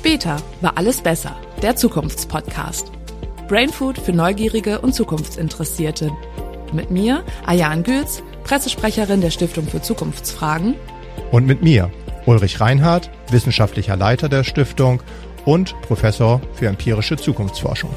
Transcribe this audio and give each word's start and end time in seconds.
Später 0.00 0.38
war 0.62 0.78
alles 0.78 1.02
besser. 1.02 1.36
Der 1.60 1.76
Zukunftspodcast. 1.76 2.90
Brainfood 3.48 3.98
für 3.98 4.14
Neugierige 4.14 4.80
und 4.80 4.94
Zukunftsinteressierte. 4.94 6.10
Mit 6.72 6.90
mir, 6.90 7.22
Ayan 7.44 7.82
Gülz, 7.82 8.22
Pressesprecherin 8.44 9.20
der 9.20 9.28
Stiftung 9.28 9.66
für 9.66 9.82
Zukunftsfragen. 9.82 10.74
Und 11.30 11.46
mit 11.46 11.62
mir, 11.62 11.90
Ulrich 12.24 12.62
Reinhardt, 12.62 13.10
wissenschaftlicher 13.30 13.94
Leiter 13.94 14.30
der 14.30 14.42
Stiftung 14.42 15.02
und 15.44 15.78
Professor 15.82 16.40
für 16.54 16.68
empirische 16.68 17.18
Zukunftsforschung. 17.18 17.90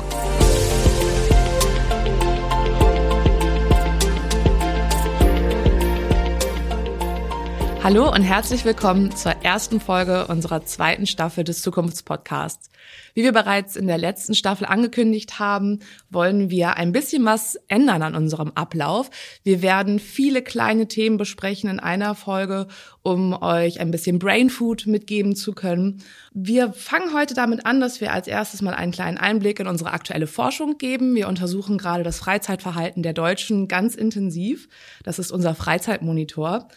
Hallo 7.83 8.09
und 8.09 8.23
herzlich 8.23 8.63
willkommen 8.63 9.13
zur 9.13 9.33
ersten 9.43 9.81
Folge 9.81 10.27
unserer 10.27 10.63
zweiten 10.63 11.05
Staffel 11.05 11.43
des 11.43 11.61
Zukunftspodcasts. 11.61 12.69
Wie 13.13 13.23
wir 13.23 13.33
bereits 13.33 13.75
in 13.75 13.87
der 13.87 13.97
letzten 13.97 14.35
Staffel 14.35 14.65
angekündigt 14.65 15.37
haben, 15.37 15.79
wollen 16.09 16.49
wir 16.49 16.77
ein 16.77 16.93
bisschen 16.93 17.25
was 17.25 17.55
ändern 17.67 18.01
an 18.01 18.15
unserem 18.15 18.53
Ablauf. 18.55 19.09
Wir 19.43 19.61
werden 19.61 19.99
viele 19.99 20.41
kleine 20.41 20.87
Themen 20.87 21.17
besprechen 21.17 21.69
in 21.69 21.81
einer 21.81 22.15
Folge, 22.15 22.67
um 23.01 23.33
euch 23.33 23.81
ein 23.81 23.91
bisschen 23.91 24.17
Brainfood 24.17 24.87
mitgeben 24.87 25.35
zu 25.35 25.51
können. 25.51 26.01
Wir 26.33 26.71
fangen 26.71 27.13
heute 27.13 27.33
damit 27.33 27.65
an, 27.65 27.81
dass 27.81 27.99
wir 27.99 28.13
als 28.13 28.27
erstes 28.29 28.61
mal 28.61 28.73
einen 28.73 28.93
kleinen 28.93 29.17
Einblick 29.17 29.59
in 29.59 29.67
unsere 29.67 29.91
aktuelle 29.91 30.27
Forschung 30.27 30.77
geben. 30.77 31.15
Wir 31.15 31.27
untersuchen 31.27 31.77
gerade 31.77 32.03
das 32.03 32.19
Freizeitverhalten 32.19 33.03
der 33.03 33.13
Deutschen 33.13 33.67
ganz 33.67 33.93
intensiv. 33.93 34.69
Das 35.03 35.19
ist 35.19 35.31
unser 35.31 35.53
Freizeitmonitor. 35.53 36.69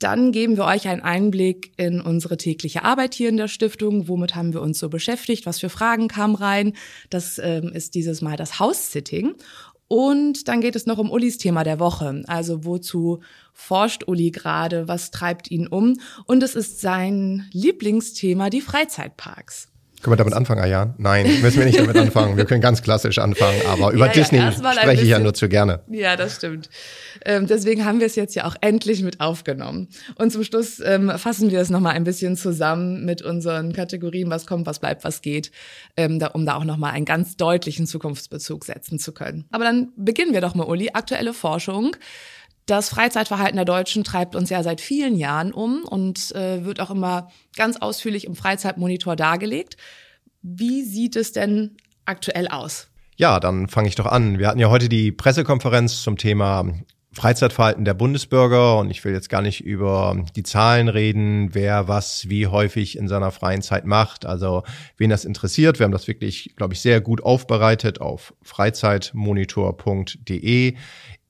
Dann 0.00 0.32
geben 0.32 0.56
wir 0.56 0.64
euch 0.64 0.88
einen 0.88 1.02
Einblick 1.02 1.72
in 1.76 2.00
unsere 2.00 2.38
tägliche 2.38 2.84
Arbeit 2.84 3.14
hier 3.14 3.28
in 3.28 3.36
der 3.36 3.48
Stiftung. 3.48 4.08
Womit 4.08 4.34
haben 4.34 4.54
wir 4.54 4.62
uns 4.62 4.78
so 4.78 4.88
beschäftigt? 4.88 5.44
Was 5.44 5.60
für 5.60 5.68
Fragen 5.68 6.08
kamen 6.08 6.34
rein? 6.34 6.72
Das 7.10 7.38
ähm, 7.38 7.68
ist 7.68 7.94
dieses 7.94 8.22
Mal 8.22 8.36
das 8.36 8.58
House-Sitting. 8.58 9.34
Und 9.88 10.48
dann 10.48 10.62
geht 10.62 10.74
es 10.74 10.86
noch 10.86 10.98
um 10.98 11.10
Ulis 11.10 11.36
Thema 11.36 11.64
der 11.64 11.80
Woche. 11.80 12.22
Also 12.28 12.64
wozu 12.64 13.20
forscht 13.52 14.08
Uli 14.08 14.30
gerade? 14.30 14.88
Was 14.88 15.10
treibt 15.10 15.50
ihn 15.50 15.66
um? 15.66 16.00
Und 16.26 16.42
es 16.42 16.54
ist 16.54 16.80
sein 16.80 17.48
Lieblingsthema, 17.52 18.48
die 18.48 18.62
Freizeitparks. 18.62 19.68
Können 20.02 20.12
wir 20.12 20.16
damit 20.16 20.32
anfangen, 20.32 20.62
Ayan? 20.62 20.94
Nein, 20.96 21.26
müssen 21.42 21.58
wir 21.58 21.66
nicht 21.66 21.78
damit 21.78 21.96
anfangen. 21.96 22.36
Wir 22.38 22.46
können 22.46 22.62
ganz 22.62 22.80
klassisch 22.82 23.18
anfangen, 23.18 23.60
aber 23.66 23.92
über 23.92 24.06
ja, 24.06 24.12
Disney 24.12 24.38
ja, 24.38 24.50
spreche 24.50 24.86
bisschen, 24.86 25.04
ich 25.04 25.10
ja 25.10 25.18
nur 25.18 25.34
zu 25.34 25.48
gerne. 25.48 25.80
Ja, 25.90 26.16
das 26.16 26.36
stimmt. 26.36 26.70
Ähm, 27.24 27.46
deswegen 27.46 27.84
haben 27.84 28.00
wir 28.00 28.06
es 28.06 28.16
jetzt 28.16 28.34
ja 28.34 28.46
auch 28.46 28.56
endlich 28.62 29.02
mit 29.02 29.20
aufgenommen. 29.20 29.88
Und 30.14 30.32
zum 30.32 30.42
Schluss 30.42 30.80
ähm, 30.80 31.12
fassen 31.16 31.50
wir 31.50 31.60
es 31.60 31.68
nochmal 31.68 31.94
ein 31.94 32.04
bisschen 32.04 32.36
zusammen 32.36 33.04
mit 33.04 33.20
unseren 33.20 33.74
Kategorien, 33.74 34.30
was 34.30 34.46
kommt, 34.46 34.66
was 34.66 34.78
bleibt, 34.78 35.04
was 35.04 35.20
geht, 35.20 35.50
ähm, 35.98 36.18
da, 36.18 36.28
um 36.28 36.46
da 36.46 36.56
auch 36.56 36.64
nochmal 36.64 36.92
einen 36.92 37.04
ganz 37.04 37.36
deutlichen 37.36 37.86
Zukunftsbezug 37.86 38.64
setzen 38.64 38.98
zu 38.98 39.12
können. 39.12 39.44
Aber 39.50 39.64
dann 39.64 39.92
beginnen 39.96 40.32
wir 40.32 40.40
doch 40.40 40.54
mal, 40.54 40.64
Uli. 40.64 40.90
Aktuelle 40.94 41.34
Forschung. 41.34 41.94
Das 42.66 42.88
Freizeitverhalten 42.88 43.56
der 43.56 43.64
Deutschen 43.64 44.04
treibt 44.04 44.36
uns 44.36 44.50
ja 44.50 44.62
seit 44.62 44.80
vielen 44.80 45.16
Jahren 45.16 45.52
um 45.52 45.84
und 45.84 46.32
äh, 46.34 46.64
wird 46.64 46.80
auch 46.80 46.90
immer 46.90 47.30
ganz 47.56 47.78
ausführlich 47.78 48.26
im 48.26 48.36
Freizeitmonitor 48.36 49.16
dargelegt. 49.16 49.76
Wie 50.42 50.84
sieht 50.84 51.16
es 51.16 51.32
denn 51.32 51.76
aktuell 52.04 52.48
aus? 52.48 52.88
Ja, 53.16 53.40
dann 53.40 53.68
fange 53.68 53.88
ich 53.88 53.96
doch 53.96 54.06
an. 54.06 54.38
Wir 54.38 54.48
hatten 54.48 54.60
ja 54.60 54.70
heute 54.70 54.88
die 54.88 55.12
Pressekonferenz 55.12 56.02
zum 56.02 56.16
Thema 56.16 56.72
Freizeitverhalten 57.12 57.84
der 57.84 57.94
Bundesbürger 57.94 58.78
und 58.78 58.88
ich 58.88 59.04
will 59.04 59.12
jetzt 59.12 59.28
gar 59.28 59.42
nicht 59.42 59.64
über 59.64 60.24
die 60.36 60.44
Zahlen 60.44 60.88
reden, 60.88 61.52
wer 61.54 61.88
was 61.88 62.30
wie 62.30 62.46
häufig 62.46 62.96
in 62.96 63.08
seiner 63.08 63.32
freien 63.32 63.62
Zeit 63.62 63.84
macht. 63.84 64.26
Also 64.26 64.62
wen 64.96 65.10
das 65.10 65.24
interessiert, 65.24 65.80
wir 65.80 65.84
haben 65.84 65.92
das 65.92 66.06
wirklich, 66.06 66.54
glaube 66.56 66.74
ich, 66.74 66.80
sehr 66.80 67.00
gut 67.00 67.20
aufbereitet 67.22 68.00
auf 68.00 68.32
freizeitmonitor.de. 68.42 70.76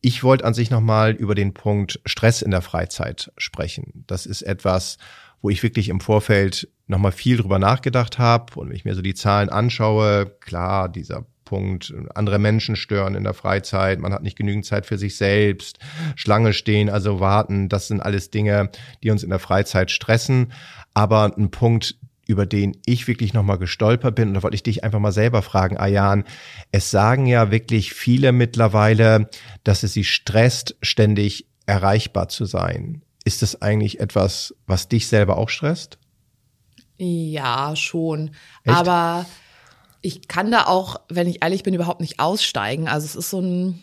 Ich 0.00 0.24
wollte 0.24 0.44
an 0.44 0.54
sich 0.54 0.70
nochmal 0.70 1.12
über 1.12 1.34
den 1.34 1.52
Punkt 1.52 2.00
Stress 2.06 2.40
in 2.42 2.50
der 2.50 2.62
Freizeit 2.62 3.32
sprechen. 3.36 4.04
Das 4.06 4.24
ist 4.24 4.42
etwas, 4.42 4.96
wo 5.42 5.50
ich 5.50 5.62
wirklich 5.62 5.88
im 5.88 6.00
Vorfeld 6.00 6.68
nochmal 6.86 7.12
viel 7.12 7.36
drüber 7.36 7.58
nachgedacht 7.58 8.18
habe. 8.18 8.58
Und 8.58 8.68
wenn 8.68 8.76
ich 8.76 8.84
mir 8.84 8.94
so 8.94 9.02
die 9.02 9.14
Zahlen 9.14 9.50
anschaue, 9.50 10.26
klar, 10.40 10.88
dieser 10.88 11.26
Punkt, 11.44 11.92
andere 12.14 12.38
Menschen 12.38 12.76
stören 12.76 13.14
in 13.14 13.24
der 13.24 13.34
Freizeit, 13.34 13.98
man 13.98 14.12
hat 14.12 14.22
nicht 14.22 14.38
genügend 14.38 14.64
Zeit 14.64 14.86
für 14.86 14.98
sich 14.98 15.16
selbst, 15.16 15.80
Schlange 16.14 16.52
stehen, 16.52 16.88
also 16.88 17.18
warten, 17.18 17.68
das 17.68 17.88
sind 17.88 18.00
alles 18.00 18.30
Dinge, 18.30 18.70
die 19.02 19.10
uns 19.10 19.22
in 19.22 19.30
der 19.30 19.40
Freizeit 19.40 19.90
stressen. 19.90 20.52
Aber 20.94 21.36
ein 21.36 21.50
Punkt, 21.50 21.96
über 22.30 22.46
den 22.46 22.76
ich 22.86 23.08
wirklich 23.08 23.34
nochmal 23.34 23.58
gestolpert 23.58 24.14
bin. 24.14 24.28
Und 24.28 24.34
da 24.34 24.42
wollte 24.42 24.54
ich 24.54 24.62
dich 24.62 24.84
einfach 24.84 25.00
mal 25.00 25.12
selber 25.12 25.42
fragen, 25.42 25.76
Ayan. 25.76 26.24
Es 26.70 26.90
sagen 26.90 27.26
ja 27.26 27.50
wirklich 27.50 27.92
viele 27.92 28.32
mittlerweile, 28.32 29.28
dass 29.64 29.82
es 29.82 29.92
sie 29.92 30.04
stresst, 30.04 30.76
ständig 30.80 31.46
erreichbar 31.66 32.28
zu 32.28 32.44
sein. 32.44 33.02
Ist 33.24 33.42
das 33.42 33.60
eigentlich 33.60 34.00
etwas, 34.00 34.54
was 34.66 34.88
dich 34.88 35.08
selber 35.08 35.36
auch 35.36 35.48
stresst? 35.48 35.98
Ja, 36.96 37.74
schon. 37.74 38.30
Echt? 38.64 38.76
Aber 38.76 39.26
ich 40.00 40.28
kann 40.28 40.50
da 40.50 40.66
auch, 40.66 41.00
wenn 41.08 41.26
ich 41.26 41.42
ehrlich 41.42 41.62
bin, 41.62 41.74
überhaupt 41.74 42.00
nicht 42.00 42.20
aussteigen. 42.20 42.88
Also 42.88 43.06
es 43.06 43.16
ist 43.16 43.30
so 43.30 43.40
ein 43.40 43.80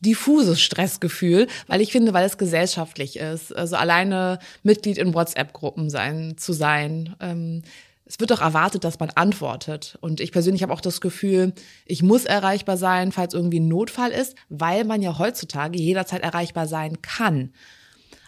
diffuses 0.00 0.60
Stressgefühl, 0.60 1.46
weil 1.66 1.80
ich 1.80 1.92
finde, 1.92 2.12
weil 2.12 2.26
es 2.26 2.38
gesellschaftlich 2.38 3.18
ist. 3.18 3.54
Also 3.54 3.76
alleine 3.76 4.38
Mitglied 4.62 4.98
in 4.98 5.14
WhatsApp-Gruppen 5.14 5.90
sein 5.90 6.36
zu 6.36 6.52
sein. 6.52 7.16
Ähm, 7.20 7.62
es 8.08 8.20
wird 8.20 8.30
doch 8.30 8.40
erwartet, 8.40 8.84
dass 8.84 9.00
man 9.00 9.10
antwortet. 9.10 9.98
Und 10.00 10.20
ich 10.20 10.30
persönlich 10.30 10.62
habe 10.62 10.72
auch 10.72 10.80
das 10.80 11.00
Gefühl, 11.00 11.52
ich 11.86 12.02
muss 12.04 12.24
erreichbar 12.24 12.76
sein, 12.76 13.10
falls 13.10 13.34
irgendwie 13.34 13.58
ein 13.58 13.68
Notfall 13.68 14.12
ist, 14.12 14.36
weil 14.48 14.84
man 14.84 15.02
ja 15.02 15.18
heutzutage 15.18 15.78
jederzeit 15.78 16.22
erreichbar 16.22 16.68
sein 16.68 17.02
kann. 17.02 17.52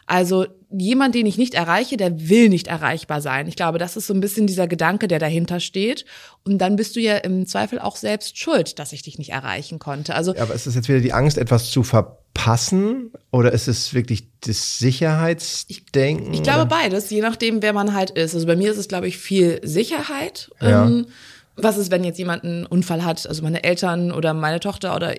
Also 0.08 0.46
jemand, 0.70 1.14
den 1.14 1.26
ich 1.26 1.36
nicht 1.36 1.52
erreiche, 1.52 1.98
der 1.98 2.30
will 2.30 2.48
nicht 2.48 2.66
erreichbar 2.66 3.20
sein. 3.20 3.46
Ich 3.46 3.56
glaube, 3.56 3.78
das 3.78 3.94
ist 3.94 4.06
so 4.06 4.14
ein 4.14 4.20
bisschen 4.20 4.46
dieser 4.46 4.66
Gedanke, 4.66 5.06
der 5.06 5.18
dahinter 5.18 5.60
steht. 5.60 6.06
Und 6.44 6.58
dann 6.58 6.76
bist 6.76 6.96
du 6.96 7.00
ja 7.00 7.18
im 7.18 7.46
Zweifel 7.46 7.78
auch 7.78 7.94
selbst 7.94 8.38
schuld, 8.38 8.78
dass 8.78 8.94
ich 8.94 9.02
dich 9.02 9.18
nicht 9.18 9.32
erreichen 9.32 9.78
konnte. 9.78 10.14
Also, 10.14 10.34
ja, 10.34 10.42
aber 10.42 10.54
ist 10.54 10.66
das 10.66 10.74
jetzt 10.74 10.88
wieder 10.88 11.00
die 11.00 11.12
Angst, 11.12 11.36
etwas 11.36 11.70
zu 11.70 11.82
verpassen? 11.82 13.12
Oder 13.30 13.52
ist 13.52 13.68
es 13.68 13.92
wirklich 13.92 14.28
das 14.40 14.78
Sicherheitsdenken? 14.78 16.32
Ich, 16.32 16.38
ich 16.38 16.42
glaube 16.42 16.64
beides, 16.64 17.10
je 17.10 17.20
nachdem, 17.20 17.60
wer 17.60 17.74
man 17.74 17.92
halt 17.92 18.10
ist. 18.10 18.34
Also 18.34 18.46
bei 18.46 18.56
mir 18.56 18.72
ist 18.72 18.78
es, 18.78 18.88
glaube 18.88 19.08
ich, 19.08 19.18
viel 19.18 19.60
Sicherheit. 19.62 20.50
Ja. 20.62 20.86
Ähm, 20.86 21.06
was 21.54 21.76
ist, 21.76 21.90
wenn 21.90 22.04
jetzt 22.04 22.18
jemand 22.18 22.44
einen 22.44 22.64
Unfall 22.64 23.04
hat? 23.04 23.26
Also 23.26 23.42
meine 23.42 23.62
Eltern 23.62 24.10
oder 24.12 24.32
meine 24.32 24.60
Tochter 24.60 24.96
oder 24.96 25.14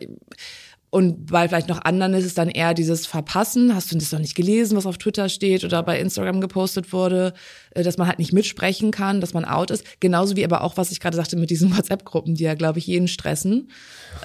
und 0.92 1.28
bei 1.28 1.48
vielleicht 1.48 1.68
noch 1.68 1.84
anderen 1.84 2.16
ist 2.16 2.26
es 2.26 2.34
dann 2.34 2.50
eher 2.50 2.74
dieses 2.74 3.06
Verpassen. 3.06 3.76
Hast 3.76 3.92
du 3.92 3.98
das 3.98 4.12
noch 4.12 4.20
nicht 4.20 4.36
gelesen, 4.36 4.76
was 4.76 4.88
auf 4.88 4.98
Twitter 4.98 5.30
steht 5.30 5.64
oder 5.64 5.84
bei 5.84 6.00
Instagram 6.00 6.42
gepostet 6.42 6.92
wurde, 6.92 7.34
dass 7.74 7.98
man 7.98 8.08
halt 8.08 8.20
nicht 8.20 8.34
mitsprechen 8.34 8.92
kann, 8.92 9.22
dass 9.22 9.34
man 9.34 9.46
out 9.46 9.72
ist. 9.72 9.84
Genauso 10.00 10.36
wie 10.36 10.44
aber 10.46 10.62
auch, 10.62 10.78
was 10.78 10.92
ich 10.92 11.00
gerade 11.00 11.16
sagte 11.16 11.36
mit 11.38 11.50
diesen 11.50 11.72
WhatsApp-Gruppen, 11.78 12.36
die 12.36 12.44
ja, 12.44 12.56
glaube 12.56 12.80
ich, 12.80 12.88
jeden 12.88 13.08
stressen. 13.08 13.70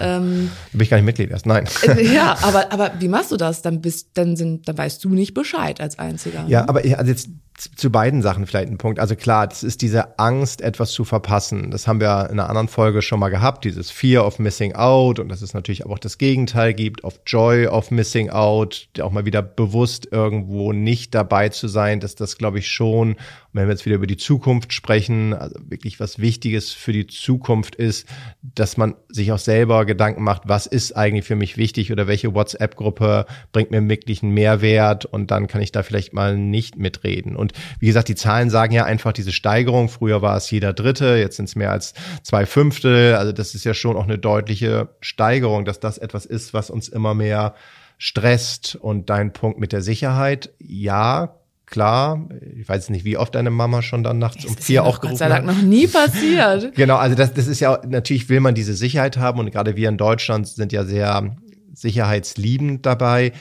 Ähm, 0.00 0.50
Bin 0.72 0.80
ich 0.80 0.90
gar 0.90 0.96
nicht 0.96 1.06
Mitglied 1.06 1.30
erst, 1.30 1.46
nein. 1.46 1.66
Äh, 1.82 2.02
ja, 2.14 2.36
aber, 2.42 2.72
aber 2.72 2.92
wie 3.00 3.08
machst 3.08 3.30
du 3.30 3.36
das? 3.36 3.62
Dann 3.62 3.80
bist, 3.80 4.08
dann 4.14 4.36
sind, 4.36 4.68
dann 4.68 4.78
weißt 4.78 5.04
du 5.04 5.10
nicht 5.10 5.34
Bescheid 5.34 5.80
als 5.80 5.98
Einziger. 5.98 6.44
Ja, 6.48 6.62
ne? 6.62 6.68
aber 6.68 6.80
also 6.80 7.10
jetzt 7.10 7.28
zu 7.76 7.90
beiden 7.90 8.20
Sachen 8.20 8.46
vielleicht 8.46 8.68
ein 8.68 8.78
Punkt. 8.78 8.98
Also 8.98 9.14
klar, 9.14 9.46
das 9.46 9.62
ist 9.62 9.80
diese 9.80 10.18
Angst, 10.18 10.60
etwas 10.60 10.90
zu 10.90 11.04
verpassen. 11.04 11.70
Das 11.70 11.86
haben 11.86 12.00
wir 12.00 12.28
in 12.30 12.40
einer 12.40 12.48
anderen 12.48 12.66
Folge 12.66 13.00
schon 13.00 13.20
mal 13.20 13.28
gehabt, 13.28 13.64
dieses 13.64 13.90
Fear 13.90 14.26
of 14.26 14.40
Missing 14.40 14.74
Out 14.74 15.20
und 15.20 15.28
dass 15.28 15.40
es 15.40 15.54
natürlich 15.54 15.86
auch 15.86 15.98
das 16.00 16.18
Gegenteil 16.18 16.74
gibt, 16.74 17.04
of 17.04 17.20
Joy 17.26 17.68
of 17.68 17.92
Missing 17.92 18.30
Out, 18.30 18.88
auch 19.00 19.12
mal 19.12 19.24
wieder 19.24 19.42
bewusst 19.42 20.08
irgendwo 20.10 20.72
nicht 20.72 21.14
dabei 21.14 21.48
zu 21.48 21.68
sein, 21.68 22.00
dass 22.00 22.16
das, 22.16 22.38
glaube 22.38 22.58
ich, 22.58 22.68
schon 22.68 23.16
wenn 23.52 23.66
wir 23.66 23.72
jetzt 23.72 23.86
wieder 23.86 23.96
über 23.96 24.06
die 24.06 24.16
Zukunft 24.16 24.72
sprechen, 24.72 25.32
also 25.32 25.56
wirklich 25.68 26.00
was 26.00 26.18
Wichtiges 26.18 26.72
für 26.72 26.92
die 26.92 27.06
Zukunft 27.06 27.76
ist, 27.76 28.08
dass 28.42 28.76
man 28.76 28.94
sich 29.08 29.32
auch 29.32 29.38
selber 29.38 29.84
Gedanken 29.84 30.22
macht, 30.22 30.42
was 30.46 30.66
ist 30.66 30.96
eigentlich 30.96 31.24
für 31.24 31.36
mich 31.36 31.56
wichtig 31.56 31.92
oder 31.92 32.06
welche 32.06 32.34
WhatsApp-Gruppe 32.34 33.26
bringt 33.52 33.70
mir 33.70 33.88
wirklich 33.88 34.22
einen 34.22 34.32
Mehrwert 34.32 35.04
und 35.04 35.30
dann 35.30 35.46
kann 35.46 35.62
ich 35.62 35.72
da 35.72 35.82
vielleicht 35.82 36.12
mal 36.12 36.36
nicht 36.36 36.76
mitreden. 36.76 37.36
Und 37.36 37.52
wie 37.78 37.86
gesagt, 37.86 38.08
die 38.08 38.16
Zahlen 38.16 38.50
sagen 38.50 38.74
ja 38.74 38.84
einfach 38.84 39.12
diese 39.12 39.32
Steigerung. 39.32 39.88
Früher 39.88 40.20
war 40.20 40.36
es 40.36 40.50
jeder 40.50 40.72
Dritte, 40.72 41.16
jetzt 41.16 41.36
sind 41.36 41.46
es 41.46 41.56
mehr 41.56 41.70
als 41.70 41.94
zwei 42.22 42.46
Fünftel. 42.46 43.14
Also 43.14 43.32
das 43.32 43.54
ist 43.54 43.64
ja 43.64 43.74
schon 43.74 43.96
auch 43.96 44.04
eine 44.04 44.18
deutliche 44.18 44.88
Steigerung, 45.00 45.64
dass 45.64 45.80
das 45.80 45.98
etwas 45.98 46.26
ist, 46.26 46.54
was 46.54 46.70
uns 46.70 46.88
immer 46.88 47.14
mehr 47.14 47.54
stresst. 47.98 48.76
Und 48.76 49.10
dein 49.10 49.32
Punkt 49.32 49.58
mit 49.58 49.72
der 49.72 49.82
Sicherheit, 49.82 50.52
ja, 50.58 51.36
klar. 51.66 52.28
Ich 52.56 52.68
weiß 52.68 52.90
nicht, 52.90 53.04
wie 53.04 53.16
oft 53.16 53.34
deine 53.34 53.50
Mama 53.50 53.82
schon 53.82 54.02
dann 54.02 54.18
nachts 54.18 54.42
das 54.42 54.50
um 54.50 54.56
vier 54.56 54.84
auch 54.84 55.00
gerufen 55.00 55.10
Gott 55.12 55.18
sei 55.18 55.28
Dank 55.28 55.46
hat. 55.46 55.54
noch 55.56 55.62
nie 55.62 55.86
passiert. 55.86 56.74
genau, 56.76 56.96
also 56.96 57.16
das, 57.16 57.34
das 57.34 57.46
ist 57.46 57.60
ja, 57.60 57.80
natürlich 57.86 58.28
will 58.28 58.40
man 58.40 58.54
diese 58.54 58.74
Sicherheit 58.74 59.16
haben 59.16 59.40
und 59.40 59.50
gerade 59.50 59.76
wir 59.76 59.88
in 59.88 59.96
Deutschland 59.96 60.46
sind 60.46 60.72
ja 60.72 60.84
sehr 60.84 61.36
sicherheitsliebend 61.74 62.86
dabei. 62.86 63.32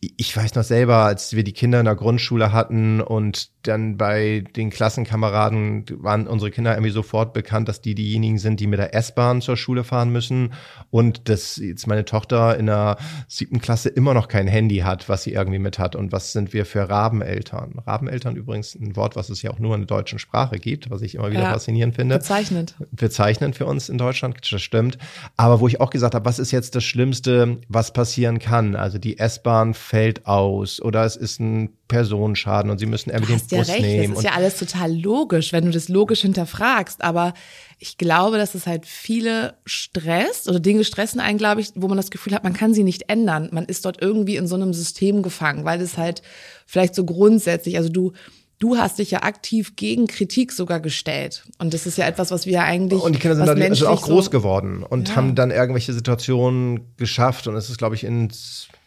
Ich 0.00 0.36
weiß 0.36 0.54
noch 0.54 0.62
selber, 0.62 0.96
als 0.96 1.34
wir 1.34 1.42
die 1.42 1.52
Kinder 1.52 1.78
in 1.80 1.86
der 1.86 1.94
Grundschule 1.94 2.52
hatten 2.52 3.00
und 3.00 3.50
dann 3.62 3.96
bei 3.96 4.44
den 4.54 4.70
Klassenkameraden 4.70 5.86
waren 6.02 6.26
unsere 6.26 6.50
Kinder 6.50 6.74
irgendwie 6.74 6.90
sofort 6.90 7.32
bekannt, 7.32 7.68
dass 7.68 7.80
die 7.80 7.94
diejenigen 7.94 8.38
sind, 8.38 8.60
die 8.60 8.66
mit 8.66 8.78
der 8.78 8.94
S-Bahn 8.94 9.40
zur 9.40 9.56
Schule 9.56 9.84
fahren 9.84 10.10
müssen 10.10 10.52
und 10.90 11.28
dass 11.28 11.56
jetzt 11.56 11.86
meine 11.86 12.04
Tochter 12.04 12.58
in 12.58 12.66
der 12.66 12.98
siebten 13.26 13.60
Klasse 13.60 13.88
immer 13.88 14.12
noch 14.12 14.28
kein 14.28 14.46
Handy 14.46 14.78
hat, 14.78 15.08
was 15.08 15.22
sie 15.22 15.32
irgendwie 15.32 15.58
mit 15.58 15.78
hat 15.78 15.96
und 15.96 16.12
was 16.12 16.32
sind 16.32 16.52
wir 16.52 16.66
für 16.66 16.88
Rabeneltern. 16.88 17.80
Rabeneltern 17.86 18.36
übrigens 18.36 18.74
ein 18.74 18.96
Wort, 18.96 19.16
was 19.16 19.30
es 19.30 19.42
ja 19.42 19.50
auch 19.50 19.58
nur 19.58 19.74
in 19.74 19.82
der 19.82 19.86
deutschen 19.86 20.18
Sprache 20.18 20.58
gibt, 20.58 20.90
was 20.90 21.00
ich 21.00 21.14
immer 21.14 21.30
wieder 21.30 21.42
ja, 21.42 21.52
faszinierend 21.52 21.96
finde. 21.96 22.18
Bezeichnend. 22.18 22.74
Bezeichnend 22.92 23.56
für 23.56 23.66
uns 23.66 23.88
in 23.88 23.98
Deutschland, 23.98 24.38
das 24.50 24.62
stimmt. 24.62 24.98
Aber 25.36 25.60
wo 25.60 25.68
ich 25.68 25.80
auch 25.80 25.90
gesagt 25.90 26.14
habe, 26.14 26.26
was 26.26 26.38
ist 26.38 26.52
jetzt 26.52 26.74
das 26.74 26.84
Schlimmste, 26.84 27.58
was 27.68 27.92
passieren 27.92 28.38
kann? 28.38 28.76
Also 28.76 28.98
die 28.98 29.18
S-Bahn 29.18 29.74
fällt 29.86 30.26
aus 30.26 30.82
oder 30.82 31.04
es 31.04 31.14
ist 31.14 31.38
ein 31.38 31.70
Personenschaden 31.86 32.72
und 32.72 32.78
sie 32.78 32.86
müssen 32.86 33.10
irgendwie 33.10 33.36
den 33.36 33.42
ja 33.50 33.58
Bus 33.58 33.68
recht. 33.68 33.82
nehmen. 33.82 34.14
Das 34.14 34.18
ist 34.18 34.24
ja 34.24 34.32
alles 34.32 34.56
total 34.58 34.92
logisch, 34.92 35.52
wenn 35.52 35.64
du 35.64 35.70
das 35.70 35.88
logisch 35.88 36.22
hinterfragst. 36.22 37.04
Aber 37.04 37.34
ich 37.78 37.96
glaube, 37.96 38.36
dass 38.36 38.56
es 38.56 38.66
halt 38.66 38.84
viele 38.84 39.54
stresst 39.64 40.48
oder 40.48 40.58
Dinge 40.58 40.82
stressen 40.82 41.20
einen, 41.20 41.38
glaube 41.38 41.60
ich, 41.60 41.70
wo 41.76 41.86
man 41.86 41.96
das 41.96 42.10
Gefühl 42.10 42.34
hat, 42.34 42.42
man 42.42 42.52
kann 42.52 42.74
sie 42.74 42.82
nicht 42.82 43.08
ändern. 43.08 43.48
Man 43.52 43.66
ist 43.66 43.84
dort 43.84 44.02
irgendwie 44.02 44.34
in 44.34 44.48
so 44.48 44.56
einem 44.56 44.74
System 44.74 45.22
gefangen, 45.22 45.64
weil 45.64 45.80
es 45.80 45.96
halt 45.96 46.20
vielleicht 46.66 46.96
so 46.96 47.04
grundsätzlich, 47.04 47.76
also 47.76 47.88
du 47.88 48.12
Du 48.58 48.78
hast 48.78 49.00
dich 49.00 49.10
ja 49.10 49.22
aktiv 49.22 49.76
gegen 49.76 50.06
Kritik 50.06 50.50
sogar 50.50 50.80
gestellt. 50.80 51.46
Und 51.58 51.74
das 51.74 51.84
ist 51.84 51.98
ja 51.98 52.06
etwas, 52.06 52.30
was 52.30 52.46
wir 52.46 52.62
eigentlich. 52.62 53.02
Und 53.02 53.14
die 53.14 53.18
Kinder 53.18 53.36
sind 53.36 53.46
dadurch 53.46 53.68
also 53.68 53.88
auch 53.88 54.00
groß 54.00 54.24
so 54.24 54.30
geworden 54.30 54.82
und 54.82 55.10
ja. 55.10 55.16
haben 55.16 55.34
dann 55.34 55.50
irgendwelche 55.50 55.92
Situationen 55.92 56.96
geschafft. 56.96 57.48
Und 57.48 57.56
es 57.56 57.68
ist, 57.68 57.76
glaube 57.76 57.96
ich, 57.96 58.04
in 58.04 58.30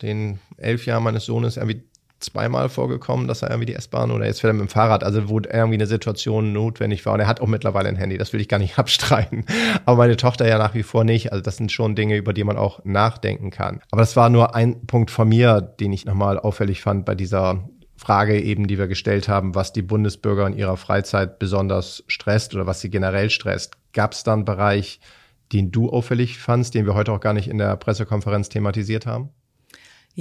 den 0.02 0.40
elf 0.58 0.86
Jahren 0.86 1.04
meines 1.04 1.26
Sohnes 1.26 1.58
irgendwie 1.58 1.84
zweimal 2.20 2.70
vorgekommen, 2.70 3.28
dass 3.28 3.42
er 3.42 3.50
irgendwie 3.50 3.68
die 3.68 3.76
S-Bahn 3.76 4.12
oder 4.12 4.26
jetzt 4.26 4.42
fährt 4.42 4.52
er 4.52 4.54
mit 4.54 4.68
dem 4.68 4.70
Fahrrad, 4.70 5.04
also 5.04 5.30
wo 5.30 5.40
irgendwie 5.40 5.76
eine 5.76 5.88
Situation 5.88 6.54
notwendig 6.54 7.06
war. 7.06 7.14
Und 7.14 7.22
er 7.22 7.28
hat 7.28 7.42
auch 7.42 7.48
mittlerweile 7.48 7.90
ein 7.90 7.96
Handy, 7.96 8.18
das 8.18 8.34
will 8.34 8.42
ich 8.42 8.48
gar 8.48 8.60
nicht 8.60 8.78
abstreiten. 8.78 9.46
Aber 9.86 9.98
meine 9.98 10.18
Tochter 10.18 10.48
ja 10.48 10.58
nach 10.58 10.74
wie 10.74 10.84
vor 10.84 11.04
nicht. 11.04 11.32
Also 11.32 11.42
das 11.42 11.58
sind 11.58 11.72
schon 11.72 11.96
Dinge, 11.96 12.18
über 12.18 12.34
die 12.34 12.44
man 12.44 12.58
auch 12.58 12.84
nachdenken 12.84 13.52
kann. 13.52 13.82
Aber 13.92 14.02
das 14.02 14.16
war 14.16 14.30
nur 14.30 14.56
ein 14.56 14.86
Punkt 14.86 15.12
von 15.12 15.30
mir, 15.30 15.62
den 15.62 15.94
ich 15.94 16.06
nochmal 16.06 16.40
auffällig 16.40 16.82
fand 16.82 17.06
bei 17.06 17.16
dieser 17.16 17.68
Frage 17.96 18.40
eben, 18.40 18.68
die 18.68 18.78
wir 18.78 18.88
gestellt 18.88 19.28
haben, 19.28 19.56
was 19.56 19.74
die 19.74 19.82
Bundesbürger 19.82 20.48
in 20.48 20.54
ihrer 20.54 20.78
Freizeit 20.78 21.38
besonders 21.38 22.04
stresst 22.08 22.56
oder 22.56 22.66
was 22.66 22.80
sie 22.80 22.90
generell 22.90 23.30
stresst. 23.30 23.76
Gab 23.94 24.14
es 24.14 24.24
da 24.24 24.34
einen 24.34 24.46
Bereich, 24.46 25.00
den 25.52 25.72
du 25.72 25.90
auffällig 25.90 26.38
fandst, 26.38 26.76
den 26.76 26.86
wir 26.86 26.94
heute 26.94 27.12
auch 27.12 27.20
gar 27.20 27.34
nicht 27.34 27.50
in 27.50 27.58
der 27.58 27.76
Pressekonferenz 27.76 28.50
thematisiert 28.50 29.06
haben? 29.06 29.30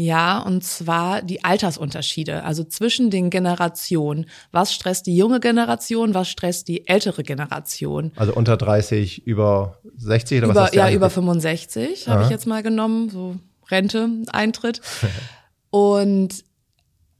Ja, 0.00 0.38
und 0.38 0.62
zwar 0.62 1.22
die 1.22 1.42
Altersunterschiede, 1.42 2.44
also 2.44 2.62
zwischen 2.62 3.10
den 3.10 3.30
Generationen. 3.30 4.26
Was 4.52 4.72
stresst 4.72 5.08
die 5.08 5.16
junge 5.16 5.40
Generation, 5.40 6.14
was 6.14 6.28
stresst 6.28 6.68
die 6.68 6.86
ältere 6.86 7.24
Generation? 7.24 8.12
Also 8.14 8.32
unter 8.32 8.56
30, 8.56 9.26
über 9.26 9.78
60 9.96 10.38
oder 10.38 10.50
über, 10.52 10.54
was 10.54 10.70
du 10.70 10.76
Ja, 10.76 10.88
über 10.92 11.10
65 11.10 12.06
habe 12.06 12.22
ich 12.22 12.30
jetzt 12.30 12.46
mal 12.46 12.62
genommen, 12.62 13.10
so 13.10 13.40
Rente, 13.72 14.08
Eintritt. 14.30 14.82
und 15.70 16.44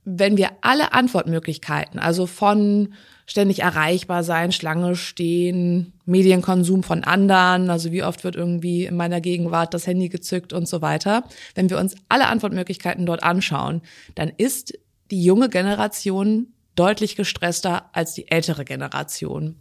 wenn 0.05 0.37
wir 0.37 0.51
alle 0.61 0.93
Antwortmöglichkeiten, 0.93 1.99
also 1.99 2.27
von 2.27 2.93
ständig 3.29 3.59
erreichbar 3.59 4.23
sein, 4.23 4.51
Schlange 4.51 4.95
stehen, 4.95 5.93
Medienkonsum 6.05 6.81
von 6.81 7.03
anderen, 7.03 7.69
also 7.69 7.91
wie 7.91 8.03
oft 8.03 8.23
wird 8.23 8.35
irgendwie 8.35 8.85
in 8.85 8.97
meiner 8.97 9.21
Gegenwart 9.21 9.75
das 9.75 9.85
Handy 9.85 10.09
gezückt 10.09 10.51
und 10.51 10.67
so 10.67 10.81
weiter. 10.81 11.23
Wenn 11.53 11.69
wir 11.69 11.77
uns 11.77 11.93
alle 12.09 12.27
Antwortmöglichkeiten 12.27 13.05
dort 13.05 13.21
anschauen, 13.21 13.81
dann 14.15 14.31
ist 14.35 14.73
die 15.11 15.23
junge 15.23 15.47
Generation 15.47 16.47
deutlich 16.75 17.15
gestresster 17.15 17.91
als 17.93 18.15
die 18.15 18.31
ältere 18.31 18.65
Generation. 18.65 19.57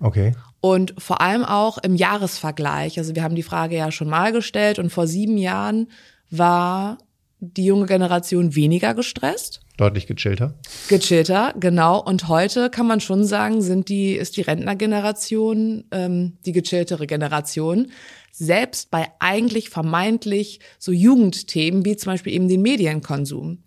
Okay. 0.00 0.34
Und 0.62 0.94
vor 0.96 1.20
allem 1.20 1.44
auch 1.44 1.76
im 1.76 1.96
Jahresvergleich. 1.96 2.96
Also 2.98 3.14
wir 3.14 3.22
haben 3.22 3.34
die 3.34 3.42
Frage 3.42 3.76
ja 3.76 3.92
schon 3.92 4.08
mal 4.08 4.32
gestellt 4.32 4.78
und 4.78 4.88
vor 4.88 5.06
sieben 5.06 5.36
Jahren 5.36 5.88
war 6.30 6.96
die 7.40 7.66
junge 7.66 7.84
Generation 7.84 8.54
weniger 8.54 8.94
gestresst. 8.94 9.60
Deutlich 9.80 10.06
gechillter. 10.06 10.52
Gechillter, 10.88 11.54
genau. 11.58 12.02
Und 12.02 12.28
heute 12.28 12.68
kann 12.68 12.86
man 12.86 13.00
schon 13.00 13.24
sagen, 13.24 13.62
sind 13.62 13.88
die, 13.88 14.12
ist 14.12 14.36
die 14.36 14.42
Rentnergeneration 14.42 15.84
ähm, 15.90 16.36
die 16.44 16.52
gechilltere 16.52 17.06
Generation. 17.06 17.90
Selbst 18.30 18.90
bei 18.90 19.08
eigentlich 19.20 19.70
vermeintlich 19.70 20.60
so 20.78 20.92
Jugendthemen 20.92 21.86
wie 21.86 21.96
zum 21.96 22.12
Beispiel 22.12 22.34
eben 22.34 22.46
den 22.46 22.60
Medienkonsum. 22.60 23.62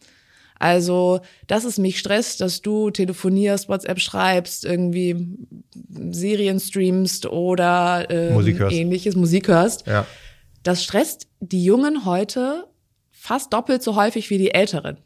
Also, 0.59 1.21
dass 1.47 1.63
es 1.63 1.79
mich 1.79 1.97
stresst, 1.97 2.41
dass 2.41 2.61
du 2.61 2.91
telefonierst, 2.91 3.67
WhatsApp 3.67 3.99
schreibst, 3.99 4.65
irgendwie 4.65 5.15
Serien 6.11 6.59
streamst 6.59 7.25
oder 7.25 8.05
ähm, 8.11 8.33
Musik 8.35 8.59
ähnliches, 8.69 9.15
Musik 9.15 9.47
hörst. 9.47 9.87
Ja. 9.87 10.05
Das 10.61 10.83
stresst 10.83 11.25
die 11.39 11.65
Jungen 11.65 12.05
heute 12.05 12.67
fast 13.09 13.51
doppelt 13.51 13.81
so 13.81 13.95
häufig 13.95 14.29
wie 14.29 14.37
die 14.37 14.53
Älteren 14.53 14.99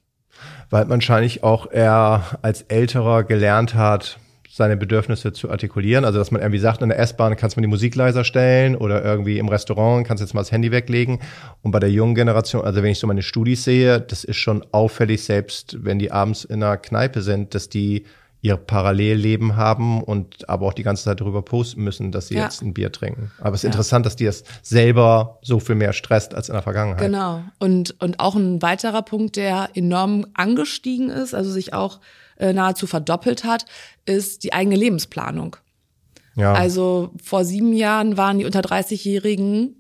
weil 0.70 0.84
man 0.86 0.98
wahrscheinlich 0.98 1.44
auch 1.44 1.72
eher 1.72 2.24
als 2.42 2.64
Älterer 2.64 3.24
gelernt 3.24 3.76
hat, 3.76 4.20
seine 4.58 4.76
Bedürfnisse 4.76 5.32
zu 5.34 5.50
artikulieren. 5.52 6.04
Also, 6.04 6.18
dass 6.18 6.32
man 6.32 6.42
irgendwie 6.42 6.60
sagt, 6.60 6.82
in 6.82 6.90
der 6.90 7.00
S-Bahn 7.00 7.38
kannst 7.38 7.56
du 7.56 7.62
die 7.62 7.68
Musik 7.68 7.96
leiser 7.96 8.24
stellen 8.24 8.76
oder 8.76 9.06
irgendwie 9.06 9.38
im 9.38 9.48
Restaurant 9.48 10.06
kannst 10.06 10.22
du 10.22 10.26
jetzt 10.26 10.34
mal 10.34 10.42
das 10.42 10.52
Handy 10.52 10.72
weglegen. 10.72 11.20
Und 11.62 11.72
bei 11.72 11.80
der 11.80 11.92
jungen 11.92 12.16
Generation, 12.16 12.64
also 12.66 12.82
wenn 12.82 12.92
ich 12.92 13.00
so 13.00 13.08
meine 13.08 13.22
Studis 13.22 13.64
sehe, 13.64 14.02
das 14.02 14.24
ist 14.24 14.38
schon 14.38 14.66
auffällig, 14.72 15.24
selbst 15.24 15.78
wenn 15.84 16.00
die 16.00 16.12
abends 16.12 16.44
in 16.44 16.64
einer 16.64 16.78
Kneipe 16.78 17.22
sind, 17.22 17.54
dass 17.54 17.70
die 17.70 18.06
ihr 18.48 18.56
Parallelleben 18.56 19.58
haben 19.58 20.02
und 20.02 20.50
aber 20.50 20.68
auch 20.68 20.74
die 20.74 20.84
ganze 20.84 21.04
Zeit 21.04 21.20
darüber 21.20 21.42
posten 21.42 21.84
müssen, 21.84 22.12
dass 22.12 22.30
sie 22.30 22.36
ja. 22.36 22.44
jetzt 22.44 22.62
ein 22.62 22.74
Bier 22.74 22.92
trinken. 22.92 23.32
Aber 23.40 23.56
es 23.56 23.60
ist 23.60 23.64
ja. 23.64 23.68
interessant, 23.68 24.06
dass 24.06 24.16
die 24.16 24.26
das 24.26 24.44
selber 24.64 25.40
so 25.42 25.60
viel 25.60 25.76
mehr 25.76 25.92
stresst 25.92 26.34
als 26.34 26.48
in 26.48 26.54
der 26.54 26.62
Vergangenheit. 26.62 27.02
Genau. 27.02 27.44
Und, 27.60 28.02
und 28.02 28.20
auch 28.22 28.36
ein 28.36 28.62
weiterer 28.62 29.02
Punkt, 29.02 29.36
der 29.36 29.70
enorm 29.74 30.28
angestiegen 30.34 31.10
ist, 31.10 31.36
also 31.36 31.52
sich 31.52 31.74
auch 31.74 32.00
äh, 32.38 32.54
nahezu 32.54 32.88
verdoppelt 32.88 33.44
hat, 33.44 33.66
ist 34.06 34.44
die 34.44 34.54
eigene 34.54 34.78
Lebensplanung. 34.78 35.58
Ja. 36.36 36.54
Also 36.54 37.12
vor 37.22 37.44
sieben 37.44 37.74
Jahren 37.74 38.16
waren 38.16 38.40
die 38.40 38.46
unter 38.46 38.62
30-Jährigen 38.62 39.76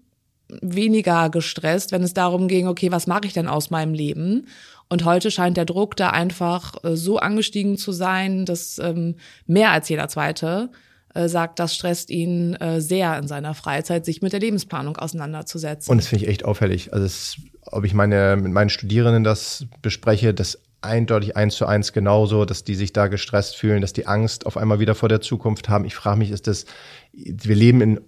weniger 0.61 1.29
gestresst, 1.29 1.91
wenn 1.91 2.03
es 2.03 2.13
darum 2.13 2.47
ging, 2.47 2.67
okay, 2.67 2.91
was 2.91 3.07
mache 3.07 3.25
ich 3.25 3.33
denn 3.33 3.47
aus 3.47 3.69
meinem 3.69 3.93
Leben? 3.93 4.47
Und 4.89 5.05
heute 5.05 5.31
scheint 5.31 5.57
der 5.57 5.65
Druck 5.65 5.95
da 5.95 6.09
einfach 6.11 6.83
äh, 6.83 6.95
so 6.95 7.17
angestiegen 7.17 7.77
zu 7.77 7.91
sein, 7.91 8.45
dass 8.45 8.79
ähm, 8.79 9.15
mehr 9.45 9.71
als 9.71 9.89
jeder 9.89 10.07
Zweite 10.07 10.69
äh, 11.13 11.27
sagt, 11.27 11.59
das 11.59 11.75
stresst 11.75 12.09
ihn 12.09 12.55
äh, 12.55 12.79
sehr 12.79 13.17
in 13.17 13.27
seiner 13.27 13.53
Freizeit, 13.53 14.05
sich 14.05 14.21
mit 14.21 14.33
der 14.33 14.39
Lebensplanung 14.39 14.97
auseinanderzusetzen. 14.97 15.91
Und 15.91 15.97
das 15.97 16.07
finde 16.07 16.25
ich 16.25 16.29
echt 16.29 16.45
auffällig. 16.45 16.93
Also 16.93 17.05
es, 17.05 17.37
ob 17.63 17.83
ich 17.85 17.93
meine 17.93 18.37
mit 18.37 18.51
meinen 18.51 18.69
Studierenden 18.69 19.23
das 19.23 19.65
bespreche, 19.81 20.33
das 20.33 20.59
eindeutig 20.81 21.35
eins 21.35 21.55
zu 21.55 21.65
eins 21.65 21.91
genauso, 21.91 22.45
dass 22.45 22.63
die 22.63 22.75
sich 22.75 22.93
da 22.93 23.07
gestresst 23.07 23.57
fühlen, 23.57 23.81
dass 23.81 23.93
die 23.93 24.07
Angst 24.07 24.45
auf 24.45 24.57
einmal 24.57 24.79
wieder 24.79 24.95
vor 24.95 25.09
der 25.09 25.21
Zukunft 25.21 25.69
haben. 25.69 25.85
Ich 25.85 25.95
frage 25.95 26.19
mich, 26.19 26.31
ist 26.31 26.47
das, 26.47 26.65
wir 27.13 27.55
leben 27.55 27.81
in 27.81 28.01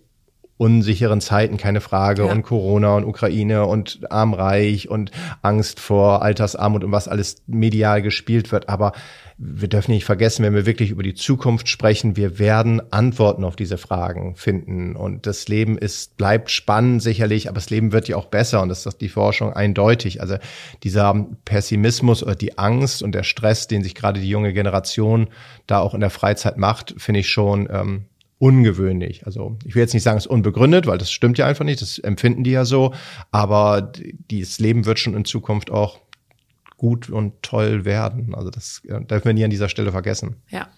unsicheren 0.60 1.22
Zeiten, 1.22 1.56
keine 1.56 1.80
Frage, 1.80 2.25
ja. 2.25 2.32
und 2.32 2.44
Corona 2.44 2.98
und 2.98 3.06
Ukraine 3.06 3.66
und 3.66 4.12
Armreich 4.12 4.89
und 4.89 5.10
Angst 5.42 5.80
vor 5.80 6.22
Altersarmut 6.22 6.84
und 6.84 6.92
was 6.92 7.08
alles 7.08 7.38
medial 7.48 8.01
gespielt 8.01 8.51
wird. 8.51 8.68
Aber 8.68 8.92
wir 9.38 9.70
dürfen 9.70 9.92
nicht 9.92 10.04
vergessen, 10.04 10.44
wenn 10.44 10.54
wir 10.54 10.66
wirklich 10.66 10.89
über 10.89 11.01
die 11.01 11.13
Zukunft 11.13 11.70
sprechen, 11.70 12.18
wir 12.18 12.39
werden 12.39 12.82
Antworten 12.92 13.46
auf 13.46 13.56
diese 13.56 13.78
Fragen 13.78 14.36
finden. 14.36 14.98
Und 14.98 15.25
das 15.25 15.48
Leben 15.48 15.78
ist, 15.78 16.18
bleibt 16.18 16.51
spannend 16.51 17.01
sicherlich, 17.01 17.48
aber 17.48 17.56
das 17.56 17.70
Leben 17.70 17.94
wird 17.94 18.10
ja 18.10 18.18
auch 18.18 18.25
besser 18.25 18.62
und 18.62 18.68
das 18.68 18.86
ist 18.86 19.00
die 19.00 19.08
Forschung 19.08 19.54
eindeutig. 19.54 20.20
Also 20.20 20.36
dieser 20.84 21.25
Pessimismus 21.46 22.22
oder 22.22 22.36
die 22.36 22.58
Angst 22.58 23.01
und 23.01 23.16
der 23.16 23.24
Stress, 23.24 23.68
den 23.68 23.82
sich 23.82 23.96
gerade 23.96 24.20
die 24.20 24.30
junge 24.30 24.51
Generation 24.51 25.30
da 25.68 25.80
auch 25.80 25.94
in 25.94 26.01
der 26.01 26.10
Freizeit 26.10 26.58
macht, 26.58 26.96
finde 26.98 27.22
ich 27.22 27.30
schon 27.30 27.70
ähm, 27.72 28.06
ungewöhnlich. 28.39 29.25
Also 29.25 29.58
ich 29.65 29.75
will 29.75 29.81
jetzt 29.81 29.93
nicht 29.93 30.03
sagen, 30.03 30.17
es 30.17 30.25
ist 30.25 30.31
unbegründet, 30.31 30.88
weil 30.88 30.98
das 30.98 31.12
stimmt 31.12 31.38
ja 31.38 31.46
einfach 31.46 31.65
nicht, 31.65 31.81
das 31.81 32.00
empfinden 32.00 32.43
die 32.43 32.51
ja 32.51 32.65
so, 32.65 32.93
aber 33.31 33.91
dieses 34.31 34.60
Leben 34.60 34.86
wird 34.86 34.98
schon 34.98 35.13
in 35.13 35.25
Zukunft 35.25 35.69
auch 35.69 36.00
gut 36.80 37.10
und 37.10 37.44
toll 37.44 37.86
werden. 37.86 38.34
Also 38.34 38.50
das 38.50 38.82
äh, 38.88 39.00
dürfen 39.02 39.26
wir 39.26 39.34
nie 39.34 39.44
an 39.44 39.52
dieser 39.52 39.70
Stelle 39.70 39.92
vergessen. 39.92 40.38
Ja. 40.50 40.70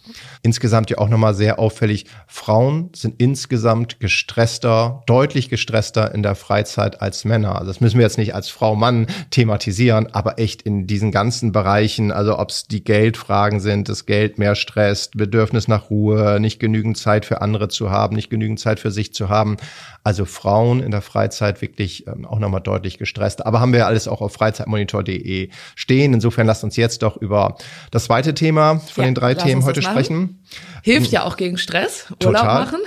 Insgesamt 0.41 0.89
ja 0.89 0.97
auch 0.97 1.07
nochmal 1.07 1.33
sehr 1.33 1.59
auffällig. 1.59 2.07
Frauen 2.27 2.89
sind 2.93 3.21
insgesamt 3.21 3.99
gestresster, 4.01 5.03
deutlich 5.05 5.49
gestresster 5.49 6.13
in 6.13 6.23
der 6.23 6.35
Freizeit 6.35 7.01
als 7.01 7.23
Männer. 7.23 7.55
Also 7.55 7.67
das 7.67 7.79
müssen 7.79 7.97
wir 7.99 8.03
jetzt 8.03 8.17
nicht 8.17 8.35
als 8.35 8.49
Frau 8.49 8.75
Mann 8.75 9.07
thematisieren, 9.29 10.07
aber 10.13 10.39
echt 10.39 10.63
in 10.63 10.87
diesen 10.87 11.11
ganzen 11.11 11.51
Bereichen, 11.51 12.11
also 12.11 12.37
ob 12.37 12.49
es 12.49 12.65
die 12.65 12.83
Geldfragen 12.83 13.59
sind, 13.59 13.87
das 13.87 14.05
Geld 14.05 14.39
mehr 14.39 14.55
stresst, 14.55 15.15
Bedürfnis 15.15 15.67
nach 15.67 15.91
Ruhe, 15.91 16.39
nicht 16.39 16.59
genügend 16.59 16.97
Zeit 16.97 17.25
für 17.25 17.41
andere 17.41 17.69
zu 17.69 17.91
haben, 17.91 18.15
nicht 18.15 18.31
genügend 18.31 18.59
Zeit 18.59 18.79
für 18.79 18.91
sich 18.91 19.13
zu 19.13 19.29
haben. 19.29 19.57
Also 20.03 20.25
Frauen 20.25 20.81
in 20.81 20.91
der 20.91 21.01
Freizeit 21.01 21.61
wirklich 21.61 22.07
ähm, 22.07 22.25
auch 22.25 22.39
nochmal 22.39 22.61
deutlich 22.61 22.97
gestresst. 22.97 23.45
Aber 23.45 23.59
haben 23.59 23.71
wir 23.71 23.85
alles 23.85 24.07
auch 24.07 24.21
auf 24.21 24.33
freizeitmonitor.de 24.33 25.49
stehen. 25.75 26.13
Insofern 26.13 26.47
lasst 26.47 26.63
uns 26.63 26.75
jetzt 26.75 27.03
doch 27.03 27.17
über 27.17 27.55
das 27.91 28.05
zweite 28.05 28.33
Thema 28.33 28.79
von 28.79 29.03
Ja, 29.03 29.09
den 29.11 29.15
drei 29.15 29.35
Themen 29.35 29.63
heute 29.63 29.81
sprechen. 29.81 30.43
Hilft 30.83 31.11
ja 31.11 31.23
auch 31.23 31.37
gegen 31.37 31.57
Stress. 31.57 32.07
Urlaub 32.23 32.41
Total. 32.41 32.65
machen. 32.65 32.79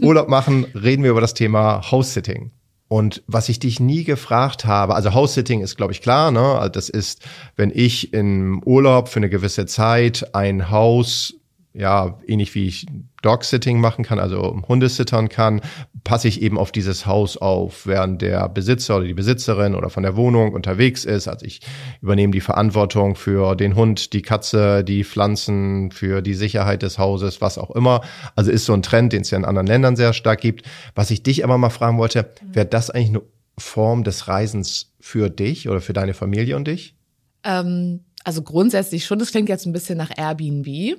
Äh, 0.00 0.04
Urlaub 0.04 0.28
machen, 0.28 0.64
reden 0.74 1.02
wir 1.02 1.10
über 1.10 1.20
das 1.20 1.34
Thema 1.34 1.90
House-Sitting. 1.90 2.50
Und 2.88 3.22
was 3.26 3.48
ich 3.48 3.58
dich 3.58 3.80
nie 3.80 4.04
gefragt 4.04 4.66
habe, 4.66 4.94
also 4.94 5.14
House-Sitting 5.14 5.60
ist, 5.60 5.76
glaube 5.76 5.92
ich, 5.92 6.00
klar, 6.00 6.30
ne? 6.30 6.58
Also 6.58 6.68
Das 6.72 6.88
ist, 6.88 7.22
wenn 7.56 7.72
ich 7.74 8.12
im 8.12 8.62
Urlaub 8.64 9.08
für 9.08 9.18
eine 9.18 9.28
gewisse 9.28 9.66
Zeit 9.66 10.34
ein 10.34 10.70
Haus, 10.70 11.34
ja, 11.74 12.18
ähnlich 12.26 12.54
wie 12.54 12.68
ich 12.68 12.86
Dog-Sitting 13.22 13.80
machen 13.80 14.04
kann, 14.04 14.20
also 14.20 14.62
Hundesittern 14.68 15.28
kann, 15.28 15.60
passe 16.04 16.28
ich 16.28 16.40
eben 16.40 16.56
auf 16.56 16.70
dieses 16.70 17.04
Haus 17.04 17.36
auf, 17.36 17.86
während 17.86 18.22
der 18.22 18.48
Besitzer 18.48 18.96
oder 18.96 19.06
die 19.06 19.14
Besitzerin 19.14 19.74
oder 19.74 19.90
von 19.90 20.04
der 20.04 20.14
Wohnung 20.14 20.52
unterwegs 20.52 21.04
ist. 21.04 21.26
Also 21.26 21.44
ich 21.44 21.60
übernehme 22.00 22.32
die 22.32 22.40
Verantwortung 22.40 23.16
für 23.16 23.56
den 23.56 23.74
Hund, 23.74 24.12
die 24.12 24.22
Katze, 24.22 24.84
die 24.84 25.02
Pflanzen, 25.02 25.90
für 25.90 26.22
die 26.22 26.34
Sicherheit 26.34 26.82
des 26.82 26.98
Hauses, 26.98 27.40
was 27.40 27.58
auch 27.58 27.72
immer. 27.72 28.02
Also 28.36 28.52
ist 28.52 28.66
so 28.66 28.72
ein 28.72 28.82
Trend, 28.82 29.12
den 29.12 29.22
es 29.22 29.30
ja 29.32 29.38
in 29.38 29.44
anderen 29.44 29.66
Ländern 29.66 29.96
sehr 29.96 30.12
stark 30.12 30.40
gibt. 30.40 30.64
Was 30.94 31.10
ich 31.10 31.24
dich 31.24 31.42
aber 31.42 31.58
mal 31.58 31.70
fragen 31.70 31.98
wollte, 31.98 32.30
wäre 32.52 32.66
das 32.66 32.90
eigentlich 32.90 33.08
eine 33.08 33.22
Form 33.58 34.04
des 34.04 34.28
Reisens 34.28 34.92
für 35.00 35.28
dich 35.28 35.68
oder 35.68 35.80
für 35.80 35.92
deine 35.92 36.14
Familie 36.14 36.56
und 36.56 36.68
dich? 36.68 36.94
Ähm, 37.42 38.03
also 38.24 38.42
grundsätzlich 38.42 39.04
schon, 39.04 39.18
das 39.18 39.30
klingt 39.30 39.48
jetzt 39.50 39.66
ein 39.66 39.72
bisschen 39.72 39.98
nach 39.98 40.10
Airbnb. 40.16 40.98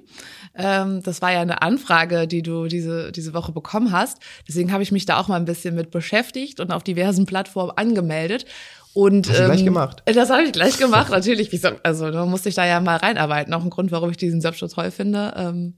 Ähm, 0.56 1.02
das 1.04 1.22
war 1.22 1.34
ja 1.34 1.42
eine 1.42 1.62
Anfrage, 1.62 2.28
die 2.28 2.44
du 2.44 2.68
diese, 2.68 3.12
diese 3.12 3.34
Woche 3.34 3.52
bekommen 3.52 3.92
hast. 3.92 4.20
Deswegen 4.48 4.72
habe 4.72 4.84
ich 4.84 4.92
mich 4.92 5.06
da 5.06 5.20
auch 5.20 5.28
mal 5.28 5.36
ein 5.38 5.46
bisschen 5.46 5.76
mit 5.76 5.92
beschäftigt 5.92 6.60
und 6.60 6.72
auf 6.72 6.84
diversen 6.84 7.26
Plattformen 7.26 7.72
angemeldet. 7.76 8.46
Und, 8.94 9.28
Hast 9.28 9.40
du 9.40 9.46
gleich 9.46 9.66
gemacht? 9.66 10.04
Das 10.06 10.30
habe 10.30 10.44
ich 10.44 10.54
gleich 10.54 10.78
gemacht, 10.80 11.10
natürlich. 11.12 11.52
Wie 11.52 11.58
so- 11.58 11.72
Also 11.84 12.12
da 12.12 12.26
musste 12.26 12.48
ich 12.50 12.56
da 12.56 12.66
ja 12.66 12.80
mal 12.80 12.96
reinarbeiten. 12.98 13.54
Auch 13.54 13.64
ein 13.64 13.70
Grund, 13.70 13.92
warum 13.92 14.10
ich 14.12 14.18
diesen 14.18 14.40
Job 14.40 14.56
so 14.56 14.68
toll 14.68 14.92
finde. 14.92 15.34
Ähm, 15.36 15.74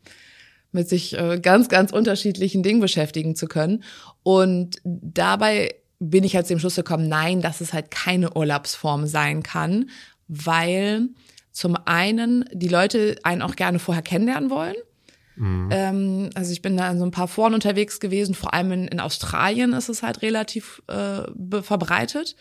mit 0.74 0.90
sich 0.90 1.18
äh, 1.18 1.40
ganz, 1.42 1.70
ganz 1.70 1.92
unterschiedlichen 1.94 2.62
Dingen 2.62 2.82
beschäftigen 2.82 3.36
zu 3.36 3.48
können. 3.48 3.84
Und 4.22 4.76
dabei 4.84 5.74
bin 6.00 6.24
ich 6.26 6.36
halt 6.36 6.46
zu 6.46 6.54
dem 6.54 6.60
Schluss 6.60 6.76
gekommen, 6.76 7.08
nein, 7.08 7.42
dass 7.42 7.62
es 7.62 7.72
halt 7.74 7.90
keine 7.90 8.34
Urlaubsform 8.36 9.08
sein 9.08 9.42
kann, 9.42 9.90
weil 10.28 11.08
zum 11.58 11.76
einen 11.86 12.46
die 12.54 12.68
Leute 12.68 13.16
einen 13.24 13.42
auch 13.42 13.56
gerne 13.56 13.80
vorher 13.80 14.04
kennenlernen 14.04 14.52
wollen. 14.52 14.76
Ähm, 15.72 16.30
also 16.36 16.52
ich 16.52 16.62
bin 16.62 16.78
da 16.78 16.92
in 16.92 17.00
so 17.00 17.06
ein 17.06 17.10
paar 17.10 17.28
Foren 17.28 17.56
unterwegs 17.56 18.00
gewesen, 18.00 18.36
vor 18.36 18.54
allem 18.54 18.72
in, 18.72 18.88
in 18.88 19.00
Australien 19.00 19.74
ist 19.74 19.90
es 19.90 20.04
halt 20.04 20.22
relativ 20.22 20.84
äh, 20.88 21.24
verbreitet. 21.64 22.36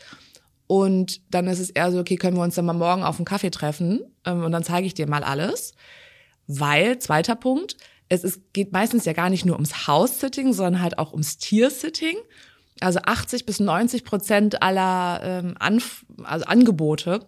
Und 0.67 1.23
dann 1.33 1.47
ist 1.47 1.61
es 1.61 1.71
eher 1.71 1.91
so, 1.93 1.99
okay, 1.99 2.17
können 2.17 2.37
wir 2.37 2.43
uns 2.43 2.57
dann 2.57 2.67
mal 2.67 2.75
morgen 2.75 3.05
auf 3.05 3.17
einen 3.17 3.25
Kaffee 3.25 3.51
treffen 3.51 4.01
ähm, 4.27 4.45
und 4.45 4.53
dann 4.53 4.65
zeige 4.65 4.87
ich 4.87 4.93
dir 4.93 5.09
mal 5.09 5.25
alles. 5.25 5.73
Weil, 6.47 6.99
zweiter 6.99 7.37
Punkt, 7.37 7.79
es 8.11 8.23
ist, 8.23 8.53
geht 8.53 8.73
meistens 8.73 9.07
ja 9.07 9.15
gar 9.15 9.31
nicht 9.31 9.47
nur 9.47 9.57
ums 9.57 9.87
House-Sitting, 9.87 10.53
sondern 10.53 10.83
halt 10.83 10.99
auch 10.99 11.13
ums 11.13 11.39
Tier-Sitting. 11.39 12.17
Also 12.81 12.99
80 13.03 13.47
bis 13.47 13.61
90 13.61 14.05
Prozent 14.05 14.63
aller 14.63 15.21
ähm, 15.23 15.55
Anf 15.59 16.05
also 16.23 16.45
Angebote 16.45 17.27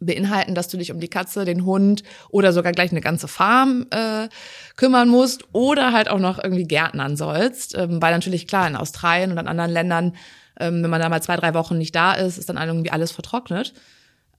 beinhalten, 0.00 0.54
dass 0.54 0.68
du 0.68 0.76
dich 0.76 0.92
um 0.92 1.00
die 1.00 1.08
Katze, 1.08 1.44
den 1.44 1.64
Hund 1.64 2.02
oder 2.30 2.52
sogar 2.52 2.72
gleich 2.72 2.90
eine 2.90 3.00
ganze 3.00 3.28
Farm 3.28 3.86
äh, 3.90 4.28
kümmern 4.76 5.08
musst 5.08 5.44
oder 5.52 5.92
halt 5.92 6.08
auch 6.08 6.18
noch 6.18 6.42
irgendwie 6.42 6.64
gärtnern 6.64 7.16
sollst. 7.16 7.76
Ähm, 7.76 8.00
weil 8.02 8.12
natürlich 8.12 8.46
klar, 8.46 8.66
in 8.66 8.76
Australien 8.76 9.32
und 9.32 9.38
in 9.38 9.48
anderen 9.48 9.70
Ländern, 9.70 10.16
ähm, 10.58 10.82
wenn 10.82 10.90
man 10.90 11.00
da 11.00 11.08
mal 11.08 11.22
zwei, 11.22 11.36
drei 11.36 11.54
Wochen 11.54 11.78
nicht 11.78 11.94
da 11.94 12.14
ist, 12.14 12.38
ist 12.38 12.48
dann 12.48 12.56
irgendwie 12.56 12.90
alles 12.90 13.12
vertrocknet. 13.12 13.74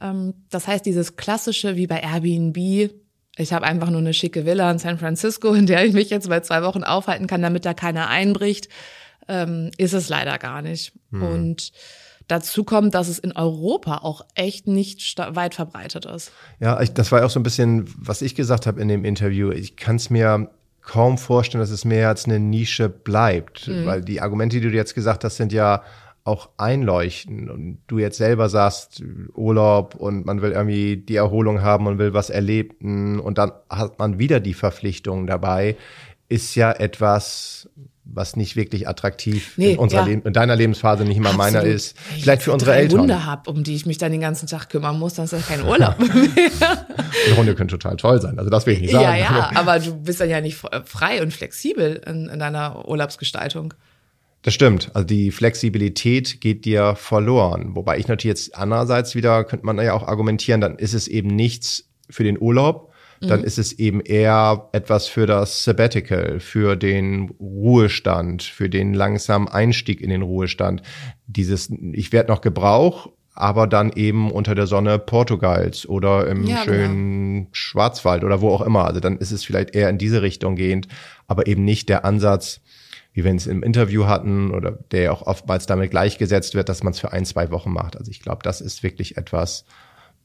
Ähm, 0.02 0.34
das 0.50 0.68
heißt, 0.68 0.86
dieses 0.86 1.16
klassische 1.16 1.76
wie 1.76 1.88
bei 1.88 2.00
Airbnb, 2.00 2.92
ich 3.38 3.54
habe 3.54 3.66
einfach 3.66 3.90
nur 3.90 4.00
eine 4.00 4.14
schicke 4.14 4.46
Villa 4.46 4.70
in 4.72 4.80
San 4.80 4.98
Francisco, 4.98 5.54
in 5.54 5.68
der 5.68 5.86
ich 5.86 5.94
mich 5.94 6.10
jetzt 6.10 6.28
mal 6.28 6.44
zwei 6.44 6.64
Wochen 6.64 6.84
aufhalten 6.84 7.28
kann, 7.28 7.42
damit 7.42 7.66
da 7.66 7.74
keiner 7.74 8.08
einbricht, 8.08 8.68
ähm, 9.28 9.72
ist 9.78 9.94
es 9.94 10.10
leider 10.10 10.38
gar 10.38 10.62
nicht. 10.62 10.94
Und 11.12 11.72
dazu 12.28 12.64
kommt, 12.64 12.94
dass 12.94 13.08
es 13.08 13.20
in 13.20 13.32
Europa 13.32 14.00
auch 14.00 14.26
echt 14.36 14.68
nicht 14.68 15.18
weit 15.18 15.56
verbreitet 15.56 16.06
ist. 16.06 16.32
Ja, 16.60 16.80
ich, 16.82 16.94
das 16.94 17.12
war 17.12 17.26
auch 17.26 17.30
so 17.30 17.40
ein 17.40 17.44
bisschen, 17.44 17.86
was 17.98 18.22
ich 18.22 18.36
gesagt 18.36 18.68
habe 18.68 18.82
in 18.82 18.88
dem 18.88 19.06
Interview. 19.06 19.52
Ich 19.52 19.76
kann 19.76 19.96
es 19.96 20.10
mir 20.10 20.50
kaum 20.82 21.18
vorstellen, 21.18 21.62
dass 21.62 21.70
es 21.70 21.86
mehr 21.86 22.08
als 22.08 22.26
eine 22.26 22.40
Nische 22.40 22.88
bleibt, 22.88 23.70
weil 23.86 24.02
die 24.02 24.22
Argumente, 24.22 24.62
die 24.62 24.70
du 24.70 24.76
jetzt 24.76 24.96
gesagt 24.96 25.26
hast, 25.26 25.36
sind 25.36 25.52
ja 25.52 25.84
auch 26.28 26.50
einleuchten 26.58 27.50
und 27.50 27.80
du 27.88 28.00
jetzt 28.00 28.18
selber 28.18 28.50
sagst 28.50 29.02
Urlaub 29.34 29.96
und 29.96 30.26
man 30.26 30.42
will 30.42 30.52
irgendwie 30.52 30.98
die 30.98 31.16
Erholung 31.16 31.62
haben 31.62 31.88
und 31.88 32.00
will 32.00 32.14
was 32.14 32.30
erleben 32.30 33.20
und 33.22 33.38
dann 33.38 33.54
hat 33.70 33.98
man 33.98 34.20
wieder 34.20 34.42
die 34.42 34.54
Verpflichtung 34.54 35.26
dabei, 35.26 35.78
ist 36.28 36.56
ja 36.56 36.72
etwas, 36.72 37.70
was 38.14 38.36
nicht 38.36 38.56
wirklich 38.56 38.88
attraktiv 38.88 39.54
Nee, 39.58 39.74
in 39.74 39.80
unserer 39.80 40.02
ja. 40.02 40.08
Leben, 40.08 40.22
in 40.24 40.34
deiner 40.34 40.56
Lebensphase 40.56 41.04
nicht 41.04 41.20
mal 41.20 41.34
meiner 41.34 41.60
Absolut. 41.60 41.76
ist. 41.76 41.96
Wenn 42.10 42.18
ich 42.18 42.24
Vielleicht 42.24 42.42
für 42.44 42.54
unsere 42.54 42.72
drei 42.72 42.78
Eltern. 42.82 43.02
Hunde 43.02 43.26
hab, 43.26 43.48
um 43.48 43.64
die 43.64 43.76
ich 43.76 43.86
mich 43.86 43.98
dann 43.98 44.12
den 44.12 44.22
ganzen 44.22 44.48
Tag 44.48 44.70
kümmern 44.70 44.98
muss, 44.98 45.16
dann 45.16 45.26
ist 45.26 45.34
das 45.34 45.48
kein 45.48 45.64
Urlaub 45.66 46.00
mehr. 46.00 46.10
Und 47.30 47.38
Hunde 47.38 47.56
können 47.56 47.70
total 47.70 47.98
toll 47.98 48.22
sein. 48.22 48.38
Also 48.40 48.50
das 48.50 48.66
will 48.66 48.74
ich 48.74 48.82
nicht 48.82 48.92
sagen. 48.92 49.04
ja, 49.04 49.16
ja, 49.16 49.52
aber 49.56 49.80
du 49.80 49.96
bist 49.96 50.20
dann 50.20 50.30
ja 50.30 50.42
nicht 50.42 50.58
frei 50.86 51.22
und 51.22 51.34
flexibel 51.34 52.02
in, 52.06 52.30
in 52.30 52.40
deiner 52.40 52.88
Urlaubsgestaltung. 52.88 53.74
Das 54.44 54.54
stimmt. 54.54 54.92
Also 54.94 55.06
die 55.06 55.32
Flexibilität 55.32 56.40
geht 56.40 56.66
dir 56.66 56.96
verloren. 56.96 57.76
Wobei 57.76 57.98
ich 57.98 58.08
natürlich 58.08 58.38
jetzt 58.38 58.56
andererseits 58.56 59.16
wieder, 59.16 59.44
könnte 59.44 59.66
man 59.66 59.78
ja 59.80 59.94
auch 59.94 60.08
argumentieren, 60.08 60.62
dann 60.62 60.78
ist 60.78 60.94
es 60.94 61.08
eben 61.08 61.30
nichts 61.30 61.90
für 62.10 62.24
den 62.24 62.40
Urlaub, 62.40 62.94
dann 63.22 63.44
ist 63.44 63.58
es 63.58 63.74
eben 63.74 64.02
eher 64.02 64.70
etwas 64.72 65.08
für 65.08 65.26
das 65.26 65.64
Sabbatical, 65.64 66.40
für 66.40 66.76
den 66.76 67.30
Ruhestand, 67.40 68.44
für 68.44 68.70
den 68.70 68.94
langsamen 68.94 69.48
Einstieg 69.48 70.02
in 70.02 70.10
den 70.10 70.22
Ruhestand. 70.22 70.82
Dieses, 71.26 71.72
ich 71.94 72.12
werde 72.12 72.32
noch 72.32 72.42
Gebrauch, 72.42 73.10
aber 73.34 73.68
dann 73.68 73.92
eben 73.92 74.32
unter 74.32 74.56
der 74.56 74.68
Sonne 74.68 74.98
Portugals 74.98 75.88
oder 75.88 76.28
im 76.28 76.44
Ja, 76.44 76.64
genau. 76.64 76.78
schönen 76.78 77.48
Schwarzwald 77.52 78.24
oder 78.24 78.42
wo 78.42 78.50
auch 78.50 78.62
immer. 78.62 78.86
Also 78.86 79.00
dann 79.00 79.18
ist 79.18 79.32
es 79.32 79.46
vielleicht 79.46 79.76
eher 79.76 79.90
in 79.90 79.98
diese 79.98 80.22
Richtung 80.22 80.56
gehend, 80.56 80.88
aber 81.28 81.48
eben 81.48 81.64
nicht 81.64 81.90
der 81.90 82.04
Ansatz, 82.04 82.62
wie 83.14 83.24
wir 83.24 83.34
es 83.34 83.48
im 83.48 83.64
Interview 83.64 84.06
hatten 84.06 84.52
oder 84.52 84.72
der 84.72 85.02
ja 85.02 85.12
auch 85.12 85.24
oftmals 85.24 85.66
damit 85.66 85.92
gleichgesetzt 85.92 86.56
wird, 86.56 86.70
dass 86.70 86.84
man 86.84 86.94
es 86.94 87.00
für 87.00 87.14
ein, 87.14 87.26
zwei 87.26 87.52
Wochen 87.52 87.72
macht. 87.72 87.96
Also 87.96 88.12
ich 88.12 88.22
glaube, 88.22 88.40
das 88.44 88.62
ist 88.62 88.84
wirklich 88.84 89.18
etwas, 89.18 89.66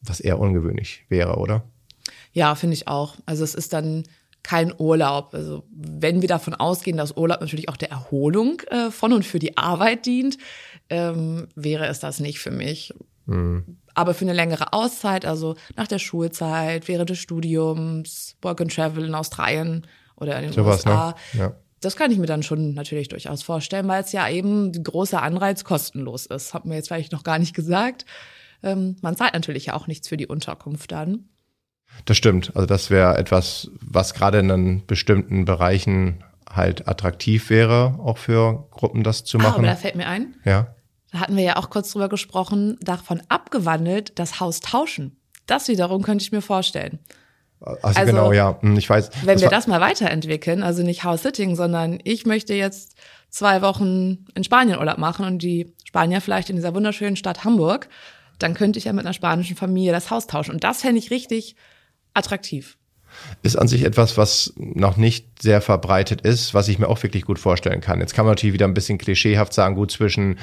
was 0.02 0.20
eher 0.20 0.38
ungewöhnlich 0.38 1.04
wäre, 1.08 1.36
oder? 1.36 1.64
Ja, 2.32 2.54
finde 2.54 2.74
ich 2.74 2.88
auch. 2.88 3.16
Also 3.26 3.44
es 3.44 3.54
ist 3.54 3.72
dann 3.72 4.04
kein 4.42 4.74
Urlaub. 4.76 5.34
Also 5.34 5.64
wenn 5.70 6.20
wir 6.20 6.28
davon 6.28 6.54
ausgehen, 6.54 6.96
dass 6.96 7.16
Urlaub 7.16 7.40
natürlich 7.40 7.68
auch 7.68 7.76
der 7.76 7.90
Erholung 7.90 8.60
äh, 8.70 8.90
von 8.90 9.12
und 9.12 9.24
für 9.24 9.38
die 9.38 9.56
Arbeit 9.56 10.06
dient, 10.06 10.38
ähm, 10.90 11.48
wäre 11.54 11.86
es 11.86 12.00
das 12.00 12.20
nicht 12.20 12.40
für 12.40 12.50
mich. 12.50 12.92
Aber 13.94 14.14
für 14.14 14.24
eine 14.24 14.32
längere 14.32 14.72
Auszeit, 14.72 15.24
also 15.24 15.54
nach 15.76 15.86
der 15.86 15.98
Schulzeit, 15.98 16.88
während 16.88 17.10
des 17.10 17.18
Studiums, 17.18 18.36
Work 18.42 18.60
and 18.60 18.74
Travel 18.74 19.04
in 19.04 19.14
Australien 19.14 19.86
oder 20.16 20.40
in 20.40 20.50
den 20.50 20.60
USA, 20.60 21.14
ne? 21.34 21.40
Ja. 21.40 21.56
das 21.80 21.96
kann 21.96 22.10
ich 22.10 22.18
mir 22.18 22.26
dann 22.26 22.42
schon 22.42 22.74
natürlich 22.74 23.08
durchaus 23.08 23.42
vorstellen, 23.42 23.86
weil 23.88 24.02
es 24.02 24.12
ja 24.12 24.28
eben 24.28 24.72
ein 24.72 24.82
großer 24.82 25.22
Anreiz 25.22 25.64
kostenlos 25.64 26.26
ist. 26.26 26.52
Hat 26.52 26.64
mir 26.64 26.74
jetzt 26.74 26.88
vielleicht 26.88 27.12
noch 27.12 27.22
gar 27.22 27.38
nicht 27.38 27.54
gesagt. 27.54 28.06
Ähm, 28.62 28.96
man 29.02 29.16
zahlt 29.16 29.34
natürlich 29.34 29.66
ja 29.66 29.74
auch 29.74 29.86
nichts 29.86 30.08
für 30.08 30.16
die 30.16 30.26
Unterkunft 30.26 30.90
dann. 30.90 31.28
Das 32.04 32.16
stimmt. 32.16 32.52
Also 32.54 32.66
das 32.66 32.90
wäre 32.90 33.16
etwas, 33.16 33.70
was 33.80 34.14
gerade 34.14 34.38
in 34.40 34.48
den 34.48 34.86
bestimmten 34.86 35.44
Bereichen 35.44 36.24
halt 36.50 36.88
attraktiv 36.88 37.48
wäre, 37.50 37.98
auch 38.02 38.18
für 38.18 38.66
Gruppen 38.70 39.02
das 39.04 39.24
zu 39.24 39.38
Ah, 39.38 39.42
aber 39.42 39.50
machen. 39.50 39.64
da 39.64 39.76
fällt 39.76 39.94
mir 39.96 40.06
ein, 40.06 40.34
ja. 40.44 40.74
da 41.12 41.20
hatten 41.20 41.36
wir 41.36 41.44
ja 41.44 41.56
auch 41.56 41.70
kurz 41.70 41.92
drüber 41.92 42.08
gesprochen, 42.08 42.76
davon 42.82 43.22
abgewandelt, 43.28 44.18
das 44.18 44.40
Haus 44.40 44.60
tauschen. 44.60 45.16
Das 45.46 45.68
wiederum 45.68 46.02
könnte 46.02 46.22
ich 46.24 46.32
mir 46.32 46.42
vorstellen. 46.42 46.98
Also, 47.60 47.78
Also, 48.00 48.04
genau, 48.04 48.32
ja. 48.32 48.58
Hm, 48.60 48.76
Ich 48.76 48.90
weiß. 48.90 49.10
Wenn 49.24 49.38
wir 49.38 49.44
war- 49.44 49.50
das 49.50 49.66
mal 49.68 49.80
weiterentwickeln, 49.80 50.62
also 50.62 50.82
nicht 50.82 51.04
House-Sitting, 51.04 51.54
sondern 51.54 52.00
ich 52.02 52.26
möchte 52.26 52.54
jetzt 52.54 52.96
zwei 53.30 53.62
Wochen 53.62 54.26
in 54.34 54.42
Spanien 54.44 54.78
Urlaub 54.78 54.98
machen 54.98 55.24
und 55.24 55.38
die 55.42 55.72
Spanier 55.84 56.20
vielleicht 56.20 56.50
in 56.50 56.56
dieser 56.56 56.74
wunderschönen 56.74 57.16
Stadt 57.16 57.44
Hamburg, 57.44 57.88
dann 58.38 58.54
könnte 58.54 58.78
ich 58.78 58.86
ja 58.86 58.92
mit 58.92 59.06
einer 59.06 59.12
spanischen 59.14 59.56
Familie 59.56 59.92
das 59.92 60.10
Haus 60.10 60.26
tauschen. 60.26 60.52
Und 60.52 60.64
das 60.64 60.80
fände 60.82 60.98
ich 60.98 61.10
richtig 61.12 61.54
attraktiv. 62.14 62.76
ist 63.42 63.56
an 63.56 63.68
sich 63.68 63.84
etwas, 63.84 64.16
was 64.16 64.54
noch 64.56 64.96
nicht 64.96 65.42
sehr 65.42 65.60
verbreitet 65.60 66.22
ist, 66.22 66.54
was 66.54 66.68
ich 66.68 66.78
mir 66.78 66.88
auch 66.88 67.02
wirklich 67.02 67.24
gut 67.24 67.38
vorstellen 67.38 67.80
kann. 67.80 68.00
Jetzt 68.00 68.14
kann 68.14 68.24
man 68.24 68.32
natürlich 68.32 68.54
wieder 68.54 68.66
ein 68.66 68.74
bisschen 68.74 68.98
klischeehaft 68.98 69.52
sagen, 69.52 69.74
gut 69.74 69.90
zwischen 69.90 70.38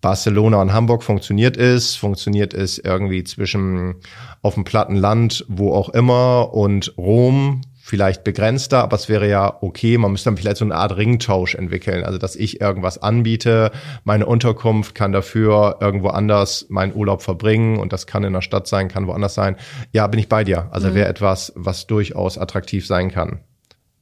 Barcelona 0.00 0.60
und 0.60 0.72
Hamburg 0.72 1.02
funktioniert 1.02 1.56
es, 1.56 1.94
funktioniert 1.94 2.54
es 2.54 2.78
irgendwie 2.78 3.24
zwischen 3.24 3.96
auf 4.42 4.54
dem 4.54 4.64
platten 4.64 4.96
Land, 4.96 5.44
wo 5.48 5.74
auch 5.74 5.90
immer 5.90 6.54
und 6.54 6.94
Rom 6.96 7.62
vielleicht 7.90 8.22
begrenzter, 8.22 8.82
aber 8.82 8.94
es 8.94 9.08
wäre 9.08 9.28
ja 9.28 9.58
okay, 9.60 9.98
man 9.98 10.12
müsste 10.12 10.30
dann 10.30 10.36
vielleicht 10.36 10.58
so 10.58 10.64
eine 10.64 10.76
Art 10.76 10.96
Ringtausch 10.96 11.56
entwickeln, 11.56 12.04
also 12.04 12.18
dass 12.18 12.36
ich 12.36 12.60
irgendwas 12.60 13.02
anbiete, 13.02 13.72
meine 14.04 14.26
Unterkunft 14.26 14.94
kann 14.94 15.10
dafür 15.10 15.78
irgendwo 15.80 16.08
anders 16.08 16.66
meinen 16.68 16.94
Urlaub 16.94 17.20
verbringen 17.20 17.78
und 17.78 17.92
das 17.92 18.06
kann 18.06 18.22
in 18.22 18.32
der 18.32 18.42
Stadt 18.42 18.68
sein, 18.68 18.86
kann 18.86 19.08
woanders 19.08 19.34
sein. 19.34 19.56
Ja, 19.92 20.06
bin 20.06 20.20
ich 20.20 20.28
bei 20.28 20.44
dir. 20.44 20.68
Also 20.70 20.88
mhm. 20.88 20.94
wäre 20.94 21.08
etwas, 21.08 21.52
was 21.56 21.88
durchaus 21.88 22.38
attraktiv 22.38 22.86
sein 22.86 23.10
kann. 23.10 23.40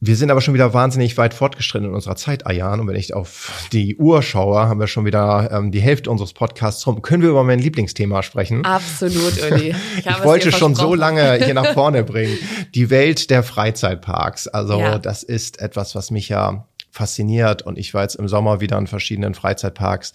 Wir 0.01 0.15
sind 0.15 0.31
aber 0.31 0.41
schon 0.41 0.55
wieder 0.55 0.73
wahnsinnig 0.75 1.17
weit 1.19 1.35
fortgeschritten 1.35 1.89
in 1.89 1.95
unserer 1.95 2.15
Zeit, 2.15 2.47
Ayan. 2.47 2.79
Und 2.79 2.87
wenn 2.87 2.95
ich 2.95 3.15
auf 3.15 3.69
die 3.73 3.97
Uhr 3.97 4.23
schaue, 4.23 4.61
haben 4.69 4.79
wir 4.79 4.87
schon 4.87 5.05
wieder 5.05 5.51
ähm, 5.51 5.73
die 5.73 5.81
Hälfte 5.81 6.09
unseres 6.09 6.33
Podcasts 6.33 6.87
rum. 6.87 7.03
Können 7.03 7.23
wir 7.25 7.31
über 7.31 7.43
mein 7.43 7.59
Lieblingsthema 7.59 8.23
sprechen? 8.23 8.65
Absolut, 8.65 9.43
Uli. 9.51 9.75
Ich, 9.99 10.07
ich 10.07 10.25
wollte 10.25 10.53
schon 10.53 10.75
so 10.75 10.95
lange 10.95 11.45
hier 11.45 11.55
nach 11.55 11.73
vorne 11.75 12.05
bringen. 12.05 12.39
Die 12.75 12.91
Welt 12.91 13.31
der 13.31 13.43
Freizeitparks. 13.43 14.47
Also 14.47 14.79
ja. 14.79 14.99
das 14.99 15.25
ist 15.25 15.61
etwas, 15.61 15.95
was 15.97 16.11
mich 16.13 16.29
ja 16.29 16.67
fasziniert. 16.91 17.63
Und 17.63 17.79
ich 17.79 17.93
war 17.93 18.03
jetzt 18.03 18.15
im 18.15 18.29
Sommer 18.29 18.61
wieder 18.61 18.79
in 18.79 18.87
verschiedenen 18.87 19.35
Freizeitparks 19.35 20.13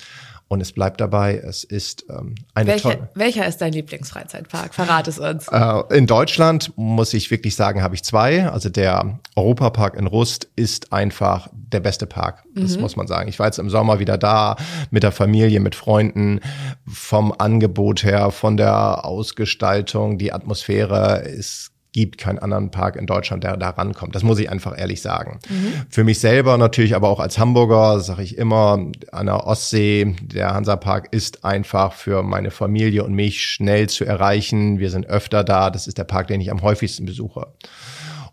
und 0.47 0.61
es 0.61 0.71
bleibt 0.71 1.01
dabei, 1.01 1.37
es 1.37 1.63
ist 1.63 2.05
ähm, 2.09 2.35
eine 2.53 2.71
Welche, 2.71 2.83
tolle. 2.83 3.09
Welcher 3.15 3.47
ist 3.47 3.57
dein 3.57 3.73
Lieblingsfreizeitpark? 3.73 4.73
Verrat 4.73 5.07
es 5.07 5.17
uns. 5.17 5.47
Äh, 5.47 5.83
in 5.97 6.05
Deutschland 6.05 6.71
muss 6.75 7.13
ich 7.13 7.31
wirklich 7.31 7.55
sagen, 7.55 7.81
habe 7.81 7.95
ich 7.95 8.03
zwei. 8.03 8.47
Also 8.47 8.69
der 8.69 9.19
Europapark 9.35 9.95
in 9.95 10.07
Rust 10.07 10.47
ist 10.55 10.93
einfach 10.93 11.49
der 11.53 11.79
beste 11.79 12.05
Park. 12.05 12.43
Das 12.53 12.75
mhm. 12.75 12.81
muss 12.81 12.95
man 12.95 13.07
sagen. 13.07 13.29
Ich 13.29 13.39
war 13.39 13.47
jetzt 13.47 13.57
im 13.57 13.69
Sommer 13.69 13.99
wieder 13.99 14.17
da 14.17 14.55
mit 14.91 15.03
der 15.03 15.11
Familie, 15.11 15.59
mit 15.59 15.75
Freunden. 15.75 16.39
Vom 16.87 17.33
Angebot 17.35 18.03
her, 18.03 18.31
von 18.31 18.55
der 18.57 19.05
Ausgestaltung, 19.05 20.17
die 20.17 20.33
Atmosphäre 20.33 21.23
ist 21.23 21.72
gibt 21.93 22.17
keinen 22.17 22.39
anderen 22.39 22.71
Park 22.71 22.95
in 22.95 23.05
Deutschland, 23.05 23.43
der 23.43 23.55
da 23.55 23.69
rankommt. 23.69 24.15
Das 24.15 24.23
muss 24.23 24.39
ich 24.39 24.49
einfach 24.49 24.77
ehrlich 24.77 25.01
sagen. 25.01 25.39
Mhm. 25.47 25.73
Für 25.89 26.03
mich 26.03 26.19
selber 26.19 26.57
natürlich, 26.57 26.95
aber 26.95 27.07
auch 27.07 27.19
als 27.19 27.37
Hamburger, 27.37 27.99
sage 27.99 28.23
ich 28.23 28.37
immer, 28.37 28.91
an 29.11 29.25
der 29.27 29.45
Ostsee, 29.47 30.15
der 30.21 30.53
Hansapark 30.53 31.09
ist 31.11 31.45
einfach 31.45 31.93
für 31.93 32.23
meine 32.23 32.51
Familie 32.51 33.03
und 33.03 33.13
mich 33.13 33.43
schnell 33.43 33.87
zu 33.87 34.05
erreichen. 34.05 34.79
Wir 34.79 34.89
sind 34.89 35.05
öfter 35.05 35.43
da. 35.43 35.69
Das 35.69 35.87
ist 35.87 35.97
der 35.97 36.03
Park, 36.03 36.27
den 36.27 36.41
ich 36.41 36.51
am 36.51 36.63
häufigsten 36.63 37.05
besuche. 37.05 37.53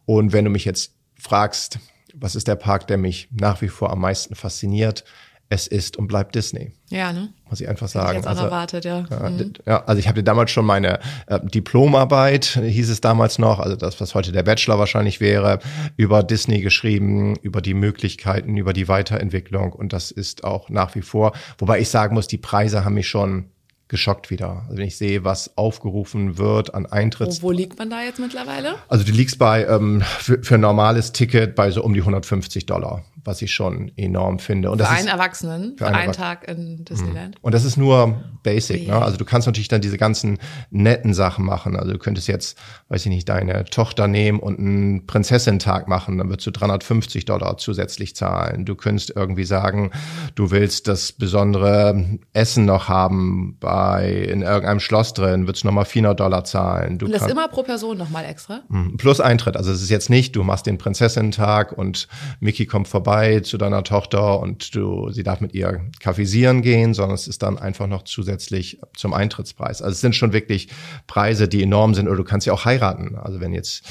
Und 0.07 0.33
wenn 0.33 0.47
du 0.47 0.51
mich 0.51 0.65
jetzt 0.65 0.95
fragst, 1.19 1.79
was 2.15 2.35
ist 2.35 2.49
der 2.49 2.57
Park, 2.57 2.87
der 2.87 2.97
mich 2.97 3.29
nach 3.31 3.61
wie 3.61 3.69
vor 3.69 3.91
am 3.91 4.01
meisten 4.01 4.35
fasziniert, 4.35 5.05
es 5.51 5.67
ist 5.67 5.97
und 5.97 6.07
bleibt 6.07 6.37
Disney. 6.37 6.73
Ja, 6.91 7.13
ne? 7.13 7.29
Muss 7.49 7.61
ich 7.61 7.69
einfach 7.69 7.89
sagen. 7.89 8.11
Ich 8.11 8.17
jetzt 8.19 8.29
also, 8.29 8.45
erwartet, 8.45 8.85
ja. 8.85 9.03
Mhm. 9.03 9.53
ja. 9.67 9.85
Also 9.85 9.99
ich 9.99 10.09
habe 10.09 10.23
damals 10.23 10.53
schon 10.53 10.65
meine 10.65 11.01
äh, 11.27 11.41
Diplomarbeit, 11.43 12.61
hieß 12.63 12.89
es 12.89 13.01
damals 13.01 13.39
noch, 13.41 13.59
also 13.59 13.75
das, 13.75 14.01
was 14.01 14.15
heute 14.15 14.31
der 14.31 14.45
Bachelor 14.45 14.79
wahrscheinlich 14.79 15.21
wäre, 15.21 15.59
über 15.97 16.23
Disney 16.23 16.61
geschrieben, 16.61 17.35
über 17.43 17.61
die 17.61 17.75
Möglichkeiten, 17.75 18.57
über 18.57 18.73
die 18.73 18.87
Weiterentwicklung 18.87 19.73
und 19.73 19.93
das 19.93 20.13
ist 20.13 20.45
auch 20.45 20.69
nach 20.71 20.95
wie 20.95 21.03
vor, 21.03 21.33
wobei 21.59 21.81
ich 21.81 21.89
sagen 21.89 22.15
muss, 22.15 22.29
die 22.29 22.39
Preise 22.39 22.85
haben 22.85 22.95
mich 22.95 23.09
schon 23.09 23.51
geschockt 23.89 24.31
wieder. 24.31 24.67
Also 24.69 24.79
wenn 24.79 24.87
ich 24.87 24.97
sehe, 24.97 25.25
was 25.25 25.59
aufgerufen 25.59 26.39
wird 26.39 26.75
an 26.75 26.87
Eintritts. 26.87 27.43
Wo, 27.43 27.49
wo 27.49 27.51
liegt 27.51 27.77
man 27.79 27.91
da 27.91 28.03
jetzt 28.03 28.21
mittlerweile? 28.21 28.77
Also 28.89 29.05
du 29.05 29.11
liegst 29.11 29.39
bei 29.39 29.65
ähm, 29.67 30.03
für, 30.21 30.43
für 30.45 30.55
ein 30.55 30.61
normales 30.61 31.11
Ticket 31.11 31.57
bei 31.57 31.73
so 31.73 31.83
um 31.83 31.93
die 31.93 32.01
150 32.01 32.67
Dollar 32.67 33.05
was 33.25 33.43
ich 33.43 33.53
schon 33.53 33.93
enorm 33.97 34.39
finde. 34.39 34.71
Und 34.71 34.79
für 34.79 34.85
das 34.85 34.93
einen 34.93 35.07
ist, 35.07 35.13
Erwachsenen, 35.13 35.77
für, 35.77 35.87
einen, 35.87 36.13
Tag 36.13 36.49
in 36.49 36.85
Disneyland. 36.85 37.37
Mhm. 37.37 37.41
Und 37.43 37.55
das 37.55 37.65
ist 37.65 37.77
nur 37.77 38.23
basic. 38.43 38.89
Ne? 38.89 39.01
Also 39.01 39.17
du 39.17 39.25
kannst 39.25 39.47
natürlich 39.47 39.69
dann 39.69 39.81
diese 39.81 39.99
ganzen 39.99 40.39
netten 40.71 41.15
Sachen 41.15 41.45
machen. 41.45 41.77
Also 41.77 41.93
du 41.93 41.99
könntest 41.99 42.29
jetzt, 42.29 42.59
weiß 42.89 43.07
ich 43.07 43.11
nicht, 43.11 43.29
deine 43.29 43.65
Tochter 43.67 44.09
nehmen 44.09 44.41
und 44.41 44.59
einen 44.59 45.07
Prinzessin-Tag 45.07 45.89
machen. 45.89 46.19
Dann 46.19 46.29
würdest 46.29 46.47
du 46.47 46.51
350 46.51 47.25
Dollar 47.25 47.59
zusätzlich 47.59 48.17
zahlen. 48.17 48.65
Du 48.65 48.75
könntest 48.75 49.13
irgendwie 49.15 49.45
sagen, 49.45 49.91
du 50.35 50.51
willst 50.51 50.89
das 50.89 51.13
besondere 51.13 52.19
Essen 52.33 52.65
noch 52.65 52.89
haben 52.89 53.57
bei 53.61 54.11
in 54.11 54.43
irgendeinem 54.43 54.81
Schloss 54.81 55.13
drin, 55.13 55.47
würdest 55.47 55.65
du 55.65 55.69
nochmal 55.69 55.85
400 55.85 56.19
Dollar 56.19 56.45
zahlen. 56.45 56.99
Du 56.99 57.07
und 57.07 57.13
das 57.13 57.27
immer 57.27 57.49
pro 57.49 57.63
Person 57.63 57.99
nochmal 57.99 58.25
extra? 58.25 58.61
Mhm. 58.69 58.97
Plus 58.97 59.21
Eintritt. 59.21 59.57
Also 59.57 59.73
es 59.73 59.83
ist 59.83 59.91
jetzt 59.91 60.11
nicht, 60.11 60.35
du 60.37 60.43
machst 60.43 60.67
den 60.67 60.79
Prinzessin-Tag 60.79 61.73
und 61.73 62.09
Mickey 62.41 62.67
kommt 62.67 62.89
vorbei 62.89 63.10
vorbei 63.11 63.41
zu 63.41 63.59
deiner 63.59 63.83
Tochter 63.83 64.39
und 64.39 64.75
du, 64.75 65.11
sie 65.11 65.25
darf 65.25 65.41
mit 65.41 65.53
ihr 65.53 65.81
kaffeesieren 65.99 66.63
gehen, 66.63 66.95
sondern 66.95 67.17
es 67.17 67.27
ist 67.27 67.43
dann 67.43 67.59
einfach 67.59 67.89
noch 67.89 68.05
zusätzlich 68.05 68.81
zum 68.97 69.15
Eintrittspreis. 69.15 69.83
Also 69.83 69.93
es 69.93 70.01
sind 70.01 70.15
schon 70.15 70.33
wirklich 70.33 70.69
Preise, 71.09 71.49
die 71.49 71.63
enorm 71.63 71.95
sind 71.95 72.07
oder 72.07 72.19
du 72.19 72.25
kannst 72.25 72.47
ja 72.47 72.53
auch 72.53 72.65
heiraten. 72.65 73.17
Also 73.17 73.41
wenn 73.41 73.53
jetzt 73.53 73.83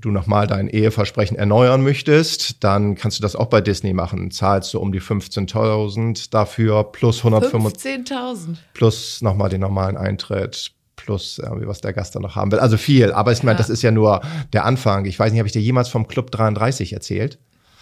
du 0.00 0.10
nochmal 0.10 0.48
dein 0.48 0.68
Eheversprechen 0.68 1.36
erneuern 1.36 1.84
möchtest, 1.84 2.64
dann 2.64 2.96
kannst 2.96 3.18
du 3.18 3.22
das 3.22 3.36
auch 3.36 3.46
bei 3.46 3.60
Disney 3.60 3.92
machen. 3.92 4.32
Zahlst 4.32 4.74
du 4.74 4.80
um 4.80 4.90
die 4.90 5.00
15.000 5.00 6.30
dafür 6.30 6.82
plus 6.90 7.18
125 7.18 8.12
15.000 8.12 8.56
plus 8.74 9.22
nochmal 9.22 9.50
den 9.50 9.60
normalen 9.60 9.96
Eintritt 9.96 10.72
plus 10.96 11.38
irgendwie, 11.38 11.68
was 11.68 11.80
der 11.80 11.92
Gast 11.92 12.16
dann 12.16 12.22
noch 12.22 12.34
haben 12.34 12.50
will. 12.50 12.58
Also 12.58 12.76
viel. 12.76 13.12
Aber 13.12 13.30
ich 13.30 13.44
meine, 13.44 13.54
ja. 13.54 13.58
das 13.58 13.70
ist 13.70 13.82
ja 13.82 13.92
nur 13.92 14.20
der 14.52 14.64
Anfang. 14.64 15.04
Ich 15.04 15.16
weiß 15.16 15.30
nicht, 15.30 15.38
habe 15.38 15.46
ich 15.46 15.52
dir 15.52 15.62
jemals 15.62 15.88
vom 15.88 16.08
Club 16.08 16.32
33 16.32 16.92
erzählt? 16.92 17.38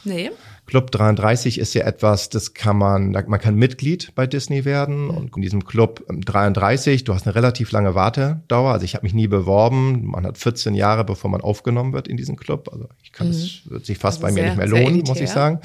Nee. 0.06 0.30
Club 0.66 0.90
33 0.90 1.59
ist 1.59 1.74
ja 1.74 1.85
etwas, 1.85 2.29
das 2.29 2.52
kann 2.52 2.76
man, 2.76 3.12
man 3.12 3.40
kann 3.40 3.55
Mitglied 3.55 4.12
bei 4.14 4.26
Disney 4.26 4.64
werden 4.64 5.05
mhm. 5.05 5.11
und 5.11 5.37
in 5.37 5.42
diesem 5.42 5.64
Club 5.64 6.05
33, 6.09 7.05
du 7.05 7.14
hast 7.14 7.26
eine 7.26 7.35
relativ 7.35 7.70
lange 7.70 7.94
Wartedauer, 7.94 8.72
also 8.72 8.85
ich 8.85 8.94
habe 8.94 9.05
mich 9.05 9.14
nie 9.14 9.29
beworben, 9.29 10.07
man 10.07 10.26
hat 10.26 10.38
14 10.38 10.74
Jahre, 10.74 11.05
bevor 11.05 11.31
man 11.31 11.40
aufgenommen 11.40 11.92
wird 11.92 12.09
in 12.09 12.16
diesen 12.16 12.37
Club, 12.37 12.68
also 12.72 12.88
ich 13.02 13.12
kann 13.12 13.29
es 13.29 13.62
mhm. 13.64 13.70
wird 13.70 13.87
sich 13.87 13.98
fast 13.98 14.22
also 14.22 14.35
bei 14.35 14.40
mir 14.40 14.48
nicht 14.48 14.59
mehr 14.59 14.68
lohnen, 14.68 15.02
muss 15.07 15.20
ich 15.20 15.31
sagen. 15.31 15.61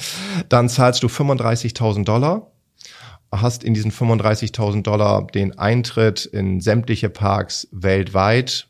Dann 0.49 0.69
zahlst 0.69 1.01
du 1.01 1.07
35.000 1.07 2.05
Dollar 2.05 2.47
hast 3.31 3.63
in 3.63 3.73
diesen 3.73 3.91
35.000 3.91 4.83
Dollar 4.83 5.25
den 5.25 5.57
Eintritt 5.57 6.25
in 6.25 6.59
sämtliche 6.59 7.09
Parks 7.09 7.67
weltweit 7.71 8.67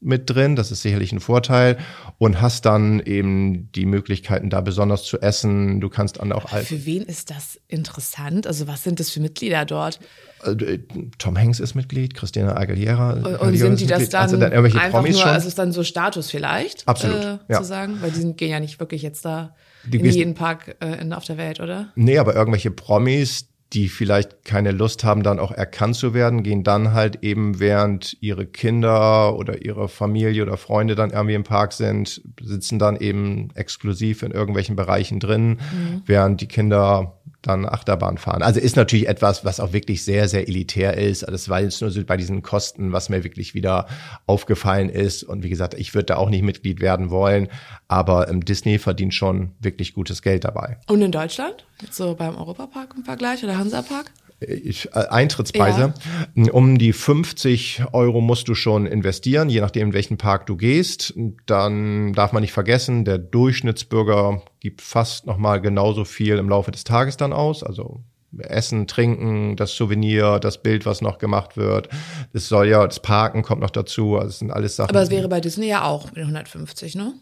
mit 0.00 0.30
drin. 0.30 0.56
Das 0.56 0.70
ist 0.70 0.82
sicherlich 0.82 1.12
ein 1.12 1.20
Vorteil. 1.20 1.78
Und 2.18 2.40
hast 2.40 2.66
dann 2.66 3.00
eben 3.00 3.70
die 3.72 3.86
Möglichkeiten, 3.86 4.50
da 4.50 4.60
besonders 4.60 5.04
zu 5.04 5.20
essen. 5.20 5.80
Du 5.80 5.88
kannst 5.88 6.20
dann 6.20 6.32
auch. 6.32 6.48
Für 6.48 6.86
wen 6.86 7.02
ist 7.02 7.30
das 7.30 7.60
interessant? 7.68 8.46
Also 8.46 8.66
was 8.66 8.84
sind 8.84 9.00
das 9.00 9.10
für 9.10 9.20
Mitglieder 9.20 9.64
dort? 9.64 10.00
Äh, 10.44 10.78
Tom 11.18 11.36
Hanks 11.36 11.60
ist 11.60 11.74
Mitglied, 11.74 12.14
Christina 12.14 12.56
Aguilera. 12.56 13.14
Und, 13.14 13.26
und 13.26 13.56
sind 13.56 13.80
die 13.80 13.86
das 13.86 14.08
dann, 14.08 14.22
also 14.22 14.36
dann 14.36 14.52
irgendwelche 14.52 14.80
einfach 14.80 14.98
Promis 15.00 15.14
nur, 15.14 15.22
schon? 15.22 15.30
also 15.30 15.48
ist 15.48 15.58
dann 15.58 15.72
so 15.72 15.82
Status 15.82 16.30
vielleicht? 16.30 16.86
Absolut, 16.86 17.24
äh, 17.24 17.38
ja. 17.48 17.58
zu 17.58 17.64
sagen, 17.64 17.98
weil 18.00 18.10
die 18.10 18.20
sind, 18.20 18.36
gehen 18.36 18.50
ja 18.50 18.60
nicht 18.60 18.78
wirklich 18.80 19.02
jetzt 19.02 19.24
da 19.24 19.54
die 19.84 19.98
in 19.98 20.06
jeden 20.06 20.34
Park 20.34 20.76
äh, 20.80 21.00
in, 21.00 21.12
auf 21.12 21.24
der 21.24 21.38
Welt, 21.38 21.60
oder? 21.60 21.92
Nee, 21.94 22.18
aber 22.18 22.34
irgendwelche 22.34 22.70
Promis, 22.70 23.48
die 23.74 23.88
vielleicht 23.88 24.44
keine 24.44 24.70
Lust 24.70 25.04
haben, 25.04 25.22
dann 25.22 25.38
auch 25.38 25.52
erkannt 25.52 25.96
zu 25.96 26.14
werden, 26.14 26.42
gehen 26.42 26.64
dann 26.64 26.94
halt 26.94 27.22
eben, 27.22 27.60
während 27.60 28.16
ihre 28.20 28.46
Kinder 28.46 29.36
oder 29.36 29.62
ihre 29.62 29.88
Familie 29.88 30.42
oder 30.42 30.56
Freunde 30.56 30.94
dann 30.94 31.10
irgendwie 31.10 31.34
im 31.34 31.44
Park 31.44 31.74
sind, 31.74 32.22
sitzen 32.40 32.78
dann 32.78 32.96
eben 32.96 33.50
exklusiv 33.54 34.22
in 34.22 34.30
irgendwelchen 34.30 34.74
Bereichen 34.74 35.20
drin, 35.20 35.48
mhm. 35.50 36.02
während 36.06 36.40
die 36.40 36.48
Kinder 36.48 37.17
dann 37.48 37.66
Achterbahn 37.66 38.18
fahren. 38.18 38.42
Also 38.42 38.60
ist 38.60 38.76
natürlich 38.76 39.08
etwas, 39.08 39.44
was 39.44 39.60
auch 39.60 39.72
wirklich 39.72 40.04
sehr, 40.04 40.28
sehr 40.28 40.46
elitär 40.48 40.96
ist. 40.96 41.24
Also 41.24 41.32
das 41.32 41.48
war 41.48 41.60
jetzt 41.60 41.80
nur 41.80 41.90
so 41.90 42.02
bei 42.04 42.16
diesen 42.16 42.42
Kosten, 42.42 42.92
was 42.92 43.08
mir 43.08 43.24
wirklich 43.24 43.54
wieder 43.54 43.86
aufgefallen 44.26 44.88
ist. 44.90 45.22
Und 45.24 45.42
wie 45.42 45.48
gesagt, 45.48 45.74
ich 45.74 45.94
würde 45.94 46.06
da 46.06 46.16
auch 46.16 46.30
nicht 46.30 46.42
Mitglied 46.42 46.80
werden 46.80 47.10
wollen, 47.10 47.48
aber 47.88 48.28
ähm, 48.28 48.44
Disney 48.44 48.78
verdient 48.78 49.14
schon 49.14 49.52
wirklich 49.60 49.94
gutes 49.94 50.22
Geld 50.22 50.44
dabei. 50.44 50.78
Und 50.86 51.02
in 51.02 51.12
Deutschland? 51.12 51.66
Jetzt 51.80 51.96
so 51.96 52.14
beim 52.14 52.36
Europapark 52.36 52.94
im 52.96 53.04
Vergleich 53.04 53.42
oder 53.42 53.58
Hansapark? 53.58 54.12
Ich, 54.40 54.86
äh, 54.94 55.06
Eintrittspreise. 55.08 55.94
Ja. 56.34 56.52
Um 56.52 56.78
die 56.78 56.92
50 56.92 57.82
Euro 57.92 58.20
musst 58.20 58.48
du 58.48 58.54
schon 58.54 58.86
investieren, 58.86 59.48
je 59.48 59.60
nachdem, 59.60 59.88
in 59.88 59.94
welchen 59.94 60.16
Park 60.16 60.46
du 60.46 60.56
gehst. 60.56 61.14
Dann 61.46 62.12
darf 62.12 62.32
man 62.32 62.42
nicht 62.42 62.52
vergessen, 62.52 63.04
der 63.04 63.18
Durchschnittsbürger 63.18 64.42
gibt 64.60 64.80
fast 64.80 65.26
nochmal 65.26 65.60
genauso 65.60 66.04
viel 66.04 66.36
im 66.36 66.48
Laufe 66.48 66.70
des 66.70 66.84
Tages 66.84 67.16
dann 67.16 67.32
aus. 67.32 67.64
Also 67.64 68.02
Essen, 68.38 68.86
Trinken, 68.86 69.56
das 69.56 69.74
Souvenir, 69.74 70.38
das 70.38 70.62
Bild, 70.62 70.86
was 70.86 71.00
noch 71.00 71.18
gemacht 71.18 71.56
wird. 71.56 71.88
Das 72.32 72.48
soll 72.48 72.68
ja, 72.68 72.86
das 72.86 73.00
Parken 73.00 73.42
kommt 73.42 73.60
noch 73.60 73.70
dazu. 73.70 74.16
Also 74.16 74.28
das 74.28 74.38
sind 74.38 74.50
alles 74.52 74.76
Sachen. 74.76 74.90
Aber 74.90 75.02
es 75.02 75.10
wäre 75.10 75.28
bei 75.28 75.40
Disney 75.40 75.66
ja 75.66 75.84
auch 75.84 76.06
mit 76.12 76.18
150, 76.18 76.94
ne? 76.94 77.14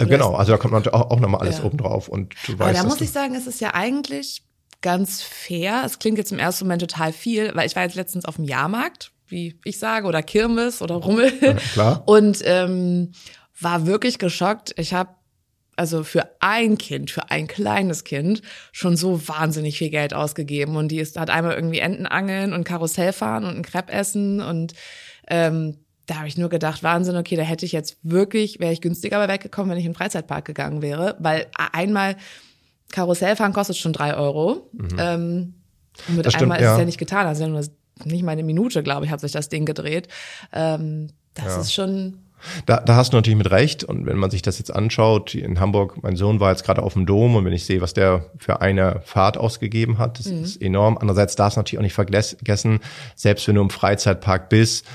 Oder 0.00 0.08
genau, 0.10 0.34
also 0.34 0.52
da 0.52 0.58
kommt 0.58 0.92
auch, 0.92 1.10
auch 1.10 1.20
nochmal 1.20 1.40
alles 1.40 1.58
ja. 1.58 1.64
oben 1.64 1.78
drauf 1.78 2.08
und 2.08 2.34
du 2.46 2.58
weißt. 2.58 2.60
Aber 2.60 2.72
da 2.72 2.84
muss 2.84 3.00
ich 3.00 3.10
sagen, 3.10 3.34
es 3.34 3.46
ist 3.46 3.60
ja 3.60 3.74
eigentlich 3.74 4.42
ganz 4.82 5.22
fair. 5.22 5.82
Es 5.84 5.98
klingt 5.98 6.18
jetzt 6.18 6.32
im 6.32 6.38
ersten 6.38 6.64
Moment 6.64 6.82
total 6.82 7.12
viel, 7.12 7.52
weil 7.54 7.66
ich 7.66 7.76
war 7.76 7.84
jetzt 7.84 7.94
letztens 7.94 8.24
auf 8.24 8.36
dem 8.36 8.44
Jahrmarkt, 8.44 9.12
wie 9.28 9.58
ich 9.64 9.78
sage, 9.78 10.06
oder 10.06 10.22
Kirmes 10.22 10.82
oder 10.82 10.96
Rummel. 10.96 11.32
Ja, 11.40 11.54
klar. 11.54 12.02
Und 12.06 12.40
ähm, 12.44 13.12
war 13.58 13.86
wirklich 13.86 14.18
geschockt. 14.18 14.74
Ich 14.76 14.92
habe 14.92 15.10
also 15.76 16.04
für 16.04 16.28
ein 16.40 16.76
Kind, 16.76 17.10
für 17.10 17.30
ein 17.30 17.46
kleines 17.46 18.04
Kind 18.04 18.42
schon 18.72 18.96
so 18.96 19.26
wahnsinnig 19.26 19.78
viel 19.78 19.88
Geld 19.88 20.12
ausgegeben. 20.12 20.76
Und 20.76 20.88
die 20.88 20.98
ist, 20.98 21.18
hat 21.18 21.30
einmal 21.30 21.54
irgendwie 21.54 21.78
Entenangeln 21.78 22.52
und 22.52 22.64
Karussell 22.64 23.12
fahren 23.12 23.44
und 23.44 23.56
ein 23.56 23.62
Crepe 23.62 23.92
essen 23.92 24.40
und 24.40 24.74
ähm, 25.28 25.78
da 26.06 26.16
habe 26.16 26.28
ich 26.28 26.36
nur 26.36 26.48
gedacht, 26.48 26.82
Wahnsinn, 26.82 27.16
okay, 27.16 27.36
da 27.36 27.42
hätte 27.42 27.64
ich 27.64 27.72
jetzt 27.72 27.96
wirklich, 28.02 28.58
wäre 28.58 28.72
ich 28.72 28.80
günstiger 28.80 29.26
weggekommen, 29.28 29.70
wenn 29.70 29.78
ich 29.78 29.84
in 29.84 29.92
den 29.92 29.96
Freizeitpark 29.96 30.44
gegangen 30.44 30.82
wäre. 30.82 31.16
Weil 31.20 31.46
einmal 31.72 32.16
Karussell 32.92 33.34
fahren 33.36 33.52
kostet 33.52 33.76
schon 33.76 33.92
drei 33.92 34.14
Euro. 34.14 34.70
Mhm. 34.72 34.88
Ähm, 34.98 35.54
und 36.08 36.16
mit 36.16 36.26
das 36.26 36.34
einmal 36.34 36.58
stimmt, 36.58 36.68
ist 36.68 36.72
es 36.72 36.78
ja 36.78 36.84
nicht 36.84 36.98
getan. 36.98 37.26
Also 37.26 37.46
nur 37.46 37.60
nicht 38.04 38.22
mal 38.22 38.32
eine 38.32 38.44
Minute, 38.44 38.82
glaube 38.82 39.04
ich, 39.04 39.10
hat 39.10 39.20
sich 39.20 39.32
das 39.32 39.48
Ding 39.48 39.66
gedreht. 39.66 40.08
Ähm, 40.52 41.08
das 41.34 41.46
ja. 41.46 41.60
ist 41.60 41.74
schon. 41.74 42.18
Da, 42.66 42.80
da 42.80 42.96
hast 42.96 43.12
du 43.12 43.16
natürlich 43.16 43.38
mit 43.38 43.50
recht. 43.50 43.84
Und 43.84 44.06
wenn 44.06 44.16
man 44.16 44.30
sich 44.30 44.42
das 44.42 44.58
jetzt 44.58 44.74
anschaut, 44.74 45.34
in 45.34 45.60
Hamburg, 45.60 46.02
mein 46.02 46.16
Sohn 46.16 46.40
war 46.40 46.50
jetzt 46.50 46.64
gerade 46.64 46.82
auf 46.82 46.94
dem 46.94 47.06
Dom 47.06 47.36
und 47.36 47.44
wenn 47.44 47.52
ich 47.52 47.64
sehe, 47.64 47.80
was 47.80 47.94
der 47.94 48.26
für 48.36 48.60
eine 48.60 49.00
Fahrt 49.04 49.36
ausgegeben 49.36 49.98
hat, 49.98 50.18
das 50.18 50.26
mhm. 50.26 50.42
ist 50.42 50.60
enorm. 50.60 50.98
Andererseits 50.98 51.36
darfst 51.36 51.56
du 51.56 51.60
natürlich 51.60 51.78
auch 51.78 51.82
nicht 51.82 51.94
vergessen, 51.94 52.80
selbst 53.14 53.46
wenn 53.46 53.54
du 53.54 53.62
im 53.62 53.70
Freizeitpark 53.70 54.48
bist, 54.48 54.86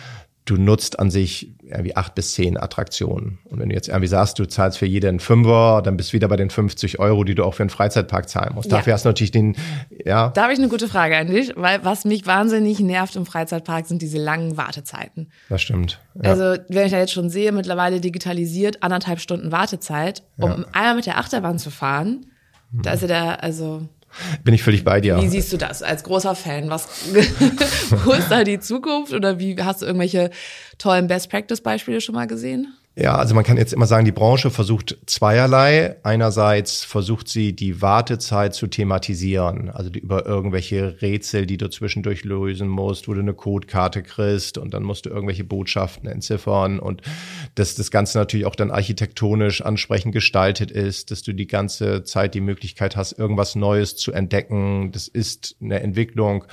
du 0.43 0.57
nutzt 0.57 0.99
an 0.99 1.09
sich 1.09 1.53
irgendwie 1.69 1.95
acht 1.95 2.15
bis 2.15 2.33
zehn 2.33 2.57
Attraktionen. 2.57 3.39
Und 3.45 3.59
wenn 3.59 3.69
du 3.69 3.75
jetzt 3.75 3.87
irgendwie 3.87 4.07
sagst, 4.07 4.39
du 4.39 4.45
zahlst 4.45 4.77
für 4.77 4.85
jeden 4.85 5.19
Fünfer, 5.19 5.81
dann 5.83 5.97
bist 5.97 6.09
du 6.09 6.13
wieder 6.13 6.27
bei 6.27 6.35
den 6.35 6.49
50 6.49 6.99
Euro, 6.99 7.23
die 7.23 7.35
du 7.35 7.43
auch 7.43 7.53
für 7.53 7.63
einen 7.63 7.69
Freizeitpark 7.69 8.29
zahlen 8.29 8.55
musst. 8.55 8.71
Ja. 8.71 8.77
Dafür 8.77 8.93
hast 8.93 9.05
du 9.05 9.09
natürlich 9.09 9.31
den, 9.31 9.55
ja. 10.05 10.29
Da 10.29 10.43
habe 10.43 10.53
ich 10.53 10.59
eine 10.59 10.69
gute 10.69 10.87
Frage 10.87 11.17
an 11.17 11.27
dich, 11.27 11.53
weil 11.55 11.83
was 11.83 12.05
mich 12.05 12.25
wahnsinnig 12.25 12.79
nervt 12.79 13.15
im 13.15 13.25
Freizeitpark 13.25 13.85
sind 13.85 14.01
diese 14.01 14.17
langen 14.17 14.57
Wartezeiten. 14.57 15.31
Das 15.49 15.61
stimmt. 15.61 15.99
Ja. 16.15 16.31
Also, 16.31 16.61
wenn 16.69 16.85
ich 16.85 16.91
da 16.91 16.99
jetzt 16.99 17.13
schon 17.13 17.29
sehe, 17.29 17.51
mittlerweile 17.51 17.99
digitalisiert, 18.01 18.83
anderthalb 18.83 19.19
Stunden 19.19 19.51
Wartezeit, 19.51 20.23
um 20.37 20.49
ja. 20.49 20.65
einmal 20.73 20.95
mit 20.95 21.05
der 21.05 21.17
Achterbahn 21.17 21.59
zu 21.59 21.71
fahren, 21.71 22.25
hm. 22.71 22.81
da 22.81 22.93
ist 22.93 23.01
ja 23.01 23.07
der, 23.07 23.43
also, 23.43 23.87
bin 24.43 24.53
ich 24.53 24.63
völlig 24.63 24.83
bei 24.83 25.01
dir. 25.01 25.21
Wie 25.21 25.27
siehst 25.27 25.51
du 25.53 25.57
das 25.57 25.83
als 25.83 26.03
großer 26.03 26.35
Fan? 26.35 26.69
Was, 26.69 26.87
wo 28.05 28.11
ist 28.13 28.29
da 28.29 28.43
die 28.43 28.59
Zukunft 28.59 29.13
oder 29.13 29.39
wie 29.39 29.55
hast 29.61 29.81
du 29.81 29.85
irgendwelche 29.85 30.31
tollen 30.77 31.07
Best 31.07 31.29
Practice 31.29 31.61
Beispiele 31.61 32.01
schon 32.01 32.15
mal 32.15 32.27
gesehen? 32.27 32.73
Ja, 32.99 33.15
also 33.15 33.35
man 33.35 33.43
kann 33.43 33.57
jetzt 33.57 33.73
immer 33.73 33.85
sagen, 33.85 34.05
die 34.05 34.11
Branche 34.11 34.49
versucht 34.49 34.97
zweierlei. 35.05 35.97
Einerseits 36.01 36.83
versucht 36.83 37.27
sie, 37.27 37.53
die 37.53 37.79
Wartezeit 37.79 38.55
zu 38.55 38.65
thematisieren, 38.65 39.69
also 39.69 39.91
über 39.91 40.25
irgendwelche 40.25 40.99
Rätsel, 40.99 41.45
die 41.45 41.57
du 41.57 41.69
zwischendurch 41.69 42.23
lösen 42.23 42.67
musst, 42.67 43.07
wo 43.07 43.13
du 43.13 43.19
eine 43.19 43.35
Codekarte 43.35 44.01
kriegst 44.01 44.57
und 44.57 44.73
dann 44.73 44.81
musst 44.81 45.05
du 45.05 45.11
irgendwelche 45.11 45.43
Botschaften 45.43 46.09
entziffern 46.09 46.79
und 46.79 47.03
dass 47.53 47.75
das 47.75 47.91
Ganze 47.91 48.17
natürlich 48.17 48.47
auch 48.47 48.55
dann 48.55 48.71
architektonisch 48.71 49.61
ansprechend 49.61 50.11
gestaltet 50.11 50.71
ist, 50.71 51.11
dass 51.11 51.21
du 51.21 51.33
die 51.33 51.45
ganze 51.45 52.03
Zeit 52.03 52.33
die 52.33 52.41
Möglichkeit 52.41 52.95
hast, 52.95 53.11
irgendwas 53.11 53.53
Neues 53.53 53.95
zu 53.95 54.11
entdecken. 54.11 54.91
Das 54.91 55.07
ist 55.07 55.55
eine 55.61 55.81
Entwicklung, 55.81 56.45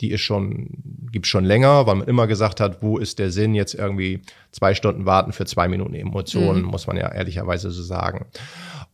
die 0.00 0.10
ist 0.10 0.20
schon, 0.20 0.68
gibt 1.10 1.26
schon 1.26 1.44
länger, 1.44 1.86
weil 1.86 1.96
man 1.96 2.08
immer 2.08 2.26
gesagt 2.26 2.60
hat, 2.60 2.82
wo 2.82 2.98
ist 2.98 3.18
der 3.18 3.30
Sinn, 3.30 3.54
jetzt 3.54 3.74
irgendwie 3.74 4.20
zwei 4.52 4.74
Stunden 4.74 5.06
warten 5.06 5.32
für 5.32 5.46
zwei 5.46 5.68
Minuten 5.68 5.94
Emotionen, 5.94 6.62
mhm. 6.62 6.68
muss 6.68 6.86
man 6.86 6.96
ja 6.96 7.12
ehrlicherweise 7.12 7.70
so 7.70 7.82
sagen. 7.82 8.26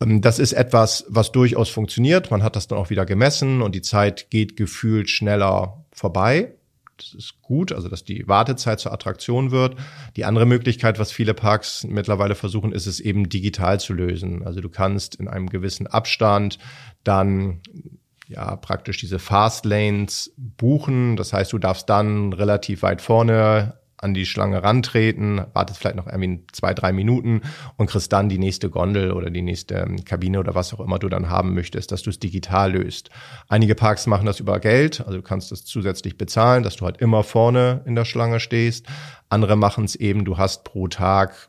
Ähm, 0.00 0.20
das 0.20 0.38
ist 0.38 0.52
etwas, 0.52 1.04
was 1.08 1.32
durchaus 1.32 1.68
funktioniert. 1.68 2.30
Man 2.30 2.42
hat 2.42 2.56
das 2.56 2.68
dann 2.68 2.78
auch 2.78 2.90
wieder 2.90 3.06
gemessen 3.06 3.62
und 3.62 3.74
die 3.74 3.82
Zeit 3.82 4.30
geht 4.30 4.56
gefühlt 4.56 5.10
schneller 5.10 5.84
vorbei. 5.92 6.54
Das 6.96 7.14
ist 7.14 7.42
gut, 7.42 7.72
also 7.72 7.88
dass 7.88 8.04
die 8.04 8.28
Wartezeit 8.28 8.78
zur 8.78 8.92
Attraktion 8.92 9.50
wird. 9.50 9.76
Die 10.16 10.24
andere 10.24 10.46
Möglichkeit, 10.46 10.98
was 10.98 11.10
viele 11.10 11.34
Parks 11.34 11.84
mittlerweile 11.84 12.36
versuchen, 12.36 12.72
ist 12.72 12.86
es 12.86 13.00
eben 13.00 13.28
digital 13.28 13.80
zu 13.80 13.92
lösen. 13.92 14.44
Also 14.44 14.60
du 14.60 14.68
kannst 14.68 15.16
in 15.16 15.26
einem 15.26 15.48
gewissen 15.48 15.86
Abstand 15.88 16.58
dann 17.02 17.60
ja 18.32 18.56
praktisch 18.56 18.98
diese 18.98 19.18
Fast 19.18 19.64
Lanes 19.64 20.32
buchen. 20.36 21.16
Das 21.16 21.32
heißt, 21.32 21.52
du 21.52 21.58
darfst 21.58 21.88
dann 21.88 22.32
relativ 22.32 22.82
weit 22.82 23.00
vorne 23.00 23.74
an 24.02 24.14
die 24.14 24.26
Schlange 24.26 24.62
rantreten, 24.62 25.42
wartest 25.52 25.78
vielleicht 25.78 25.96
noch 25.96 26.08
irgendwie 26.08 26.44
zwei, 26.52 26.74
drei 26.74 26.92
Minuten 26.92 27.42
und 27.76 27.86
kriegst 27.88 28.12
dann 28.12 28.28
die 28.28 28.38
nächste 28.38 28.68
Gondel 28.68 29.12
oder 29.12 29.30
die 29.30 29.42
nächste 29.42 29.76
ähm, 29.76 30.04
Kabine 30.04 30.40
oder 30.40 30.54
was 30.56 30.74
auch 30.74 30.80
immer 30.80 30.98
du 30.98 31.08
dann 31.08 31.30
haben 31.30 31.54
möchtest, 31.54 31.92
dass 31.92 32.02
du 32.02 32.10
es 32.10 32.18
digital 32.18 32.72
löst. 32.72 33.10
Einige 33.48 33.76
Parks 33.76 34.08
machen 34.08 34.26
das 34.26 34.40
über 34.40 34.58
Geld, 34.58 35.00
also 35.00 35.18
du 35.18 35.22
kannst 35.22 35.52
das 35.52 35.64
zusätzlich 35.64 36.18
bezahlen, 36.18 36.64
dass 36.64 36.76
du 36.76 36.84
halt 36.84 36.96
immer 36.96 37.22
vorne 37.22 37.82
in 37.86 37.94
der 37.94 38.04
Schlange 38.04 38.40
stehst. 38.40 38.86
Andere 39.28 39.54
machen 39.54 39.84
es 39.84 39.94
eben, 39.94 40.24
du 40.24 40.36
hast 40.36 40.64
pro 40.64 40.88
Tag 40.88 41.48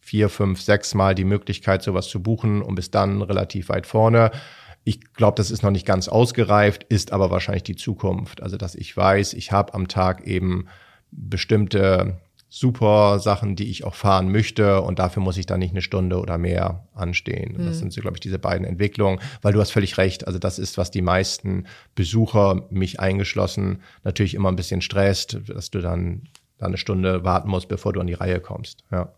vier, 0.00 0.28
fünf, 0.28 0.60
sechs 0.60 0.94
Mal 0.94 1.14
die 1.14 1.24
Möglichkeit, 1.24 1.82
sowas 1.82 2.08
zu 2.08 2.22
buchen 2.22 2.62
und 2.62 2.74
bist 2.74 2.94
dann 2.94 3.22
relativ 3.22 3.68
weit 3.68 3.86
vorne. 3.86 4.30
Ich 4.84 5.14
glaube, 5.14 5.36
das 5.36 5.50
ist 5.50 5.62
noch 5.62 5.70
nicht 5.70 5.86
ganz 5.86 6.08
ausgereift, 6.08 6.84
ist 6.84 7.12
aber 7.12 7.30
wahrscheinlich 7.30 7.62
die 7.62 7.76
Zukunft. 7.76 8.42
Also, 8.42 8.56
dass 8.56 8.74
ich 8.74 8.96
weiß, 8.96 9.32
ich 9.32 9.50
habe 9.50 9.74
am 9.74 9.88
Tag 9.88 10.26
eben 10.26 10.66
bestimmte 11.10 12.18
super 12.54 13.18
Sachen, 13.18 13.56
die 13.56 13.68
ich 13.68 13.82
auch 13.82 13.96
fahren 13.96 14.30
möchte 14.30 14.80
und 14.82 15.00
dafür 15.00 15.20
muss 15.20 15.36
ich 15.38 15.46
dann 15.46 15.58
nicht 15.58 15.72
eine 15.72 15.82
Stunde 15.82 16.20
oder 16.20 16.38
mehr 16.38 16.86
anstehen. 16.94 17.56
Mhm. 17.58 17.66
Das 17.66 17.80
sind 17.80 17.92
so, 17.92 18.00
glaube 18.00 18.16
ich, 18.16 18.20
diese 18.20 18.38
beiden 18.38 18.64
Entwicklungen, 18.64 19.18
weil 19.42 19.52
du 19.52 19.60
hast 19.60 19.72
völlig 19.72 19.98
recht. 19.98 20.28
Also 20.28 20.38
das 20.38 20.60
ist, 20.60 20.78
was 20.78 20.92
die 20.92 21.02
meisten 21.02 21.66
Besucher, 21.96 22.64
mich 22.70 23.00
eingeschlossen, 23.00 23.82
natürlich 24.04 24.34
immer 24.34 24.50
ein 24.52 24.56
bisschen 24.56 24.82
stresst, 24.82 25.40
dass 25.48 25.72
du 25.72 25.80
dann, 25.80 26.28
dann 26.58 26.68
eine 26.68 26.76
Stunde 26.76 27.24
warten 27.24 27.48
musst, 27.48 27.66
bevor 27.66 27.92
du 27.92 28.00
an 28.00 28.06
die 28.06 28.14
Reihe 28.14 28.38
kommst. 28.38 28.84
Ja. 28.92 29.12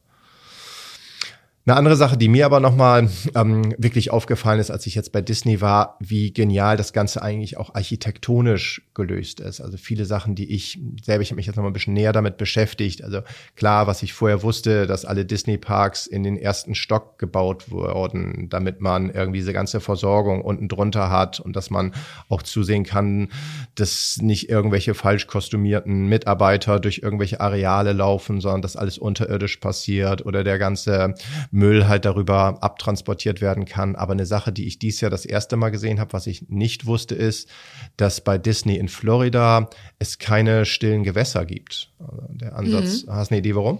Eine 1.69 1.79
andere 1.79 1.97
Sache, 1.97 2.17
die 2.17 2.29
mir 2.29 2.47
aber 2.47 2.61
nochmal 2.61 3.11
ähm, 3.35 3.75
wirklich 3.77 4.13
aufgefallen 4.13 4.61
ist, 4.61 4.71
als 4.71 4.87
ich 4.87 4.95
jetzt 4.95 5.11
bei 5.11 5.21
Disney 5.21 5.61
war, 5.61 5.97
wie 5.99 6.33
genial 6.33 6.77
das 6.77 6.93
Ganze 6.93 7.23
eigentlich 7.23 7.57
auch 7.57 7.75
architektonisch 7.75 8.83
gelöst 8.95 9.41
ist. 9.41 9.61
Also 9.61 9.77
viele 9.77 10.05
Sachen, 10.05 10.37
die 10.37 10.55
ich 10.55 10.79
selber, 11.03 11.23
ich 11.23 11.31
habe 11.31 11.37
mich 11.37 11.47
jetzt 11.47 11.57
nochmal 11.57 11.71
ein 11.71 11.73
bisschen 11.73 11.95
näher 11.95 12.13
damit 12.13 12.37
beschäftigt. 12.37 13.03
Also 13.03 13.23
klar, 13.57 13.89
was 13.89 14.05
ich 14.05 14.13
vorher 14.13 14.45
wusste, 14.45 14.87
dass 14.87 15.05
alle 15.05 15.25
Disney-Parks 15.25 16.07
in 16.07 16.23
den 16.23 16.37
ersten 16.37 16.77
Stock 16.77 17.19
gebaut 17.19 17.69
wurden, 17.69 18.49
damit 18.49 18.81
man 18.81 19.11
irgendwie 19.11 19.41
diese 19.41 19.53
ganze 19.53 19.81
Versorgung 19.81 20.43
unten 20.43 20.69
drunter 20.69 21.11
hat 21.11 21.41
und 21.41 21.57
dass 21.57 21.71
man 21.71 21.95
auch 22.29 22.43
zusehen 22.43 22.85
kann, 22.85 23.31
dass 23.75 24.19
nicht 24.23 24.49
irgendwelche 24.51 24.95
falsch 24.95 25.27
kostümierten 25.27 26.07
Mitarbeiter 26.07 26.79
durch 26.79 27.01
irgendwelche 27.03 27.41
Areale 27.41 27.93
laufen, 27.93 28.41
sondern 28.41 28.63
dass 28.63 28.77
alles 28.77 28.99
unterirdisch 28.99 29.57
passiert 29.57 30.25
oder 30.25 30.45
der 30.45 30.61
ganze 30.61 31.15
Müll 31.57 31.89
halt 31.89 32.05
darüber 32.05 32.63
abtransportiert 32.63 33.41
werden 33.41 33.65
kann. 33.65 33.97
Aber 33.97 34.13
eine 34.13 34.27
Sache, 34.27 34.53
die 34.53 34.67
ich 34.67 34.79
dies 34.79 35.01
Jahr 35.01 35.11
das 35.11 35.25
erste 35.25 35.57
Mal 35.57 35.71
gesehen 35.71 35.99
habe, 35.99 36.13
was 36.13 36.27
ich 36.27 36.49
nicht 36.49 36.85
wusste, 36.85 37.15
ist, 37.15 37.49
dass 37.97 38.21
bei 38.21 38.37
Disney 38.37 38.77
in 38.77 38.89
Florida 38.89 39.71
es 39.99 40.19
keine 40.19 40.67
stillen 40.67 41.03
Gewässer 41.03 41.47
gibt. 41.47 41.91
Also 41.99 42.27
der 42.29 42.57
Ansatz, 42.57 43.07
mhm. 43.07 43.13
hast 43.13 43.31
du 43.31 43.35
eine 43.35 43.39
Idee, 43.39 43.57
warum? 43.57 43.79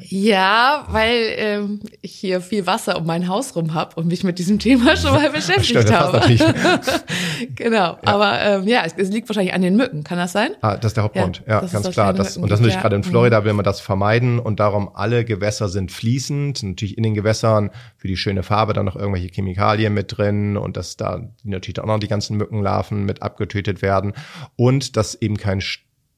Ja, 0.00 0.86
weil 0.90 1.34
ähm, 1.36 1.80
ich 2.00 2.14
hier 2.14 2.40
viel 2.40 2.66
Wasser 2.66 2.98
um 2.98 3.06
mein 3.06 3.28
Haus 3.28 3.54
rum 3.56 3.74
habe 3.74 3.96
und 3.96 4.06
mich 4.06 4.24
mit 4.24 4.38
diesem 4.38 4.58
Thema 4.58 4.96
schon 4.96 5.12
mal 5.12 5.30
beschäftigt 5.32 5.70
Stimmt, 5.70 5.92
habe. 5.92 6.20
genau, 7.54 7.76
ja. 7.76 7.98
aber 8.04 8.40
ähm, 8.40 8.68
ja, 8.68 8.82
es, 8.84 8.94
es, 8.96 9.10
liegt 9.10 9.28
wahrscheinlich 9.28 9.54
an 9.54 9.62
den 9.62 9.76
Mücken, 9.76 10.04
kann 10.04 10.18
das 10.18 10.32
sein? 10.32 10.52
Ah, 10.60 10.76
das 10.76 10.90
ist 10.90 10.96
der 10.96 11.04
Hauptgrund, 11.04 11.42
ja, 11.46 11.62
ja 11.62 11.68
ganz 11.68 11.90
klar. 11.90 12.12
Das, 12.12 12.36
und 12.36 12.50
das 12.50 12.60
natürlich 12.60 12.74
ja. 12.74 12.80
gerade 12.82 12.96
in 12.96 13.04
Florida 13.04 13.40
mhm. 13.40 13.44
will 13.44 13.52
man 13.54 13.64
das 13.64 13.80
vermeiden 13.80 14.38
und 14.38 14.60
darum 14.60 14.90
alle 14.94 15.24
Gewässer 15.24 15.68
sind 15.68 15.92
fließend. 15.92 16.62
Natürlich 16.62 16.96
in 16.96 17.02
den 17.02 17.14
Gewässern 17.14 17.70
für 17.96 18.08
die 18.08 18.16
schöne 18.16 18.42
Farbe 18.42 18.72
dann 18.72 18.86
noch 18.86 18.96
irgendwelche 18.96 19.28
Chemikalien 19.28 19.94
mit 19.94 20.16
drin 20.16 20.56
und 20.56 20.76
dass 20.76 20.96
da 20.96 21.20
natürlich 21.44 21.80
auch 21.80 21.86
noch 21.86 21.98
die 21.98 22.08
ganzen 22.08 22.36
Mückenlarven 22.36 23.04
mit 23.04 23.22
abgetötet 23.22 23.82
werden 23.82 24.12
und 24.56 24.96
dass 24.96 25.14
eben 25.14 25.36
kein 25.36 25.60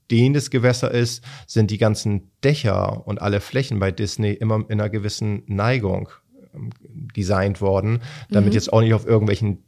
stehendes 0.05 0.51
Gewässer 0.51 0.90
ist, 0.90 1.25
sind 1.47 1.71
die 1.71 1.79
ganzen 1.79 2.31
Dächer 2.43 3.07
und 3.07 3.21
alle 3.21 3.40
Flächen 3.40 3.79
bei 3.79 3.90
Disney 3.90 4.33
immer 4.33 4.64
in 4.69 4.81
einer 4.81 4.90
gewissen 4.90 5.43
Neigung 5.47 6.09
ähm, 6.55 6.71
designt 7.17 7.61
worden, 7.61 8.01
damit 8.31 8.51
mhm. 8.51 8.55
jetzt 8.55 8.73
auch 8.73 8.81
nicht 8.81 8.95
auf 8.95 9.07
irgendwelchen 9.07 9.64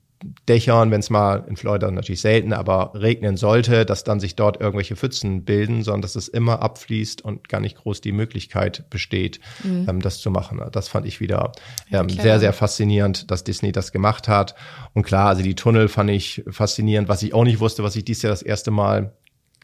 Dächern, 0.49 0.90
wenn 0.90 1.01
es 1.01 1.11
mal 1.11 1.44
in 1.46 1.57
Florida 1.57 1.90
natürlich 1.90 2.22
selten, 2.22 2.55
aber 2.55 2.92
regnen 2.94 3.37
sollte, 3.37 3.85
dass 3.85 4.03
dann 4.03 4.18
sich 4.18 4.35
dort 4.35 4.61
irgendwelche 4.61 4.96
Pfützen 4.96 5.44
bilden, 5.44 5.83
sondern 5.83 6.03
dass 6.03 6.16
es 6.16 6.29
immer 6.29 6.62
abfließt 6.62 7.22
und 7.22 7.51
gar 7.51 7.61
nicht 7.61 7.77
groß 7.77 8.01
die 8.01 8.12
Möglichkeit 8.12 8.88
besteht, 8.88 9.40
mhm. 9.62 9.87
ähm, 9.88 10.01
das 10.01 10.18
zu 10.20 10.31
machen. 10.31 10.61
Das 10.72 10.88
fand 10.88 11.07
ich 11.07 11.20
wieder 11.20 11.53
ähm, 11.92 12.09
ja, 12.09 12.22
sehr, 12.22 12.40
sehr 12.40 12.53
faszinierend, 12.55 13.31
dass 13.31 13.44
Disney 13.44 13.72
das 13.72 13.92
gemacht 13.92 14.27
hat. 14.27 14.55
Und 14.94 15.03
klar, 15.03 15.29
also 15.29 15.42
die 15.42 15.55
Tunnel 15.55 15.88
fand 15.88 16.11
ich 16.11 16.42
faszinierend. 16.49 17.09
Was 17.09 17.22
ich 17.22 17.35
auch 17.35 17.44
nicht 17.44 17.61
wusste, 17.61 17.83
was 17.83 17.94
ich 17.94 18.05
dieses 18.05 18.22
Jahr 18.22 18.33
das 18.33 18.42
erste 18.42 18.70
Mal 18.70 19.12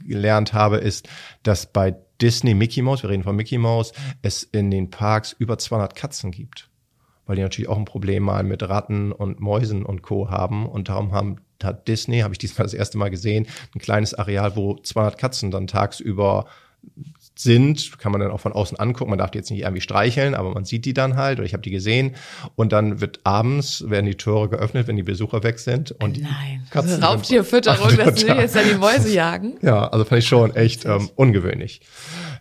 gelernt 0.04 0.52
habe, 0.52 0.78
ist, 0.78 1.08
dass 1.42 1.66
bei 1.66 1.96
Disney 2.20 2.54
Mickey 2.54 2.82
Mouse, 2.82 3.02
wir 3.02 3.10
reden 3.10 3.24
von 3.24 3.36
Mickey 3.36 3.58
Mouse, 3.58 3.92
es 4.22 4.42
in 4.42 4.70
den 4.70 4.90
Parks 4.90 5.32
über 5.32 5.58
200 5.58 5.94
Katzen 5.94 6.30
gibt. 6.30 6.68
Weil 7.26 7.36
die 7.36 7.42
natürlich 7.42 7.68
auch 7.68 7.78
ein 7.78 7.84
Problem 7.84 8.24
mal 8.24 8.42
mit 8.42 8.62
Ratten 8.62 9.12
und 9.12 9.40
Mäusen 9.40 9.84
und 9.84 10.02
Co. 10.02 10.30
haben. 10.30 10.66
Und 10.66 10.88
darum 10.88 11.12
haben, 11.12 11.36
hat 11.62 11.86
Disney, 11.86 12.20
habe 12.20 12.34
ich 12.34 12.38
diesmal 12.38 12.64
das 12.64 12.74
erste 12.74 12.98
Mal 12.98 13.10
gesehen, 13.10 13.46
ein 13.74 13.80
kleines 13.80 14.14
Areal, 14.14 14.56
wo 14.56 14.76
200 14.76 15.18
Katzen 15.18 15.50
dann 15.50 15.66
tagsüber 15.66 16.46
sind, 17.42 17.98
kann 17.98 18.12
man 18.12 18.20
dann 18.20 18.30
auch 18.30 18.40
von 18.40 18.52
außen 18.52 18.78
angucken. 18.78 19.10
Man 19.10 19.18
darf 19.18 19.30
die 19.30 19.38
jetzt 19.38 19.50
nicht 19.50 19.60
irgendwie 19.60 19.80
streicheln, 19.80 20.34
aber 20.34 20.50
man 20.50 20.64
sieht 20.64 20.84
die 20.84 20.94
dann 20.94 21.16
halt, 21.16 21.38
oder 21.38 21.46
ich 21.46 21.52
habe 21.52 21.62
die 21.62 21.70
gesehen. 21.70 22.14
Und 22.56 22.72
dann 22.72 23.00
wird 23.00 23.20
abends, 23.24 23.88
werden 23.88 24.06
die 24.06 24.14
Tore 24.14 24.48
geöffnet, 24.48 24.86
wenn 24.86 24.96
die 24.96 25.02
Besucher 25.02 25.42
weg 25.42 25.58
sind. 25.58 25.92
Und 25.92 26.20
Nein, 26.20 26.66
Katzen 26.70 27.02
Raubtierfütterung, 27.02 27.96
dass 27.96 28.20
sie 28.20 28.26
jetzt 28.26 28.56
an 28.56 28.64
die 28.70 28.76
Mäuse 28.76 29.12
jagen. 29.12 29.58
Ja, 29.62 29.88
also 29.88 30.04
fand 30.04 30.20
ich 30.20 30.28
schon 30.28 30.54
echt 30.54 30.84
ähm, 30.84 31.10
ungewöhnlich. 31.16 31.80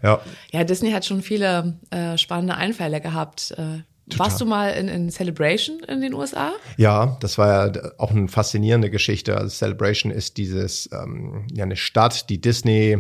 Ja. 0.03 0.21
ja, 0.51 0.63
Disney 0.63 0.91
hat 0.91 1.05
schon 1.05 1.21
viele 1.21 1.79
äh, 1.91 2.17
spannende 2.17 2.55
Einfälle 2.55 3.01
gehabt. 3.01 3.53
Äh, 3.57 3.83
Total. 4.11 4.25
Warst 4.25 4.41
du 4.41 4.45
mal 4.45 4.71
in, 4.71 4.89
in 4.89 5.09
Celebration 5.09 5.79
in 5.87 6.01
den 6.01 6.13
USA? 6.13 6.51
Ja, 6.75 7.17
das 7.21 7.37
war 7.37 7.67
ja 7.73 7.91
auch 7.97 8.11
eine 8.11 8.27
faszinierende 8.27 8.89
Geschichte. 8.89 9.37
Also 9.37 9.49
Celebration 9.49 10.11
ist 10.11 10.37
dieses 10.37 10.89
ähm, 10.91 11.47
ja 11.51 11.63
eine 11.63 11.77
Stadt, 11.77 12.29
die 12.29 12.41
Disney 12.41 12.97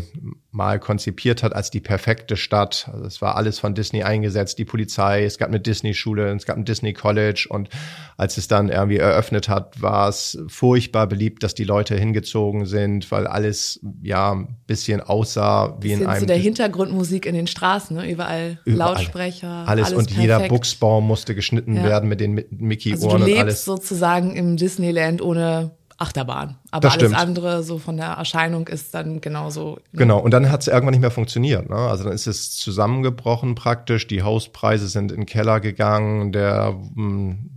mal 0.51 0.79
konzipiert 0.79 1.43
hat 1.43 1.55
als 1.55 1.71
die 1.71 1.79
perfekte 1.79 2.35
Stadt. 2.35 2.89
Also 2.91 3.05
es 3.05 3.21
war 3.21 3.37
alles 3.37 3.57
von 3.57 3.73
Disney 3.73 4.03
eingesetzt, 4.03 4.57
die 4.57 4.65
Polizei, 4.65 5.23
es 5.23 5.37
gab 5.37 5.47
eine 5.47 5.61
Disney-Schule, 5.61 6.29
es 6.33 6.45
gab 6.45 6.57
ein 6.57 6.65
Disney 6.65 6.91
College 6.91 7.47
und 7.49 7.69
als 8.17 8.35
es 8.35 8.49
dann 8.49 8.67
irgendwie 8.67 8.97
eröffnet 8.97 9.47
hat, 9.47 9.81
war 9.81 10.09
es 10.09 10.37
furchtbar 10.47 11.07
beliebt, 11.07 11.43
dass 11.43 11.55
die 11.55 11.63
Leute 11.63 11.95
hingezogen 11.95 12.65
sind, 12.65 13.09
weil 13.11 13.27
alles 13.27 13.79
ja 14.01 14.33
ein 14.33 14.57
bisschen 14.67 14.99
aussah 14.99 15.77
wie 15.79 15.93
in 15.93 16.05
einem. 16.05 16.19
Zu 16.19 16.25
der 16.25 16.37
Hintergrundmusik 16.37 17.25
in 17.25 17.33
den 17.33 17.47
Straßen, 17.47 17.95
ne? 17.95 18.11
überall, 18.11 18.59
überall. 18.65 18.95
Lautsprecher. 18.95 19.63
Alles, 19.67 19.87
alles 19.87 19.97
und 19.97 20.07
perfekt. 20.07 20.21
jeder 20.21 20.39
Buchsbaum 20.49 21.07
musste 21.07 21.33
geschnitten 21.33 21.77
ja. 21.77 21.83
werden 21.83 22.09
mit 22.09 22.19
den 22.19 22.43
Mickey-Ohren 22.49 23.21
also 23.21 23.33
und 23.33 23.39
alles. 23.39 23.63
sozusagen 23.63 24.35
im 24.35 24.57
Disneyland 24.57 25.21
ohne 25.21 25.71
Achterbahn. 26.01 26.57
Aber 26.71 26.81
das 26.81 26.93
alles 26.93 27.11
stimmt. 27.11 27.21
andere 27.21 27.63
so 27.63 27.77
von 27.77 27.97
der 27.97 28.07
Erscheinung 28.07 28.67
ist 28.67 28.93
dann 28.93 29.21
genauso. 29.21 29.75
Ne? 29.91 29.99
Genau, 29.99 30.19
und 30.19 30.31
dann 30.31 30.51
hat 30.51 30.61
es 30.61 30.67
irgendwann 30.67 30.91
nicht 30.91 31.01
mehr 31.01 31.11
funktioniert. 31.11 31.69
Ne? 31.69 31.75
Also 31.75 32.03
dann 32.03 32.13
ist 32.13 32.27
es 32.27 32.51
zusammengebrochen 32.57 33.55
praktisch, 33.55 34.07
die 34.07 34.23
Hauspreise 34.23 34.87
sind 34.87 35.11
in 35.11 35.21
den 35.21 35.25
Keller 35.25 35.59
gegangen, 35.59 36.31
der 36.31 36.73
mh, 36.73 36.95
hm, 36.95 37.50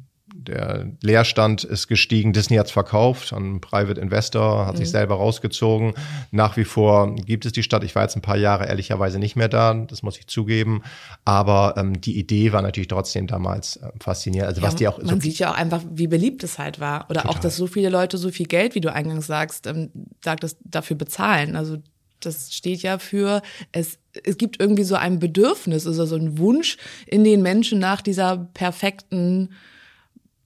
der 0.45 0.87
Leerstand 1.03 1.65
ist 1.65 1.89
gestiegen. 1.89 2.33
Disney 2.33 2.57
hat 2.57 2.67
es 2.67 2.73
verkauft 2.73 3.33
an 3.33 3.45
einen 3.45 3.61
Private 3.61 4.01
Investor, 4.01 4.67
hat 4.67 4.75
mhm. 4.75 4.79
sich 4.79 4.91
selber 4.91 5.17
rausgezogen. 5.17 5.95
Nach 6.31 6.57
wie 6.57 6.65
vor 6.65 7.15
gibt 7.15 7.47
es 7.47 7.53
die 7.53 7.63
Stadt. 7.63 7.85
Ich 7.85 7.95
war 7.95 8.03
jetzt 8.03 8.17
ein 8.17 8.23
paar 8.23 8.37
Jahre 8.37 8.67
ehrlicherweise 8.67 9.19
nicht 9.19 9.37
mehr 9.37 9.49
da, 9.49 9.75
das 9.75 10.03
muss 10.03 10.19
ich 10.19 10.27
zugeben. 10.27 10.83
Aber 11.25 11.75
ähm, 11.77 12.01
die 12.01 12.19
Idee 12.19 12.53
war 12.53 12.63
natürlich 12.63 12.89
trotzdem 12.89 13.27
damals 13.27 13.77
äh, 13.77 13.91
faszinierend. 14.01 14.49
Also 14.49 14.61
ja, 14.61 14.67
was 14.67 14.77
die 14.77 14.89
auch 14.89 14.99
man 14.99 15.17
so 15.17 15.21
sieht 15.21 15.39
ja 15.39 15.51
auch 15.51 15.57
einfach, 15.57 15.83
wie 15.91 16.07
beliebt 16.07 16.45
es 16.45 16.59
halt 16.59 16.81
war. 16.81 17.07
Oder 17.11 17.23
total. 17.23 17.37
auch, 17.37 17.39
dass 17.41 17.57
so 17.57 17.67
viele 17.67 17.89
Leute 17.89 18.19
so 18.19 18.31
viel 18.31 18.47
Geld, 18.47 18.75
wie 18.75 18.81
du 18.81 18.93
eingangs 18.93 19.27
sagst, 19.27 19.67
ähm, 19.67 19.91
sagtest, 20.23 20.59
dafür 20.65 20.97
bezahlen. 20.97 21.57
Also 21.57 21.79
das 22.25 22.55
steht 22.55 22.83
ja 22.83 22.99
für, 22.99 23.43
es, 23.73 23.99
es 24.25 24.39
gibt 24.39 24.61
irgendwie 24.61 24.85
so 24.85 24.95
ein 24.95 25.19
Bedürfnis, 25.19 25.87
also 25.87 26.07
so 26.07 26.17
ein 26.17 26.39
Wunsch 26.39 26.77
in 27.07 27.25
den 27.25 27.43
Menschen 27.43 27.79
nach 27.79 28.03
dieser 28.03 28.37
perfekten 28.37 29.51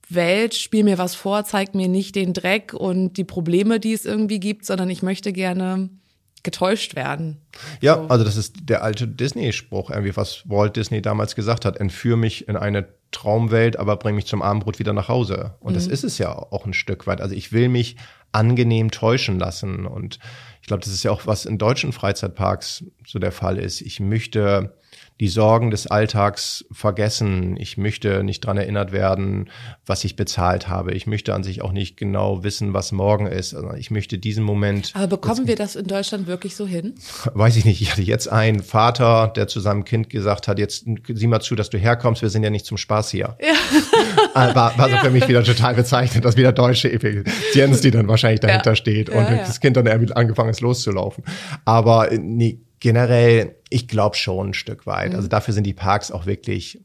Welt, 0.09 0.55
spiel 0.55 0.83
mir 0.83 0.97
was 0.97 1.15
vor, 1.15 1.45
zeig 1.45 1.75
mir 1.75 1.87
nicht 1.87 2.15
den 2.15 2.33
Dreck 2.33 2.73
und 2.73 3.13
die 3.13 3.23
Probleme, 3.23 3.79
die 3.79 3.93
es 3.93 4.05
irgendwie 4.05 4.39
gibt, 4.39 4.65
sondern 4.65 4.89
ich 4.89 5.03
möchte 5.03 5.31
gerne 5.33 5.89
getäuscht 6.43 6.95
werden. 6.95 7.41
Ja, 7.81 7.95
so. 7.95 8.07
also 8.07 8.23
das 8.23 8.37
ist 8.37 8.55
der 8.63 8.83
alte 8.83 9.07
Disney-Spruch, 9.07 9.89
irgendwie, 9.89 10.15
was 10.15 10.47
Walt 10.49 10.75
Disney 10.75 11.01
damals 11.01 11.35
gesagt 11.35 11.65
hat, 11.65 11.77
entführ 11.77 12.17
mich 12.17 12.47
in 12.47 12.55
eine 12.55 12.87
Traumwelt, 13.11 13.77
aber 13.77 13.97
bring 13.97 14.15
mich 14.15 14.27
zum 14.27 14.41
Abendbrot 14.41 14.79
wieder 14.79 14.93
nach 14.93 15.07
Hause. 15.09 15.55
Und 15.59 15.71
mhm. 15.71 15.75
das 15.75 15.87
ist 15.87 16.03
es 16.03 16.17
ja 16.17 16.33
auch 16.33 16.65
ein 16.65 16.73
Stück 16.73 17.07
weit. 17.07 17.21
Also 17.21 17.35
ich 17.35 17.51
will 17.51 17.67
mich 17.67 17.97
angenehm 18.31 18.91
täuschen 18.91 19.39
lassen. 19.39 19.85
Und 19.85 20.19
ich 20.61 20.67
glaube, 20.67 20.83
das 20.83 20.93
ist 20.93 21.03
ja 21.03 21.11
auch, 21.11 21.25
was 21.25 21.45
in 21.45 21.57
deutschen 21.57 21.91
Freizeitparks 21.91 22.83
so 23.05 23.19
der 23.19 23.31
Fall 23.31 23.57
ist. 23.57 23.81
Ich 23.81 23.99
möchte 23.99 24.75
die 25.19 25.27
Sorgen 25.27 25.69
des 25.69 25.87
Alltags 25.87 26.65
vergessen. 26.71 27.57
Ich 27.57 27.77
möchte 27.77 28.23
nicht 28.23 28.39
dran 28.41 28.57
erinnert 28.57 28.91
werden, 28.93 29.49
was 29.85 30.05
ich 30.05 30.15
bezahlt 30.15 30.69
habe. 30.69 30.93
Ich 30.93 31.07
möchte 31.07 31.33
an 31.33 31.43
sich 31.43 31.61
auch 31.61 31.73
nicht 31.73 31.97
genau 31.97 32.43
wissen, 32.43 32.73
was 32.73 32.93
morgen 32.93 33.27
ist. 33.27 33.53
Also 33.53 33.73
ich 33.73 33.91
möchte 33.91 34.17
diesen 34.17 34.45
Moment. 34.45 34.91
Aber 34.93 35.07
bekommen 35.07 35.45
wir 35.45 35.57
das 35.57 35.75
in 35.75 35.87
Deutschland 35.87 36.27
wirklich 36.27 36.55
so 36.55 36.65
hin? 36.65 36.95
Weiß 37.33 37.57
ich 37.57 37.65
nicht. 37.65 37.81
Ich 37.81 37.91
hatte 37.91 38.01
jetzt 38.01 38.27
einen 38.31 38.63
Vater, 38.63 39.27
der 39.35 39.47
zu 39.47 39.59
seinem 39.59 39.83
Kind 39.83 40.09
gesagt 40.09 40.47
hat, 40.47 40.57
jetzt 40.57 40.85
sieh 41.07 41.27
mal 41.27 41.41
zu, 41.41 41.55
dass 41.55 41.69
du 41.69 41.77
herkommst. 41.77 42.21
Wir 42.21 42.29
sind 42.29 42.43
ja 42.43 42.49
nicht 42.49 42.65
zum 42.65 42.77
Spaß 42.77 43.11
hier. 43.11 43.37
Ja. 43.41 43.53
Äh, 44.35 44.55
war, 44.55 44.77
war 44.77 44.89
so 44.89 44.95
ja. 44.95 45.03
für 45.03 45.09
mich 45.09 45.27
wieder 45.27 45.43
total 45.43 45.75
bezeichnet, 45.75 46.23
dass 46.23 46.37
wieder 46.37 46.51
deutsche 46.51 46.91
Effizienz, 46.91 47.81
die 47.81 47.91
dann 47.91 48.07
wahrscheinlich 48.07 48.39
dahinter 48.39 48.71
ja. 48.71 48.75
steht 48.75 49.09
und 49.09 49.15
ja, 49.15 49.37
das 49.37 49.59
Kind 49.59 49.75
dann 49.75 49.85
irgendwie 49.85 50.13
angefangen 50.13 50.49
ist 50.49 50.61
loszulaufen. 50.61 51.23
Aber 51.65 52.11
äh, 52.11 52.17
nee, 52.17 52.59
generell, 52.79 53.55
ich 53.69 53.87
glaube 53.87 54.15
schon 54.15 54.49
ein 54.49 54.53
Stück 54.53 54.85
weit. 54.85 55.11
Mhm. 55.11 55.15
Also 55.15 55.27
dafür 55.27 55.53
sind 55.53 55.65
die 55.65 55.73
Parks 55.73 56.11
auch 56.11 56.25
wirklich 56.25 56.79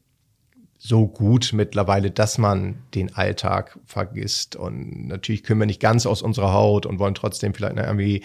so 0.77 1.07
gut 1.07 1.51
mittlerweile, 1.53 2.11
dass 2.11 2.37
man 2.37 2.75
den 2.93 3.15
Alltag 3.15 3.79
vergisst. 3.85 4.55
Und 4.55 5.07
natürlich 5.07 5.43
können 5.43 5.59
wir 5.59 5.65
nicht 5.65 5.79
ganz 5.79 6.05
aus 6.05 6.21
unserer 6.21 6.53
Haut 6.53 6.85
und 6.85 6.99
wollen 6.99 7.15
trotzdem 7.15 7.55
vielleicht 7.55 7.77
irgendwie 7.77 8.21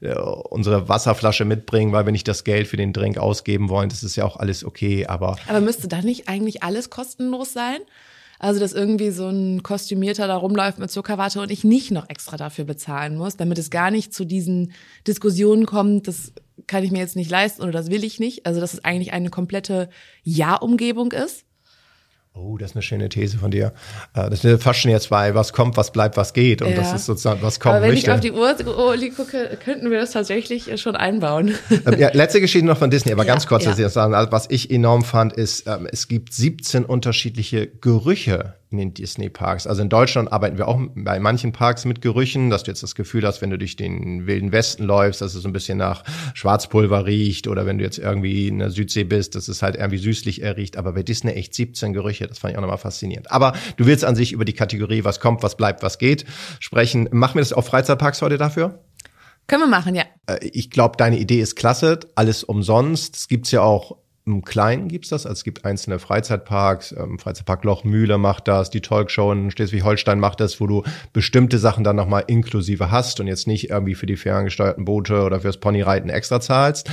äh, 0.00 0.14
unsere 0.14 0.90
Wasserflasche 0.90 1.46
mitbringen, 1.46 1.92
weil 1.92 2.04
wir 2.04 2.12
nicht 2.12 2.28
das 2.28 2.44
Geld 2.44 2.66
für 2.66 2.76
den 2.76 2.92
Drink 2.92 3.16
ausgeben 3.16 3.70
wollen. 3.70 3.88
Das 3.88 4.02
ist 4.02 4.16
ja 4.16 4.24
auch 4.24 4.36
alles 4.36 4.62
okay, 4.62 5.06
aber. 5.06 5.36
Aber 5.48 5.60
müsste 5.62 5.88
da 5.88 6.02
nicht 6.02 6.28
eigentlich 6.28 6.62
alles 6.62 6.90
kostenlos 6.90 7.54
sein? 7.54 7.78
Also, 8.38 8.58
dass 8.58 8.72
irgendwie 8.72 9.10
so 9.10 9.28
ein 9.28 9.62
Kostümierter 9.62 10.26
da 10.26 10.36
rumläuft 10.36 10.80
mit 10.80 10.90
Zuckerwatte 10.90 11.40
und 11.40 11.52
ich 11.52 11.62
nicht 11.62 11.92
noch 11.92 12.10
extra 12.10 12.36
dafür 12.36 12.64
bezahlen 12.64 13.16
muss, 13.16 13.36
damit 13.36 13.56
es 13.56 13.70
gar 13.70 13.92
nicht 13.92 14.12
zu 14.12 14.24
diesen 14.24 14.72
Diskussionen 15.06 15.64
kommt, 15.64 16.08
das 16.08 16.32
kann 16.66 16.84
ich 16.84 16.90
mir 16.90 16.98
jetzt 16.98 17.16
nicht 17.16 17.30
leisten 17.30 17.62
oder 17.62 17.72
das 17.72 17.90
will 17.90 18.04
ich 18.04 18.20
nicht. 18.20 18.46
Also, 18.46 18.60
dass 18.60 18.74
es 18.74 18.84
eigentlich 18.84 19.12
eine 19.12 19.30
komplette 19.30 19.88
Ja-Umgebung 20.22 21.12
ist. 21.12 21.44
Oh, 22.34 22.56
das 22.56 22.70
ist 22.70 22.76
eine 22.76 22.82
schöne 22.82 23.08
These 23.10 23.36
von 23.36 23.50
dir. 23.50 23.74
Äh, 24.14 24.30
das 24.30 24.42
ist 24.42 24.62
fast 24.62 24.80
schon 24.80 24.90
jetzt 24.90 25.10
bei 25.10 25.34
was 25.34 25.52
kommt, 25.52 25.76
was 25.76 25.92
bleibt, 25.92 26.16
was 26.16 26.32
geht. 26.32 26.62
Und 26.62 26.70
ja. 26.70 26.76
das 26.76 26.94
ist 26.94 27.04
sozusagen, 27.04 27.42
was 27.42 27.60
kommt. 27.60 27.74
Aber 27.74 27.82
wenn 27.82 27.90
möchte. 27.90 28.10
ich 28.10 28.14
auf 28.14 28.20
die 28.20 28.32
Uhr 28.32 28.56
gucke, 29.14 29.58
könnten 29.62 29.90
wir 29.90 30.00
das 30.00 30.12
tatsächlich 30.12 30.80
schon 30.80 30.96
einbauen. 30.96 31.54
Ähm, 31.84 31.98
ja, 31.98 32.10
letzte 32.12 32.40
Geschichte 32.40 32.66
noch 32.66 32.78
von 32.78 32.90
Disney, 32.90 33.12
aber 33.12 33.24
ja, 33.24 33.32
ganz 33.32 33.46
kurz, 33.46 33.64
ja. 33.64 34.30
Was 34.30 34.48
ich 34.48 34.70
enorm 34.70 35.04
fand, 35.04 35.32
ist, 35.32 35.66
ähm, 35.66 35.88
es 35.90 36.06
gibt 36.08 36.32
17 36.32 36.84
unterschiedliche 36.84 37.66
Gerüche 37.66 38.54
in 38.72 38.78
den 38.78 38.94
Disney-Parks. 38.94 39.66
Also 39.66 39.82
in 39.82 39.88
Deutschland 39.88 40.32
arbeiten 40.32 40.58
wir 40.58 40.66
auch 40.66 40.80
bei 40.94 41.20
manchen 41.20 41.52
Parks 41.52 41.84
mit 41.84 42.00
Gerüchen, 42.00 42.50
dass 42.50 42.64
du 42.64 42.70
jetzt 42.70 42.82
das 42.82 42.94
Gefühl 42.94 43.26
hast, 43.26 43.42
wenn 43.42 43.50
du 43.50 43.58
durch 43.58 43.76
den 43.76 44.26
wilden 44.26 44.50
Westen 44.50 44.84
läufst, 44.84 45.20
dass 45.20 45.34
es 45.34 45.42
so 45.42 45.48
ein 45.48 45.52
bisschen 45.52 45.78
nach 45.78 46.02
Schwarzpulver 46.34 47.06
riecht 47.06 47.46
oder 47.46 47.66
wenn 47.66 47.78
du 47.78 47.84
jetzt 47.84 47.98
irgendwie 47.98 48.48
in 48.48 48.58
der 48.58 48.70
Südsee 48.70 49.04
bist, 49.04 49.34
dass 49.34 49.48
es 49.48 49.62
halt 49.62 49.76
irgendwie 49.76 49.98
süßlich 49.98 50.42
riecht. 50.42 50.76
Aber 50.76 50.92
bei 50.92 51.02
Disney 51.02 51.32
echt 51.32 51.54
17 51.54 51.92
Gerüche. 51.92 52.26
Das 52.26 52.38
fand 52.38 52.52
ich 52.52 52.58
auch 52.58 52.62
nochmal 52.62 52.78
faszinierend. 52.78 53.30
Aber 53.30 53.52
du 53.76 53.86
willst 53.86 54.04
an 54.04 54.16
sich 54.16 54.32
über 54.32 54.44
die 54.44 54.54
Kategorie, 54.54 55.04
was 55.04 55.20
kommt, 55.20 55.42
was 55.42 55.56
bleibt, 55.56 55.82
was 55.82 55.98
geht, 55.98 56.24
sprechen. 56.58 57.08
Machen 57.12 57.36
wir 57.36 57.42
das 57.42 57.52
auf 57.52 57.66
Freizeitparks 57.66 58.22
heute 58.22 58.38
dafür? 58.38 58.82
Können 59.46 59.62
wir 59.62 59.68
machen, 59.68 59.94
ja. 59.94 60.04
Äh, 60.26 60.46
ich 60.46 60.70
glaube, 60.70 60.96
deine 60.96 61.18
Idee 61.18 61.40
ist 61.40 61.56
klasse. 61.56 62.00
Alles 62.14 62.44
umsonst. 62.44 63.16
Es 63.16 63.28
gibt's 63.28 63.50
ja 63.50 63.62
auch 63.62 63.98
im 64.24 64.44
Kleinen 64.44 64.88
gibt's 64.88 65.08
das, 65.08 65.26
also 65.26 65.32
es 65.32 65.44
gibt 65.44 65.64
einzelne 65.64 65.98
Freizeitparks, 65.98 66.92
ähm, 66.92 67.18
Freizeitpark 67.18 67.64
Lochmühle 67.64 68.18
macht 68.18 68.46
das, 68.46 68.70
die 68.70 68.80
Talkshow 68.80 69.32
in 69.32 69.50
Schleswig-Holstein 69.50 70.20
macht 70.20 70.40
das, 70.40 70.60
wo 70.60 70.66
du 70.68 70.84
bestimmte 71.12 71.58
Sachen 71.58 71.82
dann 71.82 71.96
nochmal 71.96 72.24
inklusive 72.28 72.90
hast 72.92 73.18
und 73.18 73.26
jetzt 73.26 73.48
nicht 73.48 73.70
irgendwie 73.70 73.96
für 73.96 74.06
die 74.06 74.16
ferngesteuerten 74.16 74.84
Boote 74.84 75.22
oder 75.22 75.40
fürs 75.40 75.58
Ponyreiten 75.58 76.08
extra 76.08 76.40
zahlst. 76.40 76.88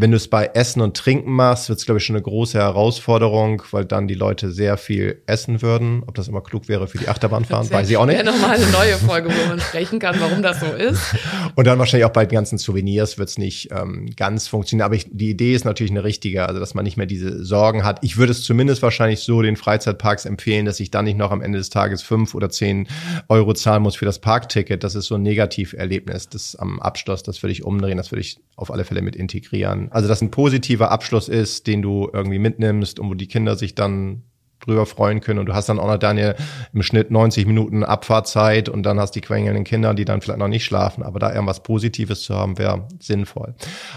Wenn 0.00 0.12
du 0.12 0.16
es 0.16 0.28
bei 0.28 0.46
Essen 0.54 0.80
und 0.80 0.96
Trinken 0.96 1.32
machst, 1.32 1.68
wird 1.68 1.80
es, 1.80 1.84
glaube 1.84 1.98
ich, 1.98 2.04
schon 2.04 2.14
eine 2.14 2.22
große 2.22 2.56
Herausforderung, 2.56 3.64
weil 3.72 3.84
dann 3.84 4.06
die 4.06 4.14
Leute 4.14 4.52
sehr 4.52 4.76
viel 4.76 5.22
essen 5.26 5.60
würden. 5.60 6.04
Ob 6.06 6.14
das 6.14 6.28
immer 6.28 6.40
klug 6.40 6.68
wäre 6.68 6.86
für 6.86 6.98
die 6.98 7.08
Achterbahnfahren, 7.08 7.68
weiß 7.68 7.90
ich 7.90 7.96
auch 7.96 8.06
nicht. 8.06 8.16
Ja, 8.16 8.22
nochmal 8.22 8.58
eine 8.58 8.66
neue 8.68 8.96
Folge, 8.96 9.28
wo 9.28 9.48
man 9.48 9.58
sprechen 9.58 9.98
kann, 9.98 10.14
warum 10.20 10.40
das 10.40 10.60
so 10.60 10.66
ist. 10.66 11.16
Und 11.56 11.66
dann 11.66 11.80
wahrscheinlich 11.80 12.04
auch 12.04 12.12
bei 12.12 12.26
den 12.26 12.36
ganzen 12.36 12.58
Souvenirs 12.58 13.18
wird 13.18 13.28
es 13.28 13.38
nicht 13.38 13.70
ähm, 13.72 14.10
ganz 14.14 14.46
funktionieren. 14.46 14.84
Aber 14.84 14.94
ich, 14.94 15.08
die 15.10 15.30
Idee 15.30 15.52
ist 15.52 15.64
natürlich 15.64 15.90
eine 15.90 16.04
richtige, 16.04 16.46
also 16.46 16.60
dass 16.60 16.74
man 16.74 16.84
nicht 16.84 16.96
mehr 16.96 17.06
diese 17.06 17.44
Sorgen 17.44 17.82
hat. 17.82 17.98
Ich 18.02 18.18
würde 18.18 18.30
es 18.30 18.44
zumindest 18.44 18.82
wahrscheinlich 18.82 19.18
so 19.18 19.42
den 19.42 19.56
Freizeitparks 19.56 20.26
empfehlen, 20.26 20.64
dass 20.64 20.78
ich 20.78 20.92
dann 20.92 21.06
nicht 21.06 21.18
noch 21.18 21.32
am 21.32 21.42
Ende 21.42 21.58
des 21.58 21.70
Tages 21.70 22.02
fünf 22.02 22.36
oder 22.36 22.50
zehn 22.50 22.86
Euro 23.28 23.52
zahlen 23.52 23.82
muss 23.82 23.96
für 23.96 24.04
das 24.04 24.20
Parkticket. 24.20 24.84
Das 24.84 24.94
ist 24.94 25.06
so 25.06 25.16
ein 25.16 25.22
Negativerlebnis. 25.22 26.28
Das 26.28 26.54
am 26.54 26.78
Abschluss, 26.78 27.24
das 27.24 27.42
würde 27.42 27.50
ich 27.50 27.64
umdrehen, 27.64 27.96
das 27.96 28.12
würde 28.12 28.20
ich 28.20 28.38
auf 28.54 28.70
alle 28.70 28.84
Fälle 28.84 29.02
mit 29.02 29.16
integrieren. 29.16 29.87
Also, 29.90 30.08
dass 30.08 30.22
ein 30.22 30.30
positiver 30.30 30.90
Abschluss 30.90 31.28
ist, 31.28 31.66
den 31.66 31.82
du 31.82 32.08
irgendwie 32.12 32.38
mitnimmst 32.38 33.00
und 33.00 33.10
wo 33.10 33.14
die 33.14 33.28
Kinder 33.28 33.56
sich 33.56 33.74
dann 33.74 34.22
drüber 34.60 34.86
freuen 34.86 35.20
können 35.20 35.38
und 35.38 35.46
du 35.46 35.54
hast 35.54 35.68
dann 35.68 35.78
auch 35.78 35.86
noch 35.86 35.98
deine 35.98 36.34
im 36.72 36.82
Schnitt 36.82 37.10
90 37.10 37.46
Minuten 37.46 37.84
Abfahrtzeit 37.84 38.68
und 38.68 38.82
dann 38.82 38.98
hast 38.98 39.12
die 39.12 39.20
quengelnden 39.20 39.64
Kinder, 39.64 39.94
die 39.94 40.04
dann 40.04 40.20
vielleicht 40.20 40.38
noch 40.38 40.48
nicht 40.48 40.64
schlafen, 40.64 41.02
aber 41.02 41.18
da 41.18 41.32
irgendwas 41.32 41.62
Positives 41.62 42.22
zu 42.22 42.34
haben, 42.34 42.58
wäre 42.58 42.86
sinnvoll. 42.98 43.54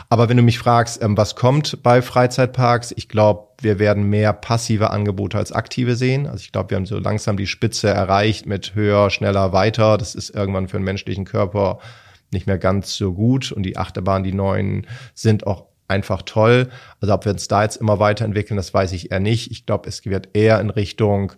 Aber 0.09 0.29
wenn 0.29 0.37
du 0.37 0.43
mich 0.43 0.59
fragst, 0.59 1.01
ähm, 1.01 1.17
was 1.17 1.35
kommt 1.35 1.81
bei 1.83 2.01
Freizeitparks, 2.01 2.93
ich 2.95 3.09
glaube, 3.09 3.47
wir 3.59 3.79
werden 3.79 4.03
mehr 4.03 4.33
passive 4.33 4.89
Angebote 4.89 5.37
als 5.37 5.51
aktive 5.51 5.95
sehen. 5.95 6.25
Also 6.25 6.41
ich 6.41 6.51
glaube, 6.51 6.71
wir 6.71 6.77
haben 6.77 6.85
so 6.85 6.97
langsam 6.97 7.37
die 7.37 7.47
Spitze 7.47 7.89
erreicht 7.89 8.45
mit 8.45 8.73
höher, 8.73 9.09
schneller, 9.09 9.53
weiter. 9.53 9.97
Das 9.97 10.15
ist 10.15 10.31
irgendwann 10.31 10.67
für 10.67 10.77
den 10.77 10.83
menschlichen 10.83 11.25
Körper 11.25 11.79
nicht 12.31 12.47
mehr 12.47 12.57
ganz 12.57 12.95
so 12.95 13.13
gut 13.13 13.51
und 13.51 13.63
die 13.63 13.77
Achterbahnen, 13.77 14.23
die 14.23 14.33
neuen, 14.33 14.87
sind 15.13 15.45
auch 15.45 15.65
einfach 15.91 16.23
toll. 16.23 16.69
Also 16.99 17.13
ob 17.13 17.25
wir 17.25 17.31
uns 17.31 17.47
da 17.47 17.63
jetzt 17.63 17.75
immer 17.75 17.99
weiterentwickeln, 17.99 18.57
das 18.57 18.73
weiß 18.73 18.93
ich 18.93 19.11
eher 19.11 19.19
nicht. 19.19 19.51
Ich 19.51 19.65
glaube, 19.65 19.87
es 19.87 20.03
wird 20.05 20.29
eher 20.33 20.59
in 20.59 20.69
Richtung 20.69 21.33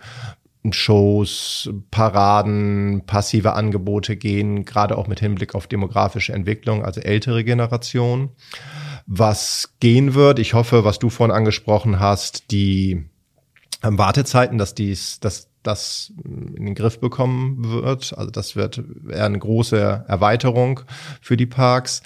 Shows, 0.72 1.70
Paraden, 1.92 3.04
passive 3.06 3.54
Angebote 3.54 4.16
gehen, 4.16 4.64
gerade 4.64 4.98
auch 4.98 5.08
mit 5.08 5.20
Hinblick 5.20 5.56
auf 5.56 5.68
demografische 5.68 6.32
Entwicklung, 6.32 6.86
also 6.86 7.02
ältere 7.02 7.44
Generation. 7.44 8.30
Was 9.06 9.74
gehen 9.82 10.14
wird, 10.14 10.40
ich 10.40 10.54
hoffe, 10.54 10.86
was 10.86 11.00
du 11.00 11.10
vorhin 11.10 11.36
angesprochen 11.36 12.00
hast, 12.00 12.52
die 12.52 13.10
Wartezeiten, 13.84 14.58
dass 14.58 14.74
dies, 14.76 15.20
dass 15.20 15.50
das 15.64 16.12
in 16.26 16.66
den 16.66 16.76
Griff 16.76 17.00
bekommen 17.00 17.72
wird. 17.72 18.14
Also 18.18 18.30
das 18.30 18.56
wird 18.56 18.84
eher 19.10 19.26
eine 19.26 19.40
große 19.40 20.06
Erweiterung 20.08 20.82
für 21.22 21.38
die 21.38 21.46
Parks. 21.46 22.04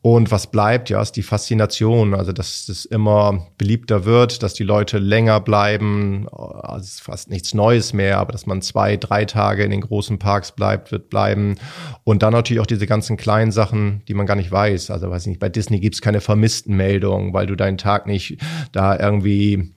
Und 0.00 0.30
was 0.30 0.46
bleibt, 0.50 0.90
ja, 0.90 1.02
ist 1.02 1.12
die 1.12 1.22
Faszination. 1.22 2.14
Also 2.14 2.32
dass 2.32 2.68
es 2.68 2.84
immer 2.84 3.48
beliebter 3.58 4.04
wird, 4.04 4.42
dass 4.42 4.54
die 4.54 4.62
Leute 4.62 4.98
länger 4.98 5.40
bleiben. 5.40 6.28
Also 6.30 6.84
es 6.84 6.94
ist 6.94 7.02
fast 7.02 7.30
nichts 7.30 7.52
Neues 7.52 7.92
mehr, 7.92 8.18
aber 8.18 8.32
dass 8.32 8.46
man 8.46 8.62
zwei, 8.62 8.96
drei 8.96 9.24
Tage 9.24 9.64
in 9.64 9.70
den 9.72 9.80
großen 9.80 10.18
Parks 10.18 10.52
bleibt, 10.52 10.92
wird 10.92 11.10
bleiben. 11.10 11.56
Und 12.04 12.22
dann 12.22 12.32
natürlich 12.32 12.60
auch 12.60 12.66
diese 12.66 12.86
ganzen 12.86 13.16
kleinen 13.16 13.50
Sachen, 13.50 14.02
die 14.06 14.14
man 14.14 14.26
gar 14.26 14.36
nicht 14.36 14.52
weiß. 14.52 14.90
Also 14.90 15.10
weiß 15.10 15.22
ich 15.22 15.28
nicht, 15.28 15.40
bei 15.40 15.48
Disney 15.48 15.80
gibt's 15.80 16.00
keine 16.00 16.20
Vermisstenmeldung, 16.20 17.32
weil 17.32 17.46
du 17.46 17.56
deinen 17.56 17.78
Tag 17.78 18.06
nicht 18.06 18.38
da 18.72 18.96
irgendwie 18.98 19.74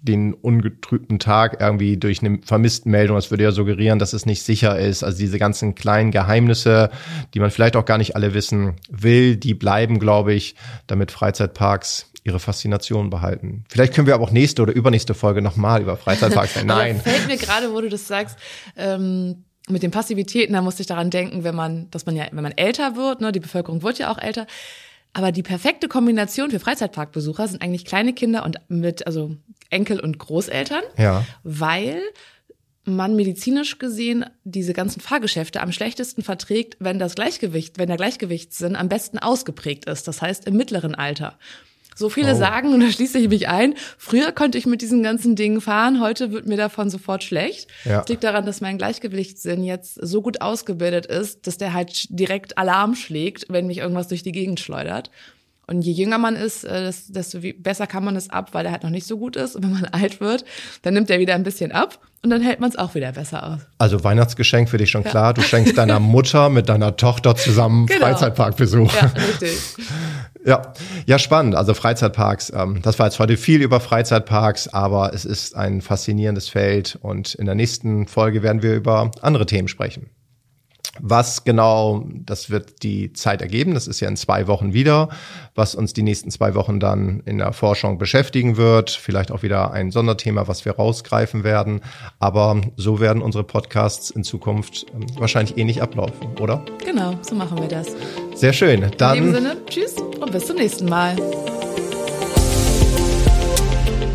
den 0.00 0.34
ungetrübten 0.34 1.18
Tag 1.18 1.58
irgendwie 1.60 1.96
durch 1.96 2.22
eine 2.22 2.38
Vermisstenmeldung, 2.44 3.16
das 3.16 3.30
würde 3.30 3.44
ja 3.44 3.52
suggerieren, 3.52 3.98
dass 3.98 4.12
es 4.12 4.26
nicht 4.26 4.42
sicher 4.42 4.78
ist. 4.78 5.02
Also 5.02 5.18
diese 5.18 5.38
ganzen 5.38 5.74
kleinen 5.74 6.10
Geheimnisse, 6.10 6.90
die 7.34 7.40
man 7.40 7.50
vielleicht 7.50 7.76
auch 7.76 7.84
gar 7.84 7.98
nicht 7.98 8.16
alle 8.16 8.34
wissen 8.34 8.74
will, 8.88 9.36
die 9.36 9.54
bleiben, 9.54 9.98
glaube 9.98 10.34
ich, 10.34 10.54
damit 10.86 11.10
Freizeitparks 11.10 12.12
ihre 12.24 12.40
Faszination 12.40 13.10
behalten. 13.10 13.64
Vielleicht 13.68 13.94
können 13.94 14.06
wir 14.06 14.14
aber 14.14 14.24
auch 14.24 14.32
nächste 14.32 14.62
oder 14.62 14.74
übernächste 14.74 15.14
Folge 15.14 15.42
nochmal 15.42 15.82
über 15.82 15.96
Freizeitparks 15.96 16.56
reden. 16.56 16.66
Nein. 16.66 17.00
fällt 17.00 17.28
mir 17.28 17.36
gerade, 17.36 17.72
wo 17.72 17.80
du 17.80 17.88
das 17.88 18.06
sagst, 18.06 18.38
ähm 18.76 19.44
mit 19.68 19.82
den 19.82 19.90
Passivitäten, 19.90 20.52
da 20.52 20.62
musste 20.62 20.82
ich 20.82 20.86
daran 20.86 21.10
denken, 21.10 21.44
wenn 21.44 21.54
man, 21.54 21.90
dass 21.90 22.06
man 22.06 22.14
ja, 22.14 22.26
wenn 22.30 22.42
man 22.42 22.52
älter 22.52 22.96
wird, 22.96 23.20
ne, 23.20 23.32
die 23.32 23.40
Bevölkerung 23.40 23.82
wird 23.82 23.98
ja 23.98 24.10
auch 24.10 24.18
älter, 24.18 24.46
aber 25.16 25.32
die 25.32 25.42
perfekte 25.42 25.88
Kombination 25.88 26.50
für 26.50 26.60
Freizeitparkbesucher 26.60 27.48
sind 27.48 27.62
eigentlich 27.62 27.86
kleine 27.86 28.12
Kinder 28.12 28.44
und 28.44 28.58
mit, 28.68 29.06
also 29.06 29.34
Enkel 29.70 29.98
und 29.98 30.18
Großeltern. 30.18 30.82
Ja. 30.98 31.24
Weil 31.42 32.02
man 32.84 33.16
medizinisch 33.16 33.78
gesehen 33.78 34.26
diese 34.44 34.74
ganzen 34.74 35.00
Fahrgeschäfte 35.00 35.62
am 35.62 35.72
schlechtesten 35.72 36.22
verträgt, 36.22 36.76
wenn 36.80 36.98
das 36.98 37.14
Gleichgewicht, 37.14 37.78
wenn 37.78 37.88
der 37.88 37.96
Gleichgewichtssinn 37.96 38.76
am 38.76 38.90
besten 38.90 39.18
ausgeprägt 39.18 39.86
ist. 39.86 40.06
Das 40.06 40.20
heißt 40.20 40.46
im 40.46 40.54
mittleren 40.54 40.94
Alter. 40.94 41.38
So 41.98 42.10
viele 42.10 42.34
oh. 42.34 42.38
sagen, 42.38 42.74
und 42.74 42.80
da 42.80 42.90
schließe 42.90 43.18
ich 43.18 43.28
mich 43.28 43.48
ein, 43.48 43.74
früher 43.96 44.30
konnte 44.32 44.58
ich 44.58 44.66
mit 44.66 44.82
diesen 44.82 45.02
ganzen 45.02 45.34
Dingen 45.34 45.62
fahren, 45.62 46.00
heute 46.00 46.30
wird 46.30 46.46
mir 46.46 46.58
davon 46.58 46.90
sofort 46.90 47.24
schlecht. 47.24 47.68
Ja. 47.84 48.00
Das 48.00 48.08
liegt 48.08 48.22
daran, 48.22 48.44
dass 48.44 48.60
mein 48.60 48.76
Gleichgewichtssinn 48.76 49.64
jetzt 49.64 49.94
so 49.94 50.20
gut 50.20 50.42
ausgebildet 50.42 51.06
ist, 51.06 51.46
dass 51.46 51.56
der 51.56 51.72
halt 51.72 52.06
direkt 52.10 52.58
Alarm 52.58 52.94
schlägt, 52.94 53.46
wenn 53.48 53.66
mich 53.66 53.78
irgendwas 53.78 54.08
durch 54.08 54.22
die 54.22 54.32
Gegend 54.32 54.60
schleudert. 54.60 55.10
Und 55.68 55.82
je 55.82 55.92
jünger 55.92 56.18
man 56.18 56.36
ist, 56.36 56.64
äh, 56.64 56.92
desto 57.08 57.40
besser 57.58 57.88
kann 57.88 58.04
man 58.04 58.14
es 58.14 58.30
ab, 58.30 58.50
weil 58.52 58.66
er 58.66 58.72
halt 58.72 58.84
noch 58.84 58.90
nicht 58.90 59.06
so 59.06 59.18
gut 59.18 59.34
ist. 59.34 59.56
Und 59.56 59.64
wenn 59.64 59.72
man 59.72 59.84
alt 59.92 60.20
wird, 60.20 60.44
dann 60.82 60.94
nimmt 60.94 61.10
er 61.10 61.18
wieder 61.18 61.34
ein 61.34 61.42
bisschen 61.42 61.72
ab 61.72 61.98
und 62.22 62.30
dann 62.30 62.40
hält 62.40 62.60
man 62.60 62.70
es 62.70 62.76
auch 62.76 62.94
wieder 62.94 63.12
besser 63.12 63.44
aus. 63.46 63.60
Also 63.78 64.04
Weihnachtsgeschenk 64.04 64.68
für 64.68 64.78
dich 64.78 64.90
schon 64.90 65.02
ja. 65.02 65.10
klar. 65.10 65.34
Du 65.34 65.42
schenkst 65.42 65.76
deiner 65.76 65.98
Mutter 65.98 66.50
mit 66.50 66.68
deiner 66.68 66.96
Tochter 66.96 67.34
zusammen 67.34 67.86
genau. 67.86 68.00
Freizeitparkbesuch. 68.00 68.94
Ja, 68.94 69.12
richtig. 69.28 69.58
Ja, 70.46 70.72
ja, 71.06 71.18
spannend. 71.18 71.56
Also 71.56 71.74
Freizeitparks, 71.74 72.52
ähm, 72.54 72.80
das 72.80 73.00
war 73.00 73.06
jetzt 73.06 73.18
heute 73.18 73.36
viel 73.36 73.62
über 73.62 73.80
Freizeitparks, 73.80 74.68
aber 74.68 75.12
es 75.12 75.24
ist 75.24 75.56
ein 75.56 75.80
faszinierendes 75.80 76.48
Feld 76.48 76.96
und 77.02 77.34
in 77.34 77.46
der 77.46 77.56
nächsten 77.56 78.06
Folge 78.06 78.44
werden 78.44 78.62
wir 78.62 78.74
über 78.74 79.10
andere 79.22 79.46
Themen 79.46 79.66
sprechen. 79.66 80.08
Was 81.00 81.44
genau, 81.44 82.06
das 82.08 82.50
wird 82.50 82.82
die 82.82 83.12
Zeit 83.12 83.42
ergeben. 83.42 83.74
Das 83.74 83.86
ist 83.86 84.00
ja 84.00 84.08
in 84.08 84.16
zwei 84.16 84.46
Wochen 84.46 84.72
wieder, 84.72 85.08
was 85.54 85.74
uns 85.74 85.92
die 85.92 86.02
nächsten 86.02 86.30
zwei 86.30 86.54
Wochen 86.54 86.80
dann 86.80 87.20
in 87.24 87.38
der 87.38 87.52
Forschung 87.52 87.98
beschäftigen 87.98 88.56
wird. 88.56 88.90
Vielleicht 88.90 89.30
auch 89.30 89.42
wieder 89.42 89.72
ein 89.72 89.90
Sonderthema, 89.90 90.48
was 90.48 90.64
wir 90.64 90.72
rausgreifen 90.72 91.44
werden. 91.44 91.80
Aber 92.18 92.60
so 92.76 93.00
werden 93.00 93.22
unsere 93.22 93.44
Podcasts 93.44 94.10
in 94.10 94.24
Zukunft 94.24 94.86
ähm, 94.94 95.06
wahrscheinlich 95.18 95.56
ähnlich 95.58 95.82
ablaufen, 95.82 96.28
oder? 96.40 96.64
Genau, 96.84 97.14
so 97.22 97.34
machen 97.34 97.58
wir 97.60 97.68
das. 97.68 97.88
Sehr 98.34 98.52
schön. 98.52 98.90
Dann 98.98 99.18
in 99.18 99.24
dem 99.24 99.34
Sinne, 99.34 99.56
tschüss 99.66 99.96
und 99.96 100.32
bis 100.32 100.46
zum 100.46 100.56
nächsten 100.56 100.86
Mal. 100.86 101.16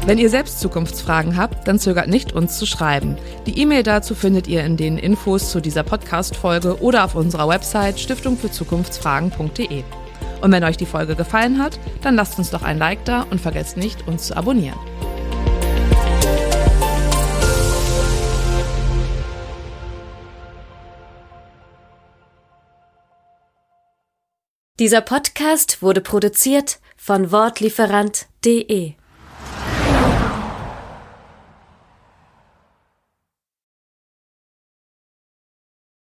Wenn 0.03 0.17
ihr 0.17 0.31
selbst 0.31 0.59
Zukunftsfragen 0.59 1.37
habt, 1.37 1.67
dann 1.67 1.77
zögert 1.77 2.07
nicht, 2.07 2.33
uns 2.33 2.57
zu 2.57 2.65
schreiben. 2.65 3.17
Die 3.45 3.59
E-Mail 3.59 3.83
dazu 3.83 4.15
findet 4.15 4.47
ihr 4.47 4.63
in 4.65 4.75
den 4.75 4.97
Infos 4.97 5.51
zu 5.51 5.61
dieser 5.61 5.83
Podcast-Folge 5.83 6.81
oder 6.81 7.05
auf 7.05 7.13
unserer 7.13 7.47
Website 7.47 7.99
stiftungfürzukunftsfragen.de. 7.99 9.83
Und 10.41 10.51
wenn 10.51 10.63
euch 10.63 10.77
die 10.77 10.87
Folge 10.87 11.15
gefallen 11.15 11.59
hat, 11.61 11.79
dann 12.01 12.15
lasst 12.15 12.39
uns 12.39 12.49
doch 12.49 12.63
ein 12.63 12.79
Like 12.79 13.05
da 13.05 13.27
und 13.29 13.39
vergesst 13.39 13.77
nicht, 13.77 14.07
uns 14.07 14.25
zu 14.25 14.35
abonnieren. 14.35 14.79
Dieser 24.79 25.01
Podcast 25.01 25.83
wurde 25.83 26.01
produziert 26.01 26.79
von 26.97 27.31
Wortlieferant.de 27.31 28.95